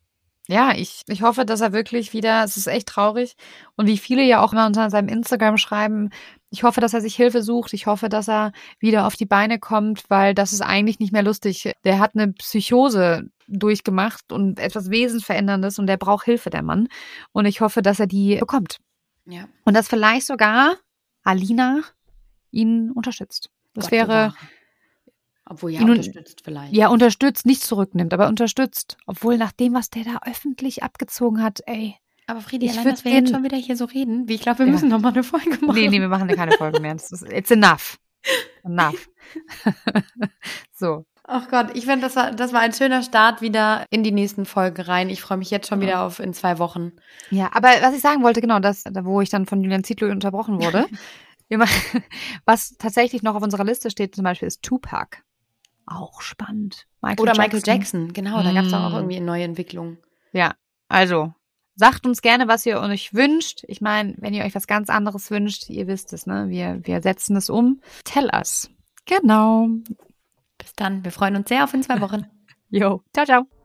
Ja, 0.48 0.72
ich, 0.74 1.02
ich 1.06 1.22
hoffe, 1.22 1.44
dass 1.44 1.60
er 1.60 1.72
wirklich 1.72 2.12
wieder, 2.12 2.42
es 2.42 2.56
ist 2.56 2.66
echt 2.66 2.88
traurig. 2.88 3.36
Und 3.76 3.86
wie 3.86 3.98
viele 3.98 4.24
ja 4.24 4.42
auch 4.42 4.52
immer 4.52 4.66
unter 4.66 4.90
seinem 4.90 5.08
Instagram 5.08 5.58
schreiben, 5.58 6.10
ich 6.50 6.64
hoffe, 6.64 6.80
dass 6.80 6.94
er 6.94 7.00
sich 7.00 7.14
Hilfe 7.14 7.42
sucht. 7.42 7.72
Ich 7.72 7.86
hoffe, 7.86 8.08
dass 8.08 8.28
er 8.28 8.52
wieder 8.80 9.06
auf 9.06 9.16
die 9.16 9.26
Beine 9.26 9.58
kommt, 9.58 10.10
weil 10.10 10.34
das 10.34 10.52
ist 10.52 10.62
eigentlich 10.62 10.98
nicht 10.98 11.12
mehr 11.12 11.22
lustig. 11.22 11.72
Der 11.84 12.00
hat 12.00 12.14
eine 12.14 12.32
Psychose 12.32 13.30
durchgemacht 13.46 14.32
und 14.32 14.58
etwas 14.58 14.90
Wesensveränderndes 14.90 15.78
und 15.78 15.86
der 15.86 15.96
braucht 15.96 16.24
Hilfe, 16.24 16.50
der 16.50 16.62
Mann. 16.62 16.88
Und 17.32 17.46
ich 17.46 17.60
hoffe, 17.60 17.82
dass 17.82 18.00
er 18.00 18.08
die 18.08 18.36
bekommt. 18.36 18.78
Ja. 19.26 19.48
Und 19.64 19.74
dass 19.74 19.88
vielleicht 19.88 20.26
sogar 20.26 20.76
Alina 21.22 21.82
ihn 22.50 22.90
unterstützt. 22.90 23.50
Das 23.74 23.84
Gott 23.84 23.92
wäre. 23.92 24.06
Bewahre. 24.06 24.34
Obwohl 25.44 25.72
ja, 25.72 25.80
unterstützt 25.80 26.42
vielleicht. 26.44 26.72
Ja, 26.72 26.88
unterstützt, 26.88 27.44
nicht 27.44 27.62
zurücknimmt, 27.62 28.12
aber 28.14 28.28
unterstützt. 28.28 28.96
Obwohl 29.06 29.36
nach 29.36 29.52
dem, 29.52 29.74
was 29.74 29.90
der 29.90 30.04
da 30.04 30.20
öffentlich 30.24 30.82
abgezogen 30.82 31.42
hat, 31.42 31.60
ey. 31.66 31.96
Aber 32.30 32.42
Friedi, 32.42 32.66
ich 32.66 32.72
allein, 32.78 32.84
dass 32.90 33.04
wir 33.04 33.12
jetzt 33.12 33.32
schon 33.32 33.42
wieder 33.42 33.56
hier 33.56 33.76
so 33.76 33.86
reden, 33.86 34.28
wie 34.28 34.34
ich 34.34 34.42
glaube, 34.42 34.60
wir 34.60 34.66
ja. 34.66 34.72
müssen 34.72 34.88
noch 34.88 35.00
mal 35.00 35.12
eine 35.12 35.24
Folge 35.24 35.58
machen. 35.66 35.74
Nee, 35.74 35.88
nee, 35.88 36.00
wir 36.00 36.08
machen 36.08 36.28
keine 36.28 36.52
Folge 36.52 36.78
mehr. 36.78 36.94
It's 36.94 37.50
enough. 37.50 37.98
Enough. 38.62 39.10
so. 40.72 41.06
Ach 41.24 41.48
Gott, 41.48 41.70
ich 41.74 41.86
finde, 41.86 42.02
das 42.02 42.14
war, 42.14 42.30
das 42.30 42.52
war 42.52 42.60
ein 42.60 42.72
schöner 42.72 43.02
Start 43.02 43.42
wieder 43.42 43.84
in 43.90 44.04
die 44.04 44.12
nächsten 44.12 44.44
Folge 44.44 44.86
rein. 44.86 45.10
Ich 45.10 45.20
freue 45.20 45.38
mich 45.38 45.50
jetzt 45.50 45.68
schon 45.68 45.80
wieder 45.80 46.02
auf 46.02 46.20
in 46.20 46.32
zwei 46.32 46.60
Wochen. 46.60 46.92
Ja, 47.30 47.50
aber 47.52 47.68
was 47.80 47.96
ich 47.96 48.00
sagen 48.00 48.22
wollte, 48.22 48.40
genau, 48.40 48.60
das, 48.60 48.84
wo 49.02 49.20
ich 49.20 49.28
dann 49.28 49.46
von 49.46 49.60
Julian 49.60 49.82
Zietlow 49.82 50.08
unterbrochen 50.08 50.62
wurde. 50.62 50.86
was 52.44 52.76
tatsächlich 52.78 53.24
noch 53.24 53.34
auf 53.34 53.42
unserer 53.42 53.64
Liste 53.64 53.90
steht, 53.90 54.14
zum 54.14 54.22
Beispiel, 54.22 54.46
ist 54.46 54.62
Tupac. 54.62 55.18
Auch 55.84 56.20
spannend. 56.20 56.86
Michael 57.02 57.22
Oder 57.22 57.32
Jackson. 57.32 57.42
Michael 57.42 57.74
Jackson, 57.74 58.12
genau, 58.12 58.40
da 58.44 58.52
gab 58.52 58.66
es 58.66 58.72
auch 58.72 58.92
mm. 58.92 58.94
irgendwie 58.94 59.16
eine 59.16 59.26
neue 59.26 59.42
Entwicklung. 59.42 59.98
Ja, 60.32 60.54
also 60.88 61.34
sagt 61.80 62.06
uns 62.06 62.22
gerne, 62.22 62.46
was 62.46 62.64
ihr 62.66 62.78
euch 62.78 63.12
wünscht. 63.14 63.64
Ich 63.66 63.80
meine, 63.80 64.14
wenn 64.18 64.34
ihr 64.34 64.44
euch 64.44 64.54
was 64.54 64.68
ganz 64.68 64.88
anderes 64.88 65.30
wünscht, 65.30 65.68
ihr 65.68 65.88
wisst 65.88 66.12
es, 66.12 66.26
ne? 66.26 66.46
Wir, 66.48 66.78
wir 66.84 67.02
setzen 67.02 67.34
es 67.36 67.50
um. 67.50 67.80
Tell 68.04 68.30
us. 68.32 68.70
Genau. 69.06 69.66
Bis 70.58 70.74
dann. 70.76 71.02
Wir 71.02 71.10
freuen 71.10 71.36
uns 71.36 71.48
sehr 71.48 71.64
auf 71.64 71.74
in 71.74 71.82
zwei 71.82 72.00
Wochen. 72.00 72.26
jo. 72.68 73.02
Ciao, 73.12 73.26
ciao. 73.26 73.59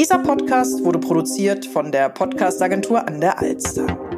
Dieser 0.00 0.18
Podcast 0.18 0.82
wurde 0.82 0.98
produziert 0.98 1.66
von 1.66 1.92
der 1.92 2.08
Podcastagentur 2.08 3.06
an 3.06 3.20
der 3.20 3.38
Alster. 3.38 4.09